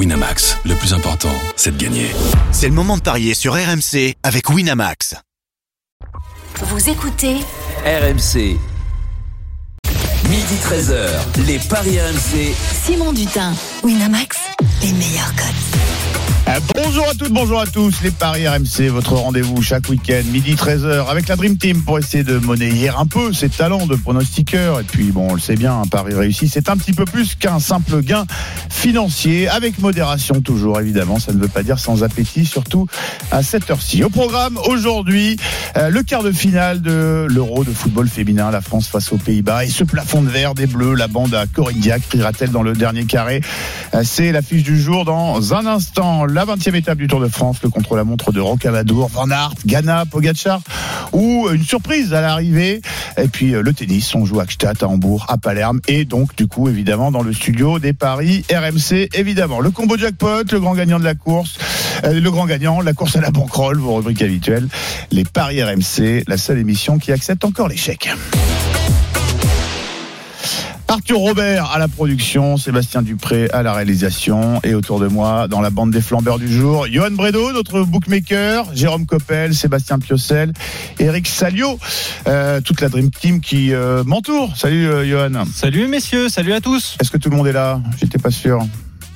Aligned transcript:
Winamax, 0.00 0.56
le 0.64 0.74
plus 0.76 0.94
important, 0.94 1.28
c'est 1.56 1.76
de 1.76 1.84
gagner. 1.84 2.06
C'est 2.52 2.68
le 2.68 2.72
moment 2.72 2.96
de 2.96 3.02
parier 3.02 3.34
sur 3.34 3.52
RMC 3.52 4.14
avec 4.22 4.48
Winamax. 4.48 5.14
Vous 6.62 6.88
écoutez 6.88 7.36
RMC. 7.84 8.56
Midi 10.30 10.54
13h, 10.64 11.44
les 11.46 11.58
Paris 11.58 12.00
RMC. 12.00 12.54
Simon 12.82 13.12
Dutin, 13.12 13.52
Winamax, 13.82 14.38
les 14.80 14.92
meilleurs 14.94 15.34
codes. 15.36 16.29
Euh, 16.50 16.58
bonjour 16.74 17.08
à 17.08 17.14
toutes, 17.14 17.32
bonjour 17.32 17.60
à 17.60 17.66
tous. 17.66 18.02
Les 18.02 18.10
Paris 18.10 18.48
RMC, 18.48 18.88
votre 18.88 19.14
rendez-vous 19.14 19.62
chaque 19.62 19.88
week-end, 19.88 20.22
midi 20.32 20.54
13h, 20.54 21.08
avec 21.08 21.28
la 21.28 21.36
Dream 21.36 21.56
Team 21.56 21.82
pour 21.82 21.98
essayer 21.98 22.24
de 22.24 22.38
monnayer 22.38 22.88
un 22.88 23.06
peu 23.06 23.32
ses 23.32 23.48
talents 23.48 23.86
de 23.86 23.94
pronostiqueur. 23.94 24.80
Et 24.80 24.82
puis, 24.82 25.12
bon, 25.12 25.28
on 25.30 25.34
le 25.34 25.40
sait 25.40 25.54
bien, 25.54 25.80
un 25.80 25.86
pari 25.86 26.12
réussi, 26.12 26.48
c'est 26.48 26.68
un 26.68 26.76
petit 26.76 26.92
peu 26.92 27.04
plus 27.04 27.36
qu'un 27.36 27.60
simple 27.60 28.02
gain 28.02 28.24
financier, 28.68 29.48
avec 29.48 29.78
modération 29.78 30.40
toujours, 30.40 30.80
évidemment. 30.80 31.20
Ça 31.20 31.32
ne 31.32 31.38
veut 31.38 31.48
pas 31.48 31.62
dire 31.62 31.78
sans 31.78 32.02
appétit, 32.02 32.44
surtout 32.44 32.88
à 33.30 33.44
cette 33.44 33.70
heure-ci. 33.70 34.02
Au 34.02 34.10
programme, 34.10 34.58
aujourd'hui, 34.66 35.36
euh, 35.76 35.88
le 35.88 36.02
quart 36.02 36.24
de 36.24 36.32
finale 36.32 36.82
de 36.82 37.26
l'Euro 37.28 37.62
de 37.62 37.70
football 37.70 38.08
féminin, 38.08 38.50
la 38.50 38.60
France 38.60 38.88
face 38.88 39.12
aux 39.12 39.18
Pays-Bas. 39.18 39.66
Et 39.66 39.68
ce 39.68 39.84
plafond 39.84 40.22
de 40.22 40.28
verre 40.28 40.54
des 40.54 40.66
Bleus, 40.66 40.94
la 40.94 41.06
bande 41.06 41.32
à 41.34 41.46
Corignac, 41.46 42.02
criera-t-elle 42.08 42.50
dans 42.50 42.62
le 42.64 42.72
dernier 42.72 43.04
carré? 43.04 43.40
Euh, 43.94 44.02
C'est 44.02 44.32
l'affiche 44.32 44.64
du 44.64 44.80
jour 44.80 45.04
dans 45.04 45.54
un 45.54 45.66
instant. 45.66 46.24
20e 46.44 46.74
étape 46.74 46.98
du 46.98 47.06
Tour 47.06 47.20
de 47.20 47.28
France, 47.28 47.58
le 47.62 47.70
contre-la-montre 47.70 48.32
de 48.32 48.40
Rocamadour, 48.40 49.08
Van 49.08 49.30
Aert, 49.30 49.54
Ghana, 49.66 50.04
Pogacar, 50.06 50.60
ou 51.12 51.48
une 51.52 51.64
surprise 51.64 52.14
à 52.14 52.20
l'arrivée. 52.20 52.80
Et 53.16 53.28
puis 53.28 53.54
euh, 53.54 53.62
le 53.62 53.72
tennis, 53.72 54.14
on 54.14 54.24
joue 54.24 54.40
à 54.40 54.46
Gstaad, 54.46 54.82
à 54.82 54.88
Hambourg, 54.88 55.26
à 55.28 55.38
Palerme, 55.38 55.80
et 55.88 56.04
donc 56.04 56.36
du 56.36 56.46
coup 56.46 56.68
évidemment 56.68 57.10
dans 57.10 57.22
le 57.22 57.32
studio 57.32 57.78
des 57.78 57.92
paris 57.92 58.44
RMC, 58.50 59.08
évidemment. 59.14 59.60
Le 59.60 59.70
combo 59.70 59.96
jackpot, 59.96 60.44
le 60.50 60.60
grand 60.60 60.74
gagnant 60.74 60.98
de 60.98 61.04
la 61.04 61.14
course, 61.14 61.58
euh, 62.04 62.20
le 62.20 62.30
grand 62.30 62.46
gagnant, 62.46 62.80
la 62.80 62.92
course 62.92 63.16
à 63.16 63.20
la 63.20 63.30
banquerolle, 63.30 63.78
vos 63.78 63.96
rubriques 63.96 64.22
habituelles, 64.22 64.68
les 65.10 65.24
paris 65.24 65.62
RMC, 65.62 66.24
la 66.26 66.36
seule 66.36 66.58
émission 66.58 66.98
qui 66.98 67.12
accepte 67.12 67.44
encore 67.44 67.68
l'échec. 67.68 68.10
Arthur 70.90 71.18
Robert 71.18 71.70
à 71.70 71.78
la 71.78 71.86
production, 71.86 72.56
Sébastien 72.56 73.02
Dupré 73.02 73.48
à 73.50 73.62
la 73.62 73.72
réalisation 73.72 74.60
et 74.64 74.74
autour 74.74 74.98
de 74.98 75.06
moi 75.06 75.46
dans 75.46 75.60
la 75.60 75.70
bande 75.70 75.92
des 75.92 76.00
flambeurs 76.00 76.40
du 76.40 76.52
jour, 76.52 76.88
Johan 76.90 77.12
Bredo, 77.12 77.52
notre 77.52 77.82
bookmaker, 77.82 78.66
Jérôme 78.74 79.06
Coppel, 79.06 79.54
Sébastien 79.54 80.00
Piocel, 80.00 80.52
Eric 80.98 81.28
Salio, 81.28 81.78
euh, 82.26 82.60
toute 82.60 82.80
la 82.80 82.88
Dream 82.88 83.08
Team 83.12 83.40
qui 83.40 83.72
euh, 83.72 84.02
m'entoure. 84.02 84.56
Salut 84.56 84.88
euh, 84.88 85.06
Johan. 85.06 85.44
Salut 85.54 85.86
messieurs, 85.86 86.28
salut 86.28 86.54
à 86.54 86.60
tous. 86.60 86.96
Est-ce 87.00 87.12
que 87.12 87.18
tout 87.18 87.30
le 87.30 87.36
monde 87.36 87.46
est 87.46 87.52
là? 87.52 87.80
J'étais 88.00 88.18
pas 88.18 88.32
sûr. 88.32 88.58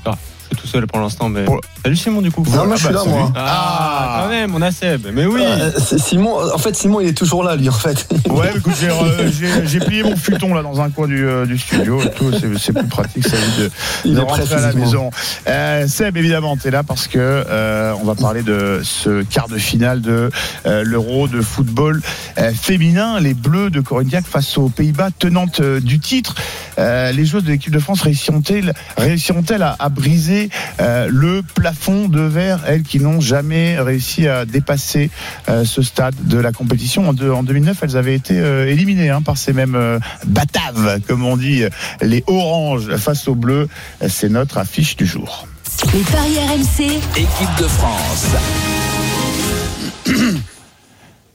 Je 0.06 0.11
suis 0.55 0.62
tout 0.62 0.69
seul 0.69 0.86
pour 0.86 1.00
l'instant, 1.00 1.28
mais. 1.28 1.44
Oh. 1.48 1.58
Salut 1.83 1.97
Simon 1.97 2.22
du 2.22 2.30
coup. 2.30 2.44
Non, 2.55 2.66
moi, 2.66 2.77
je 2.77 2.84
suis 2.84 2.92
là, 2.94 3.00
salut. 3.00 3.10
moi. 3.14 3.33
Ah, 3.36 4.20
quand 4.22 4.30
même, 4.30 4.55
on 4.55 4.62
a 4.62 4.70
Seb. 4.70 5.06
Mais 5.12 5.27
oui. 5.27 5.42
Euh, 5.44 5.70
Simon, 5.98 6.38
en 6.52 6.58
fait, 6.58 6.74
Simon, 6.74 7.00
il 7.00 7.08
est 7.08 7.12
toujours 7.16 7.44
là, 7.44 7.56
lui, 7.56 7.69
en 7.69 7.72
fait. 7.72 8.06
Ouais, 8.28 8.50
écoute, 8.56 8.72
j'ai, 8.80 8.88
euh, 8.91 9.80
plié 9.86 10.02
mon 10.02 10.16
futon 10.16 10.55
là 10.55 10.62
dans 10.62 10.80
un 10.80 10.91
coin 10.91 11.06
du, 11.06 11.27
euh, 11.27 11.44
du 11.46 11.58
studio. 11.58 12.00
et 12.02 12.11
tout, 12.11 12.33
C'est, 12.33 12.58
c'est 12.58 12.72
plus 12.72 12.86
pratique, 12.86 13.27
ça 13.27 13.36
évite 13.36 13.58
de, 13.58 13.70
Il 14.06 14.14
de 14.14 14.20
est 14.20 14.24
prêt 14.24 14.41
rentrer 14.42 14.55
à 14.55 14.61
la 14.61 14.72
maison. 14.72 15.11
Euh, 15.48 15.86
Seb, 15.88 16.16
évidemment, 16.16 16.56
tu 16.56 16.68
es 16.68 16.70
là 16.70 16.83
parce 16.83 17.06
que 17.06 17.18
euh, 17.18 17.92
on 18.00 18.05
va 18.05 18.14
parler 18.14 18.42
de 18.42 18.80
ce 18.83 19.22
quart 19.22 19.48
de 19.48 19.58
finale 19.58 20.00
de 20.00 20.30
euh, 20.66 20.83
l'Euro 20.84 21.28
de 21.28 21.41
football 21.42 22.00
euh, 22.39 22.52
féminin. 22.52 23.20
Les 23.20 23.34
Bleus 23.34 23.70
de 23.70 23.80
Corignac 23.80 24.24
face 24.27 24.56
aux 24.58 24.68
Pays-Bas, 24.68 25.11
tenantes 25.18 25.61
euh, 25.61 25.80
du 25.80 25.98
titre. 26.00 26.34
Euh, 26.78 27.12
les 27.12 27.24
joueuses 27.24 27.44
de 27.44 27.50
l'équipe 27.50 27.72
de 27.72 27.78
France 27.78 28.00
réussiront-elles, 28.02 28.72
réussiront-elles 28.96 29.62
à, 29.62 29.77
à 29.78 29.89
briser 29.89 30.44
euh, 30.81 31.09
le 31.11 31.42
plafond 31.42 32.09
de 32.09 32.20
verre, 32.20 32.61
elles 32.67 32.83
qui 32.83 33.00
n'ont 33.00 33.20
jamais 33.20 33.78
réussi 33.78 34.28
à 34.28 34.45
dépasser 34.45 35.11
euh, 35.48 35.64
ce 35.64 35.83
stade 35.83 36.14
de 36.27 36.39
la 36.39 36.53
compétition. 36.53 37.09
En, 37.09 37.12
deux- 37.12 37.31
en 37.33 37.42
2009, 37.42 37.78
elles 37.83 37.97
avaient 37.97 38.14
été 38.14 38.39
euh, 38.39 38.67
éliminées 38.70 39.11
hein, 39.11 39.23
par 39.23 39.36
ces 39.39 39.52
mêmes 39.52 39.74
euh, 39.74 39.98
bataves, 40.27 41.01
comme 41.07 41.24
on 41.24 41.36
dit, 41.36 41.63
les 42.01 42.24
oranges 42.27 42.96
face 42.96 43.29
aux 43.29 43.35
bleus. 43.35 43.68
C'est 44.08 44.29
notre 44.29 44.58
affiche 44.58 44.96
du 44.96 45.07
jour. 45.07 45.46
Les 45.92 46.01
paris 46.02 46.36
RMC, 46.39 46.85
Équipe 47.17 47.57
de 47.58 47.68
France. 47.68 48.27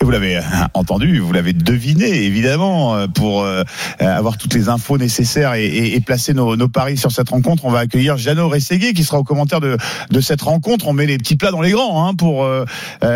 Vous 0.02 0.12
l'avez 0.12 0.38
euh, 0.38 0.42
entendu, 0.74 1.20
vous 1.20 1.34
l'avez 1.34 1.52
deviné, 1.52 2.24
évidemment, 2.24 2.96
euh, 2.96 3.08
pour 3.08 3.44
euh, 3.44 3.64
avoir 4.00 4.38
toutes 4.38 4.54
les 4.54 4.70
infos 4.70 4.98
nécessaires 4.98 5.56
et, 5.56 6.00
placer 6.06 6.34
nos, 6.34 6.56
paris 6.70 6.96
sur 6.96 7.12
cette 7.12 7.30
rencontre. 7.30 7.66
On 7.66 7.72
va 7.72 7.80
accueillir 7.80 8.18
Jeannot 8.18 8.48
Rességuier 8.48 8.94
qui 8.94 9.04
sera 9.04 9.20
au 9.20 9.24
commentaire 9.24 9.60
de, 9.60 9.78
cette 10.22 10.42
rencontre. 10.42 10.88
On 10.88 10.94
met 10.94 11.06
les 11.06 11.18
petits 11.18 11.36
plats 11.36 11.52
dans 11.52 11.62
les 11.62 11.72
grands 11.72 12.08
hein, 12.08 12.14
pour 12.14 12.44
euh, 12.44 12.66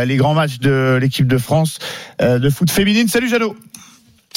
les 0.06 0.18
grands 0.18 0.34
matchs 0.34 0.60
de 0.60 0.98
l'équipe 1.02 1.28
de 1.28 1.38
France 1.38 1.80
de 2.20 2.50
foot 2.50 2.70
féminine. 2.70 3.08
Salut 3.08 3.30
Jeannot 3.30 3.56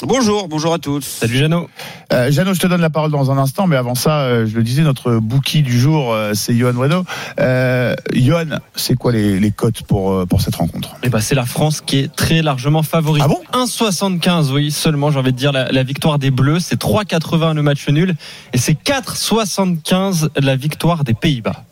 Bonjour, 0.03 0.47
bonjour 0.47 0.75
à 0.75 0.79
tous. 0.79 1.01
Salut 1.03 1.39
Jeannot. 1.39 1.71
Euh, 2.13 2.31
Jeannot, 2.31 2.53
je 2.53 2.61
te 2.61 2.67
donne 2.67 2.83
la 2.83 2.91
parole 2.91 3.11
dans 3.11 3.31
un 3.31 3.39
instant, 3.39 3.67
mais 3.67 3.77
avant 3.77 3.95
ça, 3.95 4.21
euh, 4.21 4.47
je 4.47 4.55
le 4.55 4.63
disais, 4.63 4.83
notre 4.83 5.17
bookie 5.17 5.63
du 5.63 5.81
jour, 5.81 6.13
euh, 6.13 6.33
c'est 6.35 6.55
Johan 6.55 6.75
Wedo. 6.75 7.03
Euh, 7.41 7.95
Johan, 8.13 8.59
c'est 8.75 8.95
quoi 8.95 9.13
les, 9.13 9.41
les 9.41 9.51
cotes 9.53 9.83
pour, 9.85 10.13
euh, 10.13 10.27
pour 10.27 10.43
cette 10.43 10.57
rencontre? 10.57 10.91
Et 11.03 11.09
bah, 11.09 11.23
c'est 11.23 11.35
la 11.35 11.47
France 11.47 11.81
qui 11.81 11.99
est 11.99 12.15
très 12.15 12.43
largement 12.43 12.83
favorite. 12.83 13.23
Ah 13.25 13.29
bon? 13.29 13.41
1,75, 13.55 14.53
oui, 14.53 14.71
seulement, 14.71 15.11
j'ai 15.11 15.19
envie 15.19 15.33
de 15.33 15.39
dire, 15.39 15.53
la, 15.53 15.73
la 15.73 15.83
victoire 15.83 16.19
des 16.19 16.31
Bleus. 16.31 16.61
C'est 16.61 16.79
3,80 16.79 17.55
le 17.55 17.63
match 17.63 17.89
nul. 17.89 18.15
Et 18.53 18.59
c'est 18.59 18.79
4,75 18.79 20.29
la 20.39 20.57
victoire 20.57 21.05
des 21.05 21.15
Pays-Bas. 21.15 21.65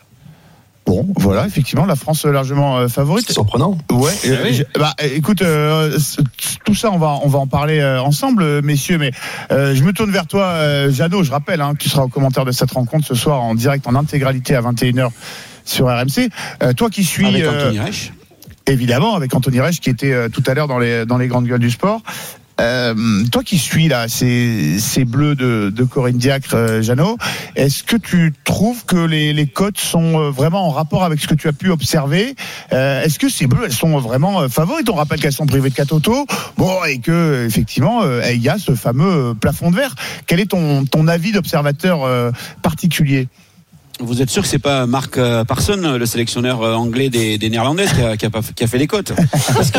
Bon, 0.86 1.06
voilà, 1.16 1.46
effectivement, 1.46 1.86
la 1.86 1.96
France 1.96 2.26
largement 2.26 2.76
euh, 2.76 2.88
favorite. 2.88 3.24
C'est 3.26 3.32
surprenant. 3.32 3.78
Ouais, 3.90 4.12
euh, 4.26 4.36
oui. 4.44 4.52
je- 4.54 4.78
bah, 4.78 4.94
écoute, 5.02 5.40
euh, 5.40 5.96
tout 6.66 6.74
ça, 6.74 6.90
on 6.90 6.98
va, 6.98 7.18
on 7.22 7.28
va 7.28 7.38
en 7.38 7.46
parler 7.46 7.78
euh, 7.80 8.02
ensemble, 8.02 8.42
euh, 8.42 8.60
messieurs. 8.62 8.98
Mais 8.98 9.10
euh, 9.50 9.74
je 9.74 9.82
me 9.82 9.92
tourne 9.94 10.10
vers 10.10 10.26
toi, 10.26 10.44
euh, 10.44 10.90
Jeannot. 10.92 11.22
Je 11.22 11.30
rappelle, 11.30 11.62
hein, 11.62 11.72
tu 11.78 11.88
seras 11.88 12.02
au 12.02 12.08
commentaire 12.08 12.44
de 12.44 12.52
cette 12.52 12.70
rencontre 12.72 13.06
ce 13.06 13.14
soir 13.14 13.40
en 13.42 13.54
direct, 13.54 13.86
en 13.86 13.94
intégralité 13.94 14.54
à 14.56 14.60
21h 14.60 15.08
sur 15.64 15.86
RMC. 15.86 16.28
Euh, 16.62 16.74
toi 16.74 16.90
qui 16.90 17.02
suis, 17.02 17.26
Avec 17.26 17.42
euh, 17.44 17.66
Anthony 17.66 17.80
Reich. 17.80 18.12
évidemment, 18.66 19.14
avec 19.16 19.34
Anthony 19.34 19.60
Reich 19.60 19.80
qui 19.80 19.88
était 19.88 20.12
euh, 20.12 20.28
tout 20.28 20.42
à 20.46 20.52
l'heure 20.52 20.68
dans 20.68 20.78
les, 20.78 21.06
dans 21.06 21.16
les 21.16 21.28
grandes 21.28 21.46
gueules 21.46 21.60
du 21.60 21.70
sport. 21.70 22.02
Euh, 22.60 23.25
toi 23.32 23.42
qui 23.42 23.59
suis 23.59 23.88
là 23.88 24.06
ces, 24.09 24.78
ces 24.78 25.04
bleus 25.04 25.34
de, 25.34 25.72
de 25.75 25.84
Corinne 25.84 26.19
Diacre, 26.19 26.54
euh, 26.54 26.82
Jeannot, 26.82 27.19
est-ce 27.56 27.82
que 27.82 27.97
tu 27.97 28.32
trouves 28.44 28.84
que 28.84 28.97
les, 28.97 29.32
les 29.32 29.47
cotes 29.47 29.78
sont 29.78 30.20
euh, 30.20 30.31
vraiment 30.31 30.69
en 30.69 30.70
rapport 30.70 31.03
avec 31.03 31.20
ce 31.20 31.26
que 31.26 31.34
tu 31.34 31.48
as 31.48 31.53
pu 31.53 31.70
observer? 31.70 32.37
Euh, 32.72 33.03
Est-ce 33.03 33.19
que 33.19 33.28
ces 33.28 33.47
bleus, 33.47 33.64
elles 33.64 33.72
sont 33.72 33.98
vraiment 33.98 34.43
euh, 34.43 34.48
favorites 34.48 34.88
On 34.88 34.94
rappelle 34.94 35.20
qu'elles 35.20 35.32
sont 35.32 35.47
privées 35.47 35.70
de 35.70 35.75
Katoto, 35.75 36.26
bon, 36.56 36.84
et 36.84 36.98
que 37.00 37.44
effectivement, 37.47 38.03
euh, 38.03 38.22
il 38.32 38.41
y 38.41 38.48
a 38.48 38.59
ce 38.59 38.75
fameux 38.75 39.34
plafond 39.34 39.72
de 39.72 39.76
verre. 39.76 39.94
Quel 40.26 40.38
est 40.38 40.47
ton, 40.47 40.84
ton 40.84 41.09
avis 41.09 41.32
d'observateur 41.32 42.32
particulier? 42.62 43.28
Vous 44.00 44.21
êtes 44.21 44.31
sûr 44.31 44.43
que 44.43 44.49
c'est 44.49 44.59
pas 44.59 44.87
Mark 44.87 45.19
euh, 45.19 45.44
Parson, 45.44 45.97
le 45.97 46.05
sélectionneur 46.05 46.62
euh, 46.62 46.75
anglais 46.75 47.10
des, 47.10 47.38
Néerlandaises, 47.49 47.93
qui 48.19 48.27
a, 48.65 48.66
fait 48.66 48.78
les 48.78 48.88
cotes 48.88 49.12
Parce 49.55 49.71
que 49.71 49.78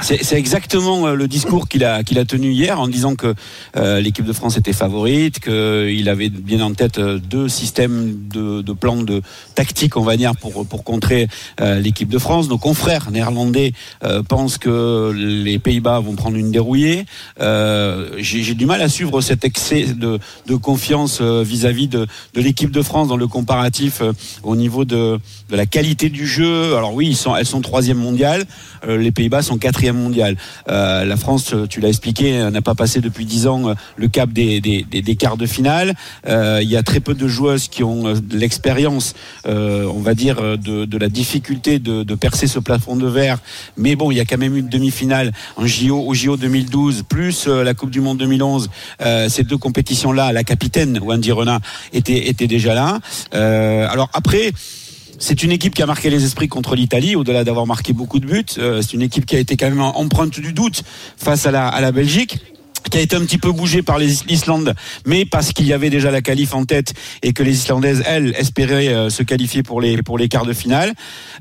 c'est- 0.00 0.36
exactement 0.36 1.06
euh, 1.06 1.14
le 1.14 1.28
discours 1.28 1.68
qu'il 1.68 1.84
a, 1.84 2.02
tenu 2.02 2.52
hier 2.52 2.80
en 2.80 2.88
disant 2.88 3.14
que 3.14 3.34
euh, 3.76 4.00
l'équipe 4.00 4.24
de 4.24 4.32
France 4.32 4.56
était 4.56 4.72
favorite, 4.72 5.38
qu'il 5.40 6.08
avait 6.08 6.30
bien 6.30 6.62
en 6.62 6.72
tête 6.72 6.98
euh, 6.98 7.18
deux 7.18 7.48
systèmes 7.48 8.26
de, 8.32 8.62
plans 8.72 9.02
de 9.02 9.20
tactique, 9.54 9.98
on 9.98 10.02
va 10.02 10.16
dire, 10.16 10.32
pour, 10.36 10.66
contrer 10.82 11.28
euh, 11.60 11.78
l'équipe 11.78 12.08
de 12.08 12.18
France. 12.18 12.48
Nos 12.48 12.58
confrères 12.58 13.10
néerlandais 13.10 13.74
euh, 14.02 14.22
pensent 14.22 14.56
que 14.56 15.12
les 15.14 15.58
Pays-Bas 15.58 16.00
vont 16.00 16.14
prendre 16.14 16.36
une 16.36 16.50
dérouillée. 16.50 17.04
Euh, 17.40 18.08
J'ai 18.16 18.54
du 18.54 18.64
mal 18.64 18.80
à 18.80 18.88
suivre 18.88 19.20
cet 19.20 19.44
excès 19.44 19.88
de, 19.94 20.18
confiance 20.56 21.18
euh, 21.20 21.42
vis-à-vis 21.42 21.86
de, 21.86 22.06
de 22.34 22.40
l'équipe 22.40 22.70
de 22.70 22.80
France 22.80 23.08
dans 23.08 23.16
le 23.18 23.25
comparatif 23.28 24.00
euh, 24.00 24.12
au 24.42 24.56
niveau 24.56 24.84
de, 24.84 25.18
la 25.50 25.66
qualité 25.66 26.08
du 26.08 26.26
jeu. 26.26 26.76
Alors 26.76 26.94
oui, 26.94 27.18
elles 27.38 27.46
sont 27.46 27.60
troisième 27.60 27.98
mondiale, 27.98 28.44
euh, 28.86 28.96
les 28.96 29.12
Pays-Bas 29.12 29.42
sont 29.42 29.58
quatrième 29.58 29.96
mondiale. 29.96 30.36
Euh, 30.68 31.04
la 31.04 31.16
France, 31.16 31.54
tu 31.70 31.80
l'as 31.80 31.88
expliqué, 31.88 32.50
n'a 32.50 32.62
pas 32.62 32.74
passé 32.74 33.00
depuis 33.00 33.24
dix 33.24 33.46
ans 33.46 33.74
le 33.96 34.08
cap 34.08 34.32
des, 34.32 35.16
quarts 35.18 35.36
de 35.36 35.46
finale. 35.46 35.94
Il 36.26 36.68
y 36.68 36.76
a 36.76 36.82
très 36.82 37.00
peu 37.00 37.14
de 37.14 37.28
joueuses 37.28 37.68
qui 37.68 37.82
ont 37.84 38.14
l'expérience, 38.30 39.14
on 39.46 40.00
va 40.00 40.14
dire, 40.14 40.58
de, 40.58 40.98
la 40.98 41.08
difficulté 41.08 41.78
de, 41.78 42.14
percer 42.14 42.46
ce 42.46 42.58
plafond 42.58 42.96
de 42.96 43.06
verre. 43.06 43.38
Mais 43.76 43.94
bon, 43.96 44.10
il 44.10 44.16
y 44.16 44.20
a 44.20 44.24
quand 44.24 44.38
même 44.38 44.56
une 44.56 44.68
demi-finale 44.68 45.32
en 45.56 45.66
JO, 45.66 45.98
au 46.06 46.14
JO 46.14 46.36
2012, 46.36 47.04
plus 47.08 47.46
la 47.46 47.74
Coupe 47.74 47.90
du 47.90 48.00
Monde 48.00 48.18
2011. 48.18 48.68
Euh, 49.02 49.28
ces 49.28 49.44
deux 49.44 49.58
compétitions-là, 49.58 50.32
la 50.32 50.44
capitaine 50.44 50.98
Wendy 51.02 51.30
était, 51.92 52.28
était 52.28 52.46
déjà 52.46 52.74
là. 52.74 53.00
Euh, 53.34 53.88
alors 53.88 54.10
après. 54.12 54.52
C'est 55.18 55.42
une 55.42 55.50
équipe 55.50 55.74
qui 55.74 55.82
a 55.82 55.86
marqué 55.86 56.10
les 56.10 56.24
esprits 56.26 56.46
contre 56.46 56.76
l'Italie, 56.76 57.16
au-delà 57.16 57.42
d'avoir 57.42 57.66
marqué 57.66 57.94
beaucoup 57.94 58.20
de 58.20 58.26
buts. 58.26 58.44
Euh, 58.58 58.82
c'est 58.82 58.92
une 58.92 59.00
équipe 59.00 59.24
qui 59.24 59.34
a 59.34 59.38
été 59.38 59.56
quand 59.56 59.70
même 59.70 59.80
empreinte 59.80 60.38
du 60.38 60.52
doute 60.52 60.82
face 61.16 61.46
à 61.46 61.50
la, 61.50 61.66
à 61.68 61.80
la 61.80 61.90
Belgique. 61.90 62.38
Qui 62.80 62.98
a 62.98 63.00
été 63.00 63.16
un 63.16 63.20
petit 63.24 63.38
peu 63.38 63.50
bougé 63.52 63.82
par 63.82 63.98
les- 63.98 64.18
l'Islande, 64.28 64.74
mais 65.06 65.24
parce 65.24 65.52
qu'il 65.52 65.66
y 65.66 65.72
avait 65.72 65.90
déjà 65.90 66.10
la 66.10 66.22
qualif 66.22 66.54
en 66.54 66.64
tête 66.64 66.94
et 67.22 67.32
que 67.32 67.42
les 67.42 67.52
Islandaises, 67.52 68.02
elles, 68.06 68.34
espéraient 68.38 68.88
euh, 68.88 69.10
se 69.10 69.22
qualifier 69.22 69.62
pour 69.62 69.80
les 69.80 70.02
pour 70.02 70.18
les 70.18 70.28
quarts 70.28 70.46
de 70.46 70.52
finale. 70.52 70.92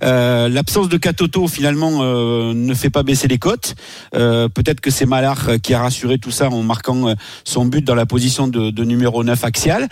Euh, 0.04 0.50
L'absence 0.50 0.90
de 0.90 0.98
Katoto 0.98 1.48
finalement 1.48 2.00
euh, 2.02 2.54
ne 2.54 2.74
fait 2.74 2.90
pas 2.90 3.04
baisser 3.04 3.28
les 3.28 3.38
cotes. 3.38 3.76
Euh, 4.16 4.48
Peut-être 4.50 4.82
que 4.82 4.92
c'est 4.92 5.06
Malar 5.06 5.48
qui 5.62 5.74
a 5.74 5.80
rassuré 5.80 6.18
tout 6.18 6.32
ça 6.32 6.50
en 6.50 6.64
marquant 6.64 7.10
euh, 7.10 7.14
son 7.44 7.66
but 7.66 7.84
dans 7.84 7.96
la 7.96 8.06
position 8.06 8.48
de, 8.48 8.70
de 8.72 8.84
numéro 8.84 9.24
9 9.24 9.44
axial. 9.44 9.88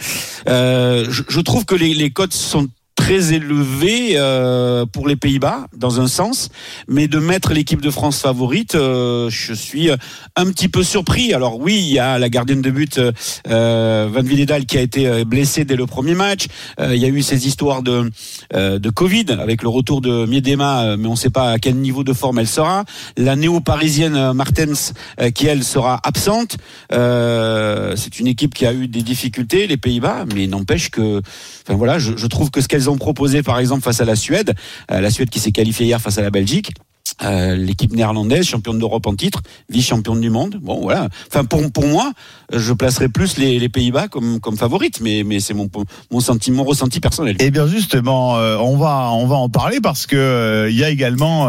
Euh, 0.47 1.05
je, 1.09 1.23
je 1.27 1.39
trouve 1.41 1.65
que 1.65 1.75
les, 1.75 1.93
les 1.93 2.11
cotes 2.11 2.33
sont 2.33 2.67
très 2.95 3.33
élevées 3.33 4.13
euh, 4.15 4.85
pour 4.85 5.07
les 5.07 5.15
Pays-Bas 5.15 5.67
dans 5.75 5.99
un 5.99 6.07
sens, 6.07 6.49
mais 6.87 7.07
de 7.07 7.19
mettre 7.19 7.53
l'équipe 7.53 7.81
de 7.81 7.89
France 7.89 8.21
favorite, 8.21 8.75
euh, 8.75 9.29
je 9.29 9.53
suis 9.53 9.89
un 10.35 10.45
petit 10.51 10.69
peu 10.69 10.83
surpris. 10.83 11.33
Alors 11.33 11.59
oui, 11.59 11.75
il 11.79 11.93
y 11.93 11.99
a 11.99 12.19
la 12.19 12.29
gardienne 12.29 12.61
de 12.61 12.69
but 12.69 12.99
euh, 12.99 14.09
Van 14.11 14.21
Villedal 14.21 14.65
qui 14.65 14.77
a 14.77 14.81
été 14.81 15.07
euh, 15.07 15.25
blessée 15.25 15.65
dès 15.65 15.75
le 15.75 15.85
premier 15.85 16.15
match. 16.15 16.45
Euh, 16.79 16.95
il 16.95 17.01
y 17.01 17.05
a 17.05 17.09
eu 17.09 17.21
ces 17.21 17.47
histoires 17.47 17.81
de 17.81 18.09
euh, 18.53 18.79
de 18.79 18.89
Covid 18.89 19.25
avec 19.39 19.63
le 19.63 19.69
retour 19.69 20.01
de 20.01 20.25
Miedema, 20.25 20.83
euh, 20.83 20.97
mais 20.97 21.07
on 21.07 21.11
ne 21.11 21.17
sait 21.17 21.29
pas 21.29 21.51
à 21.51 21.59
quel 21.59 21.75
niveau 21.75 22.03
de 22.03 22.13
forme 22.13 22.39
elle 22.39 22.47
sera. 22.47 22.85
La 23.17 23.35
néo-parisienne 23.35 24.15
euh, 24.15 24.33
Martens 24.33 24.93
euh, 25.19 25.31
qui 25.31 25.47
elle 25.47 25.63
sera 25.63 25.99
absente. 26.03 26.57
Euh, 26.91 27.95
c'est 27.95 28.19
une 28.19 28.27
équipe 28.27 28.53
qui 28.53 28.65
a 28.65 28.73
eu 28.73 28.87
des 28.87 29.01
difficultés, 29.01 29.67
les 29.67 29.77
Pays-Bas, 29.77 30.25
mais 30.33 30.47
n'empêche 30.47 30.89
que, 30.89 31.21
enfin 31.65 31.75
voilà, 31.75 31.99
je, 31.99 32.15
je 32.17 32.27
trouve 32.27 32.51
que 32.51 32.61
ce 32.61 32.67
qu'elles 32.83 32.89
ont 32.89 32.97
proposé, 32.97 33.43
par 33.43 33.59
exemple 33.59 33.83
face 33.83 34.01
à 34.01 34.05
la 34.05 34.15
Suède, 34.15 34.53
euh, 34.91 34.99
la 34.99 35.09
Suède 35.09 35.29
qui 35.29 35.39
s'est 35.39 35.51
qualifiée 35.51 35.85
hier 35.85 36.01
face 36.01 36.17
à 36.17 36.21
la 36.21 36.29
Belgique. 36.29 36.73
Euh, 37.23 37.55
l'équipe 37.55 37.93
néerlandaise, 37.93 38.45
championne 38.45 38.79
d'Europe 38.79 39.05
en 39.07 39.15
titre, 39.15 39.41
vice-championne 39.69 40.19
du 40.19 40.29
monde. 40.29 40.57
Bon, 40.61 40.81
voilà. 40.81 41.09
Enfin, 41.27 41.45
pour, 41.45 41.71
pour 41.71 41.85
moi, 41.85 42.11
je 42.51 42.73
placerais 42.73 43.07
plus 43.07 43.37
les, 43.37 43.69
Pays-Bas 43.69 44.07
comme, 44.07 44.39
comme 44.39 44.57
favorites, 44.57 44.99
mais, 45.01 45.23
mais 45.25 45.39
c'est 45.39 45.53
mon, 45.53 45.69
mon, 46.11 46.19
sentiment, 46.19 46.63
ressenti 46.63 46.99
personnel. 46.99 47.35
Et 47.39 47.49
bien 47.49 47.65
justement, 47.65 48.37
euh, 48.37 48.57
on 48.57 48.77
va 48.77 49.09
on 49.13 49.25
va 49.25 49.35
en 49.35 49.49
parler 49.49 49.79
parce 49.81 50.05
que 50.05 50.15
euh, 50.15 50.69
y 50.69 50.83
a 50.83 50.89
également 50.89 51.47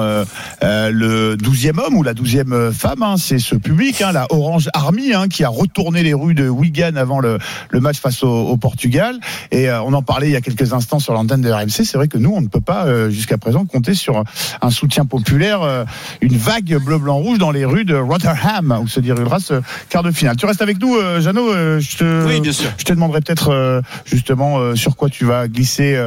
le 0.63 1.35
douzième 1.37 1.79
homme 1.79 1.97
ou 1.97 2.03
la 2.03 2.15
douzième 2.15 2.73
femme, 2.73 3.03
hein, 3.03 3.17
c'est 3.19 3.39
ce 3.39 3.55
public, 3.55 4.01
hein, 4.01 4.13
la 4.13 4.27
Orange 4.31 4.69
Army, 4.75 5.13
hein, 5.13 5.29
qui 5.29 5.45
a 5.45 5.49
retourné 5.49 6.03
les 6.03 6.15
rues 6.15 6.35
de 6.35 6.49
Wigan 6.49 6.97
avant 6.97 7.21
le, 7.21 7.39
le 7.71 7.81
match 7.81 7.99
face 7.99 8.23
au, 8.23 8.31
au 8.31 8.57
Portugal. 8.57 9.19
Et 9.51 9.71
on 9.71 9.93
en 9.93 10.03
parlait 10.03 10.29
il 10.29 10.33
y 10.33 10.37
a 10.37 10.41
quelques 10.41 10.73
instants 10.73 10.99
sur 10.99 11.15
l'antenne 11.15 11.43
de 11.43 11.51
RMC. 11.51 11.85
C'est 11.85 11.97
vrai 11.97 12.09
que 12.09 12.19
nous, 12.19 12.33
on 12.33 12.41
ne 12.41 12.49
peut 12.49 12.61
pas 12.61 13.11
jusqu'à 13.11 13.39
présent 13.39 13.65
compter 13.65 13.95
sur 13.95 14.23
un 14.63 14.71
soutien 14.71 15.05
populaire, 15.05 15.44
euh, 15.53 15.85
une 16.21 16.37
vague 16.37 16.77
bleu 16.85 16.99
blanc 16.99 17.17
rouge 17.17 17.39
dans 17.39 17.51
les 17.51 17.65
rues 17.65 17.85
de 17.85 17.95
Rotherham 17.97 18.79
où 18.83 18.89
se 18.89 19.01
déroulera 19.01 19.39
ce 19.41 19.61
quart 19.89 20.03
de 20.03 20.11
finale. 20.11 20.37
Tu 20.37 20.47
restes 20.47 20.63
avec 20.63 20.81
nous, 20.81 20.97
euh, 20.97 21.21
Jeannot. 21.21 21.51
euh, 21.53 21.81
je 21.81 21.97
te 21.99 22.27
Oui, 22.27 22.41
bien 22.41 22.53
sûr. 22.53 22.71
je 22.79 22.85
te 22.85 22.93
demanderai 22.93 23.21
peut-être 23.21 23.83
justement 24.05 24.75
sur 24.77 24.97
quoi 24.97 25.09
tu 25.09 25.25
vas 25.25 25.49
glisser 25.49 25.99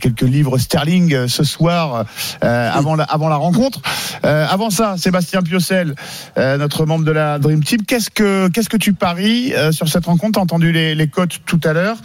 quelques 0.00 0.22
livres 0.22 0.58
sterling 0.58 1.26
ce 1.26 1.44
soir 1.44 2.04
avant, 2.40 2.94
la, 2.96 3.04
avant 3.04 3.28
la 3.28 3.36
rencontre. 3.36 3.80
Avant 4.22 4.70
ça, 4.70 4.96
Sébastien 4.96 5.42
Piocel, 5.42 5.94
notre 6.36 6.86
membre 6.86 7.04
de 7.04 7.12
la 7.12 7.38
Dream 7.38 7.62
Team, 7.62 7.82
qu'est-ce 7.86 8.10
que 8.10 8.48
qu'est-ce 8.48 8.68
que 8.68 8.76
tu 8.76 8.92
paries 8.92 9.52
sur 9.70 9.88
cette 9.88 10.06
rencontre? 10.06 10.32
T'as 10.38 10.40
entendu 10.40 10.72
les, 10.72 10.94
les 10.94 11.08
cotes 11.08 11.40
tout 11.46 11.60
à 11.64 11.72
l'heure 11.72 11.96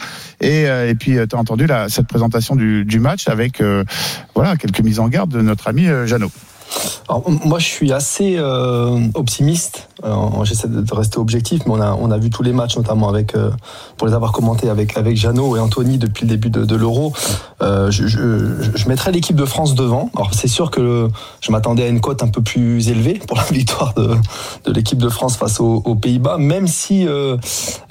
et, 0.41 0.63
et 0.63 0.95
puis 0.95 1.17
tu 1.29 1.35
as 1.35 1.39
entendu 1.39 1.65
la, 1.67 1.89
cette 1.89 2.07
présentation 2.07 2.55
du, 2.55 2.85
du 2.85 3.00
match 3.00 3.27
avec 3.27 3.61
euh, 3.61 3.83
voilà 4.35 4.55
quelques 4.57 4.81
mises 4.81 5.00
en 5.00 5.07
garde 5.07 5.31
de 5.31 5.41
notre 5.41 5.67
ami 5.67 5.88
Jeannot. 6.05 6.31
Alors, 7.09 7.29
moi, 7.29 7.59
je 7.59 7.65
suis 7.65 7.93
assez 7.93 8.35
euh, 8.37 8.99
optimiste. 9.13 9.87
Euh, 10.03 10.44
J'essaie 10.44 10.67
de 10.67 10.94
rester 10.94 11.17
objectif, 11.17 11.61
mais 11.65 11.73
on 11.73 11.81
a, 11.81 11.94
on 11.99 12.11
a 12.11 12.17
vu 12.17 12.29
tous 12.29 12.44
les 12.44 12.53
matchs, 12.53 12.77
notamment 12.77 13.09
avec, 13.09 13.35
euh, 13.35 13.49
pour 13.97 14.07
les 14.07 14.13
avoir 14.13 14.31
commentés 14.31 14.69
avec, 14.69 14.95
avec 14.97 15.17
Jeannot 15.17 15.57
et 15.57 15.59
Anthony 15.59 15.97
depuis 15.97 16.25
le 16.25 16.29
début 16.29 16.49
de, 16.49 16.75
l'Euro. 16.75 17.13
Euh, 17.61 17.89
je, 17.89 18.07
je, 18.07 18.88
mettrais 18.88 19.11
l'équipe 19.11 19.35
de 19.35 19.45
France 19.45 19.73
devant. 19.75 20.09
Alors, 20.15 20.33
c'est 20.33 20.47
sûr 20.47 20.69
que 20.69 21.09
je 21.41 21.51
m'attendais 21.51 21.83
à 21.83 21.88
une 21.88 21.99
cote 21.99 22.21
un 22.23 22.27
peu 22.27 22.41
plus 22.41 22.89
élevée 22.89 23.19
pour 23.27 23.38
la 23.38 23.44
victoire 23.51 23.94
de, 23.95 24.15
de 24.65 24.71
l'équipe 24.71 24.99
de 24.99 25.09
France 25.09 25.38
face 25.38 25.59
aux, 25.59 25.81
Pays-Bas, 25.95 26.38
même 26.38 26.67
si, 26.67 27.07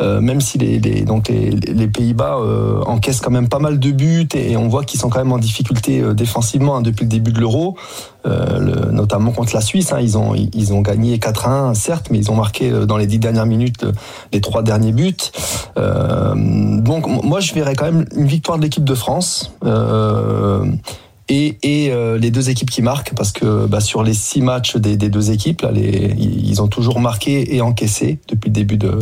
même 0.00 0.41
si 0.41 0.59
les, 0.59 0.79
les, 0.79 1.88
Pays-Bas 1.88 2.38
encaissent 2.87 3.20
quand 3.20 3.31
même 3.31 3.49
pas 3.49 3.59
mal 3.59 3.81
de 3.81 3.91
buts 3.91 4.29
et, 4.35 4.56
on 4.56 4.69
voit 4.69 4.85
qu'ils 4.85 5.00
sont 5.00 5.09
quand 5.09 5.19
même 5.19 5.32
en 5.32 5.38
difficulté 5.38 6.02
défensivement 6.14 6.76
hein, 6.76 6.82
depuis 6.82 7.05
le 7.05 7.11
début 7.11 7.32
de 7.32 7.41
l'Euro. 7.41 7.76
Le- 8.25 8.91
notamment 8.91 9.31
contre 9.31 9.55
la 9.55 9.61
Suisse. 9.61 9.93
hein. 9.93 9.99
ils, 10.00 10.19
ont, 10.19 10.35
ils 10.35 10.73
ont 10.73 10.81
gagné 10.81 11.17
4-1, 11.19 11.75
certes, 11.75 11.96
mais 12.11 12.19
ils 12.19 12.31
ont 12.31 12.35
marqué 12.37 12.71
euh, 12.71 12.87
dans 12.87 12.97
les 12.97 13.07
dix 13.07 13.19
dernières 13.19 13.47
minutes 13.47 13.85
euh, 13.85 13.93
les 14.33 14.41
trois 14.41 14.63
derniers 14.63 14.93
buts. 14.93 15.15
Euh, 15.79 16.35
donc 16.81 17.07
moi, 17.25 17.41
je 17.41 17.53
verrais 17.55 17.75
quand 17.75 17.87
même 17.87 18.07
une 18.17 18.27
victoire 18.27 18.59
de 18.59 18.63
l'équipe 18.63 18.85
de 18.85 18.95
France. 18.95 19.53
euh, 19.65 20.65
et, 21.29 21.59
et 21.65 21.91
euh, 21.93 22.19
les 22.19 22.31
deux 22.31 22.51
équipes 22.51 22.71
qui 22.71 22.83
marquent, 22.83 23.13
parce 23.17 23.33
que 23.33 23.67
bah, 23.67 23.81
sur 23.81 24.05
les 24.05 24.15
six 24.15 24.41
matchs 24.43 24.77
des, 24.77 24.97
des 24.97 25.09
deux 25.09 25.33
équipes, 25.33 25.63
là, 25.63 25.73
les, 25.73 26.15
ils 26.17 26.63
ont 26.63 26.69
toujours 26.69 27.01
marqué 27.01 27.57
et 27.57 27.61
encaissé 27.61 28.21
depuis 28.29 28.49
le 28.49 28.53
début 28.55 28.77
de, 28.77 28.97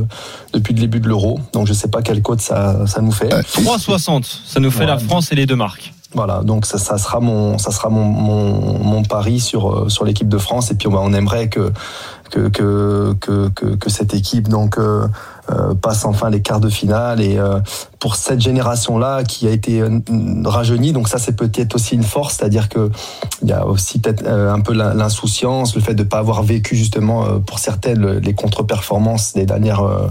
depuis 0.55 0.73
le 0.73 0.81
début 0.81 1.01
de 1.01 1.09
l'Euro. 1.09 1.39
Donc 1.53 1.67
je 1.67 1.75
sais 1.75 1.89
pas 1.89 2.01
quelle 2.01 2.23
cote 2.23 2.41
ça, 2.41 2.87
ça 2.87 3.03
nous 3.03 3.13
fait. 3.13 3.29
3,60. 3.29 4.25
Ça 4.47 4.59
nous 4.59 4.71
fait 4.71 4.79
Voilà. 4.79 4.95
la 4.95 4.99
France 5.01 5.33
et 5.33 5.35
les 5.35 5.45
deux 5.47 5.57
marques. 5.57 5.93
Voilà, 6.15 6.43
donc 6.45 6.65
ça, 6.65 6.79
ça 6.79 6.97
sera 6.97 7.19
mon, 7.19 7.59
ça 7.59 7.73
sera 7.73 7.89
mon, 7.89 8.05
mon, 8.05 8.79
mon 8.79 9.03
pari 9.03 9.41
sur 9.41 9.71
euh, 9.71 9.89
sur 9.89 10.05
l'équipe 10.05 10.29
de 10.29 10.39
France. 10.39 10.71
Et 10.71 10.75
puis 10.75 10.87
on, 10.87 11.13
aimerait 11.13 11.49
que 11.49 11.73
que 12.31 12.49
que 12.49 13.49
que, 13.51 13.91
cette 13.91 14.15
équipe 14.15 14.49
donc 14.49 14.79
euh, 14.79 15.09
passe 15.81 16.05
enfin 16.07 16.31
les 16.31 16.41
quarts 16.41 16.61
de 16.61 16.69
finale 16.71 17.21
et 17.21 17.37
euh, 17.39 17.61
pour 18.01 18.17
cette 18.17 18.41
génération 18.41 18.97
là 18.99 19.25
qui 19.25 19.47
a 19.47 19.51
été 19.51 19.81
euh, 19.83 20.01
rajeunie 20.45 20.93
donc 20.93 21.09
ça 21.09 21.19
c'est 21.19 21.37
peut-être 21.37 21.75
aussi 21.75 21.95
une 21.95 22.03
force 22.03 22.37
c'est-à-dire 22.37 22.69
que 22.69 22.91
il 23.43 23.49
y 23.49 23.53
a 23.53 23.67
aussi 23.67 23.99
peut-être 23.99 24.25
euh, 24.27 24.53
un 24.53 24.61
peu 24.61 24.73
l'in- 24.73 24.95
l'insouciance 24.95 25.75
le 25.75 25.81
fait 25.83 25.95
de 25.95 26.03
pas 26.03 26.19
avoir 26.19 26.43
vécu 26.43 26.77
justement 26.77 27.25
euh, 27.27 27.39
pour 27.41 27.59
certaines 27.59 27.99
le- 27.99 28.19
les 28.21 28.35
contre-performances 28.35 29.35
des 29.35 29.45
dernières 29.47 29.83
euh, 29.83 30.09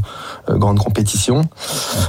euh, 0.50 0.58
grandes 0.58 0.80
compétitions 0.80 1.42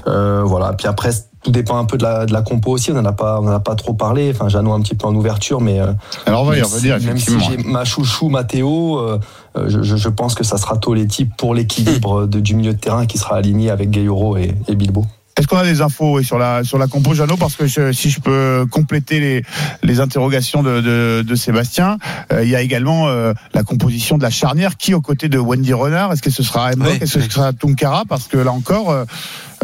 euh, 0.07 0.43
voilà 0.45 0.73
puis 0.75 0.87
après 0.87 1.11
tout 1.43 1.51
dépend 1.51 1.77
un 1.77 1.85
peu 1.85 1.99
de 1.99 2.03
la, 2.03 2.25
de 2.25 2.33
la 2.33 2.41
compo 2.41 2.71
aussi. 2.71 2.91
On 2.91 2.95
n'en 2.95 3.05
a 3.05 3.13
pas, 3.13 3.39
on 3.39 3.47
en 3.47 3.51
a 3.53 3.61
pas 3.61 3.75
trop 3.75 3.93
parlé. 3.93 4.31
Enfin, 4.35 4.49
Jeannot 4.49 4.73
un 4.73 4.81
petit 4.81 4.95
peu 4.95 5.07
en 5.07 5.15
ouverture, 5.15 5.61
mais 5.61 5.79
euh, 5.79 5.93
Alors 6.25 6.41
on 6.41 6.47
va 6.47 6.57
y 6.57 6.63
revenir 6.63 6.99
si, 6.99 7.07
même 7.07 7.19
si 7.19 7.39
j'ai 7.39 7.59
ma 7.59 7.85
chouchou 7.85 8.31
Matteo, 8.31 8.99
euh, 8.99 9.03
euh, 9.13 9.19
je, 9.69 9.83
je- 9.83 10.09
pense 10.09 10.35
que 10.35 10.45
ça 10.45 10.59
sera 10.59 10.77
Toletti 10.77 11.25
pour 11.25 11.55
l'équilibre 11.55 12.27
de, 12.27 12.41
du 12.41 12.55
milieu 12.55 12.73
de 12.73 12.79
terrain 12.79 13.07
qui 13.07 13.19
sera 13.19 13.37
aligné 13.37 13.71
avec 13.71 13.91
Gayoro 13.91 14.37
et, 14.37 14.55
et 14.69 14.75
Bilbo. 14.75 15.05
Est-ce 15.37 15.49
qu'on 15.49 15.57
a 15.57 15.65
des 15.65 15.81
infos 15.81 16.17
oui, 16.19 16.25
sur 16.25 16.39
la 16.39 16.63
sur 16.63 16.79
la 16.79 16.87
compo 16.87 17.13
Jeannot? 17.13 17.37
Parce 17.37 17.57
que 17.57 17.67
je- 17.67 17.91
si 17.91 18.09
je 18.09 18.21
peux 18.21 18.67
compléter 18.71 19.19
les 19.19 19.43
les 19.83 19.99
interrogations 19.99 20.63
de, 20.63 20.81
de, 20.81 21.23
de 21.27 21.35
Sébastien, 21.35 21.99
euh, 22.33 22.45
il 22.45 22.51
y 22.51 22.55
a 22.55 22.61
également 22.63 23.09
euh, 23.09 23.33
la 23.53 23.65
composition 23.65 24.17
de 24.17 24.23
la 24.23 24.31
charnière 24.31 24.77
qui 24.77 24.95
aux 24.95 25.01
côtés 25.01 25.29
de 25.29 25.39
Wendy 25.39 25.73
Renard. 25.73 26.13
Est-ce 26.13 26.23
que 26.23 26.31
ce 26.31 26.45
sera 26.45 26.71
Mbok 26.77 26.89
Oui. 26.89 26.99
Est-ce 27.01 27.15
que 27.19 27.21
ce 27.25 27.31
sera 27.31 27.53
Tunkara? 27.53 28.05
Parce 28.09 28.29
que 28.29 28.37
là 28.37 28.53
encore, 28.53 28.93
euh, 28.93 29.05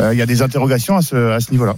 euh, 0.00 0.12
il 0.12 0.18
y 0.18 0.22
a 0.22 0.26
des 0.26 0.42
interrogations 0.42 0.96
à 0.96 1.02
ce 1.02 1.30
à 1.30 1.38
ce 1.38 1.52
niveau-là. 1.52 1.74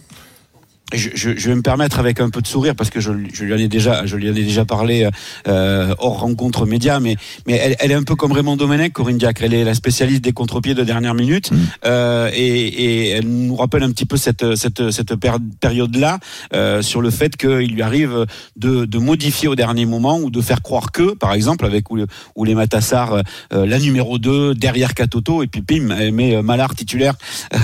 Je, 0.92 1.10
je, 1.14 1.30
je 1.36 1.48
vais 1.48 1.54
me 1.54 1.62
permettre 1.62 1.98
avec 1.98 2.20
un 2.20 2.30
peu 2.30 2.40
de 2.40 2.46
sourire 2.46 2.74
parce 2.74 2.90
que 2.90 3.00
je, 3.00 3.10
je 3.32 3.44
lui 3.44 3.54
en 3.54 3.58
ai 3.58 3.68
déjà, 3.68 4.06
je 4.06 4.16
lui 4.16 4.28
en 4.30 4.34
ai 4.34 4.42
déjà 4.42 4.64
parlé 4.64 5.08
euh, 5.48 5.94
hors 5.98 6.20
rencontre 6.20 6.66
média, 6.66 7.00
mais 7.00 7.16
mais 7.46 7.54
elle, 7.54 7.76
elle 7.78 7.90
est 7.90 7.94
un 7.94 8.02
peu 8.02 8.14
comme 8.14 8.32
Raymond 8.32 8.56
Domenech, 8.56 8.92
Corinne 8.92 9.18
Diacre. 9.18 9.42
Elle 9.44 9.54
est 9.54 9.64
la 9.64 9.74
spécialiste 9.74 10.22
des 10.22 10.32
contre-pieds 10.32 10.74
de 10.74 10.84
dernière 10.84 11.14
minute 11.14 11.50
euh, 11.84 12.30
et, 12.34 12.66
et 12.66 13.08
elle 13.10 13.26
nous 13.26 13.56
rappelle 13.56 13.82
un 13.82 13.90
petit 13.90 14.06
peu 14.06 14.16
cette 14.16 14.54
cette 14.56 14.90
cette 14.90 15.14
péri- 15.16 15.38
période-là 15.60 16.18
euh, 16.54 16.82
sur 16.82 17.00
le 17.00 17.10
fait 17.10 17.36
qu'il 17.36 17.72
lui 17.74 17.82
arrive 17.82 18.26
de, 18.56 18.84
de 18.84 18.98
modifier 18.98 19.48
au 19.48 19.54
dernier 19.56 19.86
moment 19.86 20.18
ou 20.18 20.30
de 20.30 20.40
faire 20.40 20.62
croire 20.62 20.92
que, 20.92 21.14
par 21.14 21.32
exemple, 21.32 21.64
avec 21.66 21.90
ou, 21.90 21.98
ou 22.36 22.44
les 22.44 22.54
Matassar, 22.54 23.22
euh, 23.52 23.66
la 23.66 23.78
numéro 23.78 24.18
2 24.18 24.54
derrière 24.54 24.94
Katoto 24.94 25.42
et 25.42 25.46
puis 25.46 25.62
pim, 25.62 25.90
elle 25.98 26.12
met 26.12 26.42
Malard 26.42 26.74
titulaire 26.74 27.14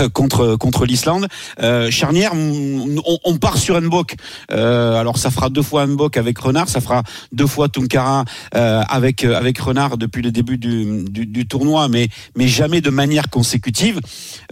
euh, 0.01 0.09
contre 0.09 0.55
contre 0.55 0.85
l'Islande. 0.85 1.27
Euh, 1.61 1.91
charnière, 1.91 2.31
on, 2.33 2.97
on- 3.23 3.37
part 3.37 3.57
sur 3.57 3.79
Mbok. 3.81 4.15
Euh, 4.51 4.95
alors 4.99 5.17
ça 5.17 5.31
fera 5.31 5.49
deux 5.49 5.61
fois 5.61 5.87
Mbok 5.87 6.17
avec 6.17 6.37
Renard, 6.39 6.67
ça 6.67 6.81
fera 6.81 7.03
deux 7.31 7.47
fois 7.47 7.69
Tunkara 7.69 8.25
euh, 8.55 8.81
avec 8.89 9.23
euh, 9.23 9.37
avec 9.37 9.57
Renard 9.59 9.97
depuis 9.97 10.21
le 10.21 10.31
début 10.31 10.57
du, 10.57 11.03
du, 11.09 11.25
du 11.25 11.47
tournoi, 11.47 11.87
mais 11.87 12.09
mais 12.35 12.47
jamais 12.49 12.81
de 12.81 12.89
manière 12.89 13.29
consécutive. 13.29 14.01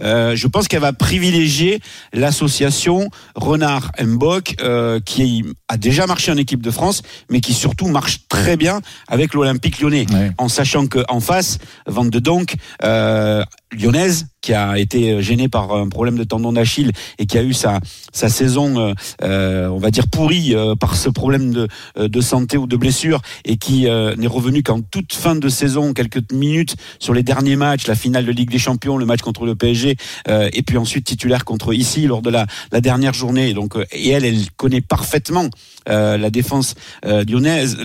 Euh, 0.02 0.34
je 0.36 0.46
pense 0.46 0.68
qu'elle 0.68 0.80
va 0.80 0.92
privilégier 0.94 1.80
l'association 2.14 3.10
Renard 3.34 3.90
Mbok 4.00 4.54
euh, 4.62 5.00
qui 5.00 5.44
a 5.68 5.76
déjà 5.76 6.06
marché 6.06 6.30
en 6.32 6.36
équipe 6.36 6.62
de 6.62 6.70
France, 6.70 7.02
mais 7.30 7.40
qui 7.40 7.52
surtout 7.54 7.88
marche 7.88 8.20
très 8.28 8.56
bien 8.56 8.80
avec 9.08 9.34
l'Olympique 9.34 9.80
Lyonnais 9.80 10.06
Ouais. 10.12 10.30
en 10.38 10.48
sachant 10.48 10.86
que 10.86 11.00
en 11.08 11.20
face, 11.20 11.58
Van 11.86 12.04
de 12.04 12.18
Donk, 12.18 12.54
euh, 12.84 13.42
lyonnaise 13.72 14.26
qui 14.40 14.54
a 14.54 14.78
été 14.78 15.20
gênée 15.22 15.48
par 15.48 15.74
un 15.74 15.88
problème 15.88 16.16
de 16.16 16.24
tendon 16.24 16.52
d'Achille 16.52 16.92
et 17.18 17.26
qui 17.26 17.38
a 17.38 17.42
eu 17.42 17.52
sa 17.52 17.80
sa 18.12 18.28
saison 18.28 18.78
euh, 18.78 18.94
euh, 19.22 19.68
on 19.68 19.78
va 19.78 19.90
dire 19.90 20.08
pourrie 20.08 20.54
euh, 20.54 20.74
par 20.74 20.96
ce 20.96 21.08
problème 21.08 21.52
de 21.52 21.68
de 21.96 22.20
santé 22.20 22.56
ou 22.56 22.66
de 22.66 22.76
blessure 22.76 23.20
et 23.44 23.56
qui 23.56 23.82
n'est 23.82 24.26
revenu 24.26 24.62
qu'en 24.62 24.80
toute 24.80 25.12
fin 25.12 25.34
de 25.34 25.48
saison 25.48 25.92
quelques 25.92 26.32
minutes 26.32 26.76
sur 26.98 27.14
les 27.14 27.22
derniers 27.22 27.56
matchs 27.56 27.86
la 27.86 27.94
finale 27.94 28.24
de 28.24 28.32
Ligue 28.32 28.50
des 28.50 28.58
Champions 28.58 28.96
le 28.96 29.06
match 29.06 29.20
contre 29.20 29.44
le 29.44 29.54
PSG 29.54 29.96
et 30.28 30.62
puis 30.62 30.76
ensuite 30.76 31.04
titulaire 31.04 31.44
contre 31.44 31.74
ici 31.74 32.06
lors 32.06 32.22
de 32.22 32.30
la 32.30 32.46
la 32.72 32.80
dernière 32.80 33.14
journée. 33.14 33.52
Donc 33.54 33.76
et 33.92 34.10
elle 34.10 34.24
elle 34.24 34.50
connaît 34.56 34.80
parfaitement 34.80 35.48
la 35.86 36.30
défense 36.30 36.74
lyonnaise 37.04 37.76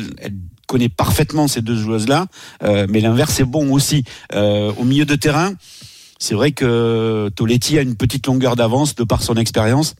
connaît 0.73 0.89
parfaitement 0.89 1.47
ces 1.47 1.61
deux 1.61 1.75
joueuses-là, 1.75 2.25
mais 2.89 2.99
l'inverse 2.99 3.39
est 3.39 3.45
bon 3.45 3.71
aussi. 3.71 4.03
au 4.33 4.83
milieu 4.83 5.05
de 5.05 5.15
terrain, 5.15 5.53
c'est 6.17 6.33
vrai 6.33 6.51
que 6.51 7.29
Toletti 7.35 7.77
a 7.77 7.81
une 7.81 7.95
petite 7.95 8.25
longueur 8.25 8.55
d'avance 8.55 8.95
de 8.95 9.03
par 9.03 9.21
son 9.21 9.35
expérience 9.35 9.95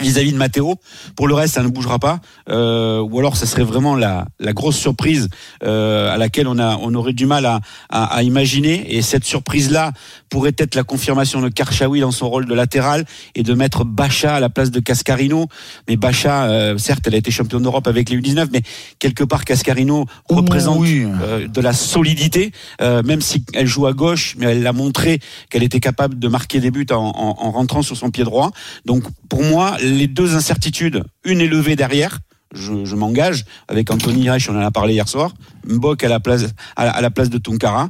vis-à-vis 0.00 0.32
de 0.32 0.36
Matteo. 0.36 0.76
Pour 1.14 1.28
le 1.28 1.34
reste, 1.34 1.54
ça 1.54 1.62
ne 1.62 1.68
bougera 1.68 1.98
pas. 1.98 2.20
Euh, 2.48 3.00
ou 3.00 3.18
alors, 3.18 3.36
ça 3.36 3.46
serait 3.46 3.64
vraiment 3.64 3.96
la, 3.96 4.26
la 4.38 4.52
grosse 4.52 4.76
surprise 4.76 5.28
euh, 5.62 6.12
à 6.12 6.16
laquelle 6.16 6.48
on 6.48 6.58
a 6.58 6.76
on 6.82 6.94
aurait 6.94 7.12
du 7.12 7.26
mal 7.26 7.46
à, 7.46 7.60
à, 7.88 8.16
à 8.16 8.22
imaginer. 8.22 8.94
Et 8.96 9.02
cette 9.02 9.24
surprise-là 9.24 9.92
pourrait 10.28 10.54
être 10.58 10.74
la 10.74 10.84
confirmation 10.84 11.40
de 11.40 11.48
Karchaoui 11.48 12.00
dans 12.00 12.10
son 12.10 12.28
rôle 12.28 12.46
de 12.46 12.54
latéral 12.54 13.04
et 13.34 13.42
de 13.42 13.54
mettre 13.54 13.84
Bacha 13.84 14.36
à 14.36 14.40
la 14.40 14.48
place 14.48 14.70
de 14.70 14.80
Cascarino. 14.80 15.48
Mais 15.88 15.96
Bacha, 15.96 16.44
euh, 16.44 16.78
certes, 16.78 17.06
elle 17.06 17.14
a 17.14 17.18
été 17.18 17.30
championne 17.30 17.62
d'Europe 17.62 17.86
avec 17.86 18.10
les 18.10 18.18
U19, 18.18 18.48
mais 18.52 18.62
quelque 18.98 19.24
part 19.24 19.44
Cascarino 19.44 20.06
représente 20.28 20.84
euh, 20.86 21.46
de 21.48 21.60
la 21.60 21.72
solidité, 21.72 22.52
euh, 22.80 23.02
même 23.02 23.20
si 23.20 23.44
elle 23.54 23.66
joue 23.66 23.86
à 23.86 23.92
gauche, 23.92 24.36
mais 24.38 24.46
elle 24.46 24.66
a 24.66 24.72
montré 24.72 25.20
qu'elle 25.50 25.62
était 25.62 25.80
capable 25.80 26.18
de 26.18 26.28
marquer 26.28 26.60
des 26.60 26.70
buts 26.70 26.86
en, 26.90 26.96
en, 26.96 27.36
en 27.38 27.50
rentrant 27.50 27.82
sur 27.82 27.96
son 27.96 28.10
pied 28.10 28.24
droit. 28.24 28.50
Donc, 28.84 29.04
pour 29.28 29.42
moi, 29.42 29.76
les 29.86 30.06
deux 30.06 30.34
incertitudes, 30.34 31.04
une 31.24 31.40
élevée 31.40 31.76
derrière, 31.76 32.20
je, 32.54 32.94
m'engage 32.94 33.44
avec 33.68 33.90
Anthony 33.90 34.30
Reich, 34.30 34.48
on 34.48 34.56
en 34.56 34.60
a 34.60 34.70
parlé 34.70 34.94
hier 34.94 35.08
soir, 35.08 35.34
Mbok 35.66 36.04
à 36.04 36.08
la 36.08 36.20
place 36.20 36.46
à 36.76 37.00
la, 37.00 37.10
place 37.10 37.30
de 37.30 37.38
Tonkara, 37.38 37.88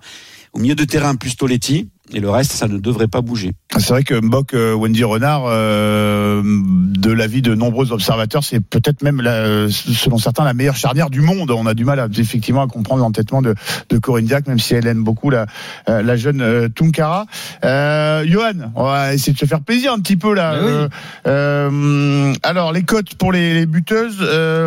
au 0.52 0.58
milieu 0.58 0.74
de 0.74 0.84
terrain 0.84 1.14
plus 1.14 1.36
Toletti 1.36 1.90
et 2.12 2.20
le 2.20 2.30
reste 2.30 2.52
ça 2.52 2.68
ne 2.68 2.78
devrait 2.78 3.08
pas 3.08 3.20
bouger. 3.20 3.52
C'est 3.78 3.90
vrai 3.90 4.04
que 4.04 4.14
Mbok, 4.14 4.54
euh, 4.54 4.74
Wendy 4.74 5.04
Renard, 5.04 5.44
euh, 5.46 6.42
de 6.44 7.12
l'avis 7.12 7.42
de 7.42 7.54
nombreux 7.54 7.92
observateurs, 7.92 8.42
c'est 8.42 8.60
peut-être 8.60 9.02
même, 9.02 9.20
la, 9.20 9.68
selon 9.68 10.18
certains, 10.18 10.44
la 10.44 10.54
meilleure 10.54 10.76
charnière 10.76 11.10
du 11.10 11.20
monde. 11.20 11.50
On 11.50 11.66
a 11.66 11.74
du 11.74 11.84
mal 11.84 12.00
à, 12.00 12.08
effectivement 12.16 12.62
à 12.62 12.68
comprendre 12.68 13.02
l'entêtement 13.02 13.42
de, 13.42 13.54
de 13.90 13.98
Corinne 13.98 14.26
Diac, 14.26 14.46
même 14.46 14.58
si 14.58 14.74
elle 14.74 14.86
aime 14.86 15.04
beaucoup 15.04 15.30
la, 15.30 15.46
euh, 15.88 16.02
la 16.02 16.16
jeune 16.16 16.40
euh, 16.40 16.68
Tunkara. 16.68 17.26
Euh, 17.64 18.24
Johan, 18.26 18.70
on 18.76 18.84
va 18.84 19.14
essayer 19.14 19.32
de 19.32 19.38
se 19.38 19.44
faire 19.44 19.60
plaisir 19.60 19.92
un 19.92 19.98
petit 19.98 20.16
peu 20.16 20.34
là. 20.34 20.54
Oui. 20.62 20.88
Euh, 21.26 22.32
alors, 22.42 22.72
les 22.72 22.82
cotes 22.82 23.14
pour 23.16 23.32
les, 23.32 23.54
les 23.54 23.66
buteuses. 23.66 24.20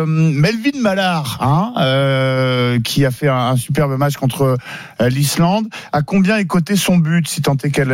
Melvin 0.06 0.80
Mallard, 0.80 1.38
hein, 1.40 2.78
qui 2.84 3.04
a 3.04 3.10
fait 3.10 3.28
un, 3.28 3.36
un, 3.36 3.56
superbe 3.56 3.96
match 3.98 4.16
contre 4.16 4.56
l'Islande. 5.00 5.66
À 5.92 6.02
combien 6.02 6.36
est 6.36 6.44
coté 6.44 6.76
son 6.76 6.98
but, 6.98 7.28
si 7.30 7.42
tant 7.42 7.56
est 7.62 7.70
qu'elle 7.70 7.92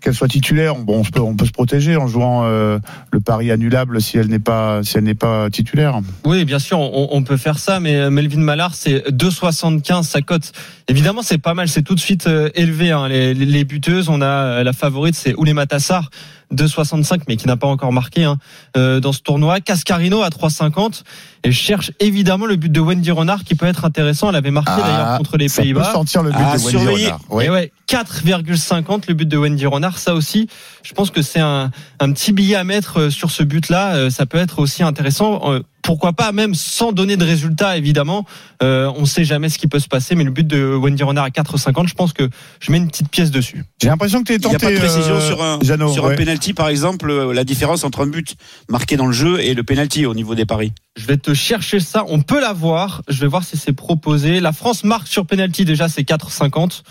qu'elle 0.00 0.14
soit 0.14 0.28
titulaire. 0.28 0.76
Bon, 0.76 1.00
on 1.00 1.04
peut, 1.04 1.20
on 1.20 1.36
peut 1.36 1.46
se 1.46 1.52
protéger 1.52 1.96
en 1.96 2.08
jouant 2.08 2.44
euh, 2.44 2.78
le 3.12 3.20
pari 3.20 3.50
annulable 3.50 4.00
si 4.00 4.18
elle 4.18 4.28
n'est 4.28 4.38
pas, 4.38 4.82
si 4.82 4.96
elle 4.98 5.04
n'est 5.04 5.14
pas 5.14 5.50
titulaire. 5.50 6.00
Oui, 6.24 6.44
bien 6.44 6.58
sûr, 6.58 6.80
on, 6.80 7.22
peut 7.22 7.36
faire 7.36 7.58
ça, 7.58 7.80
mais 7.80 8.10
Melvin 8.10 8.40
Mallard, 8.40 8.74
c'est 8.74 9.08
2,75 9.10 10.02
sa 10.04 10.22
cote. 10.22 10.52
Évidemment, 10.88 11.22
c'est 11.22 11.38
pas 11.38 11.54
mal, 11.54 11.68
c'est 11.68 11.82
tout 11.82 11.94
de 11.94 12.00
suite 12.00 12.26
euh, 12.26 12.48
élevé. 12.54 12.90
Hein. 12.90 13.08
Les, 13.08 13.34
les, 13.34 13.64
buteuses, 13.64 14.08
on 14.08 14.20
a 14.22 14.64
la 14.64 14.72
favorite, 14.72 15.14
c'est 15.14 15.34
Oulema 15.34 15.66
Tassar. 15.66 16.10
2,65 16.54 17.20
mais 17.28 17.36
qui 17.36 17.46
n'a 17.46 17.56
pas 17.56 17.66
encore 17.66 17.92
marqué 17.92 18.24
hein, 18.24 18.36
euh, 18.76 19.00
dans 19.00 19.12
ce 19.12 19.20
tournoi. 19.20 19.60
Cascarino 19.60 20.22
à 20.22 20.28
3,50 20.28 21.02
et 21.44 21.52
je 21.52 21.56
cherche 21.58 21.92
évidemment 22.00 22.46
le 22.46 22.56
but 22.56 22.70
de 22.70 22.80
Wendy 22.80 23.10
Renard 23.10 23.44
qui 23.44 23.54
peut 23.54 23.66
être 23.66 23.84
intéressant. 23.84 24.28
Elle 24.30 24.36
avait 24.36 24.50
marqué 24.50 24.72
Ah, 24.74 24.80
d'ailleurs 24.82 25.18
contre 25.18 25.36
les 25.36 25.48
Pays-Bas. 25.48 25.92
sentir 25.92 26.22
le 26.22 26.30
but 26.30 26.36
Ah, 26.40 26.56
de 26.56 26.62
Wendy. 26.62 27.04
Renard. 27.06 27.20
Oui. 27.30 27.44
Et 27.44 27.50
ouais, 27.50 27.72
4,50 27.88 29.04
le 29.08 29.14
but 29.14 29.28
de 29.28 29.36
Wendy 29.36 29.66
Renard. 29.66 29.98
Ça 29.98 30.14
aussi, 30.14 30.48
je 30.82 30.92
pense 30.92 31.10
que 31.10 31.22
c'est 31.22 31.40
un, 31.40 31.70
un 32.00 32.12
petit 32.12 32.32
billet 32.32 32.56
à 32.56 32.64
mettre 32.64 32.98
euh, 33.00 33.10
sur 33.10 33.30
ce 33.30 33.42
but-là. 33.42 33.94
Euh, 33.94 34.10
Ça 34.10 34.26
peut 34.26 34.38
être 34.38 34.58
aussi 34.58 34.82
intéressant. 34.82 35.40
Pourquoi 35.82 36.12
pas 36.12 36.32
même 36.32 36.54
sans 36.54 36.92
donner 36.92 37.16
de 37.16 37.24
résultat, 37.24 37.76
évidemment. 37.76 38.24
Euh, 38.62 38.90
on 38.96 39.06
sait 39.06 39.24
jamais 39.24 39.48
ce 39.48 39.58
qui 39.58 39.66
peut 39.66 39.78
se 39.78 39.88
passer, 39.88 40.14
mais 40.14 40.24
le 40.24 40.30
but 40.30 40.46
de 40.46 40.74
Wendy 40.74 41.02
Renard 41.02 41.24
à 41.24 41.30
4,50, 41.30 41.88
je 41.88 41.94
pense 41.94 42.12
que 42.12 42.28
je 42.60 42.70
mets 42.70 42.78
une 42.78 42.88
petite 42.88 43.08
pièce 43.08 43.30
dessus. 43.30 43.64
J'ai 43.80 43.88
l'impression 43.88 44.20
que 44.20 44.26
tu 44.26 44.32
es 44.32 44.36
Il 44.36 44.46
n'y 44.46 44.52
tenté. 44.52 44.66
a 44.66 44.68
pas 44.68 44.74
de 44.74 44.78
précision 44.78 45.14
euh, 45.14 45.26
sur 45.26 45.42
un, 45.42 45.58
Jeannot, 45.62 45.92
sur 45.92 46.04
ouais. 46.04 46.14
un 46.14 46.16
penalty, 46.16 46.52
par 46.52 46.68
exemple, 46.68 47.10
euh, 47.10 47.32
la 47.32 47.44
différence 47.44 47.84
entre 47.84 48.02
un 48.02 48.06
but 48.06 48.36
marqué 48.68 48.96
dans 48.96 49.06
le 49.06 49.12
jeu 49.12 49.40
et 49.40 49.54
le 49.54 49.62
penalty 49.62 50.06
au 50.06 50.14
niveau 50.14 50.34
des 50.34 50.44
paris. 50.46 50.72
Je 50.96 51.06
vais 51.06 51.16
te 51.16 51.32
chercher 51.34 51.80
ça. 51.80 52.04
On 52.08 52.20
peut 52.20 52.40
l'avoir. 52.40 53.02
Je 53.08 53.20
vais 53.20 53.26
voir 53.28 53.44
si 53.44 53.56
c'est 53.56 53.72
proposé. 53.72 54.40
La 54.40 54.52
France 54.52 54.84
marque 54.84 55.08
sur 55.08 55.26
penalty 55.26 55.64
déjà, 55.64 55.88
c'est 55.88 56.02
4,50. 56.02 56.82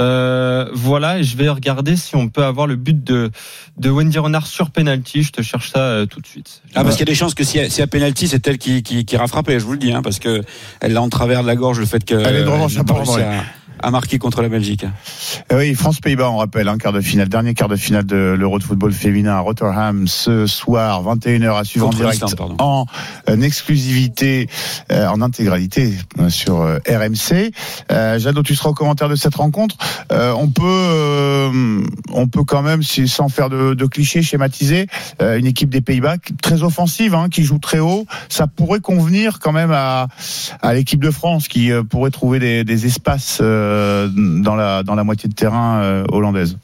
Euh, 0.00 0.68
voilà, 0.72 1.18
et 1.18 1.22
je 1.22 1.36
vais 1.36 1.48
regarder 1.48 1.96
si 1.96 2.16
on 2.16 2.28
peut 2.28 2.44
avoir 2.44 2.66
le 2.66 2.76
but 2.76 3.04
de, 3.04 3.30
de 3.76 3.90
Wendy 3.90 4.18
Renard 4.18 4.46
sur 4.46 4.70
penalty. 4.70 5.22
Je 5.22 5.32
te 5.32 5.42
cherche 5.42 5.72
ça 5.72 5.80
euh, 5.80 6.06
tout 6.06 6.20
de 6.20 6.26
suite. 6.26 6.62
Ah, 6.74 6.82
parce 6.82 6.96
qu'il 6.96 7.06
y 7.06 7.10
a 7.10 7.12
des 7.12 7.14
chances 7.14 7.34
que 7.34 7.44
si, 7.44 7.58
si 7.70 7.80
y 7.80 7.82
a 7.82 7.86
penalty, 7.86 8.28
c'est 8.28 8.46
elle 8.48 8.58
qui, 8.58 8.82
qui, 8.82 9.04
qui 9.04 9.14
ira 9.14 9.26
frapper, 9.26 9.58
je 9.60 9.64
vous 9.64 9.72
le 9.72 9.78
dis, 9.78 9.92
hein, 9.92 10.02
parce 10.02 10.18
que 10.18 10.42
elle 10.80 10.94
l'a 10.94 11.02
en 11.02 11.10
travers 11.10 11.42
de 11.42 11.46
la 11.46 11.56
gorge, 11.56 11.78
le 11.78 11.86
fait 11.86 12.04
que. 12.04 12.14
Elle 12.14 12.36
est 12.36 12.44
de 12.44 12.48
revanche, 12.48 12.76
à, 12.78 12.84
à 13.82 13.90
marquer 13.90 14.18
contre 14.18 14.42
la 14.42 14.48
Belgique. 14.48 14.84
Euh, 15.52 15.58
Oui, 15.58 15.74
France-Pays-Bas, 15.74 16.30
on 16.30 16.36
rappelle, 16.38 16.68
hein, 16.68 16.78
quart 16.78 16.92
de 16.92 17.00
finale, 17.00 17.28
dernier 17.28 17.54
quart 17.54 17.68
de 17.68 17.76
finale 17.76 18.04
de 18.06 18.16
l'Euro 18.38 18.58
de 18.58 18.64
football 18.64 18.92
féminin 18.92 19.32
à 19.34 19.40
Rotterdam 19.40 20.06
ce 20.06 20.46
soir, 20.46 21.02
21h 21.02 21.58
à 21.58 21.64
suivre 21.64 21.88
en 21.88 21.90
direct, 21.90 22.36
pardon. 22.36 22.56
en 22.58 22.86
euh, 23.28 23.40
exclusivité, 23.40 24.48
euh, 24.90 25.06
en 25.08 25.20
intégralité 25.20 25.94
euh, 26.18 26.28
sur 26.28 26.60
euh, 26.60 26.78
RMC. 26.88 27.50
Jadot, 27.90 28.42
tu 28.42 28.54
seras 28.54 28.70
au 28.70 28.74
commentaire 28.74 29.08
de 29.08 29.16
cette 29.16 29.34
rencontre. 29.34 29.76
On 30.10 30.48
peut, 30.48 31.50
on 32.12 32.28
peut 32.28 32.44
quand 32.44 32.62
même, 32.62 32.82
sans 32.82 33.28
faire 33.28 33.48
de, 33.48 33.74
de 33.74 33.86
clichés, 33.86 34.22
schématiser 34.22 34.86
une 35.20 35.46
équipe 35.46 35.70
des 35.70 35.80
Pays-Bas 35.80 36.16
très 36.42 36.62
offensive, 36.62 37.14
hein, 37.14 37.28
qui 37.30 37.44
joue 37.44 37.58
très 37.58 37.78
haut. 37.78 38.06
Ça 38.28 38.46
pourrait 38.46 38.80
convenir 38.80 39.38
quand 39.40 39.52
même 39.52 39.72
à, 39.72 40.08
à 40.60 40.74
l'équipe 40.74 41.00
de 41.00 41.10
France 41.10 41.48
qui 41.48 41.70
pourrait 41.90 42.10
trouver 42.10 42.38
des, 42.38 42.64
des 42.64 42.86
espaces 42.86 43.38
euh, 43.40 43.71
dans 44.08 44.54
la 44.54 44.82
dans 44.82 44.94
la 44.94 45.04
moitié 45.04 45.28
de 45.28 45.34
terrain 45.34 45.82
euh, 45.82 46.04
hollandaise. 46.10 46.58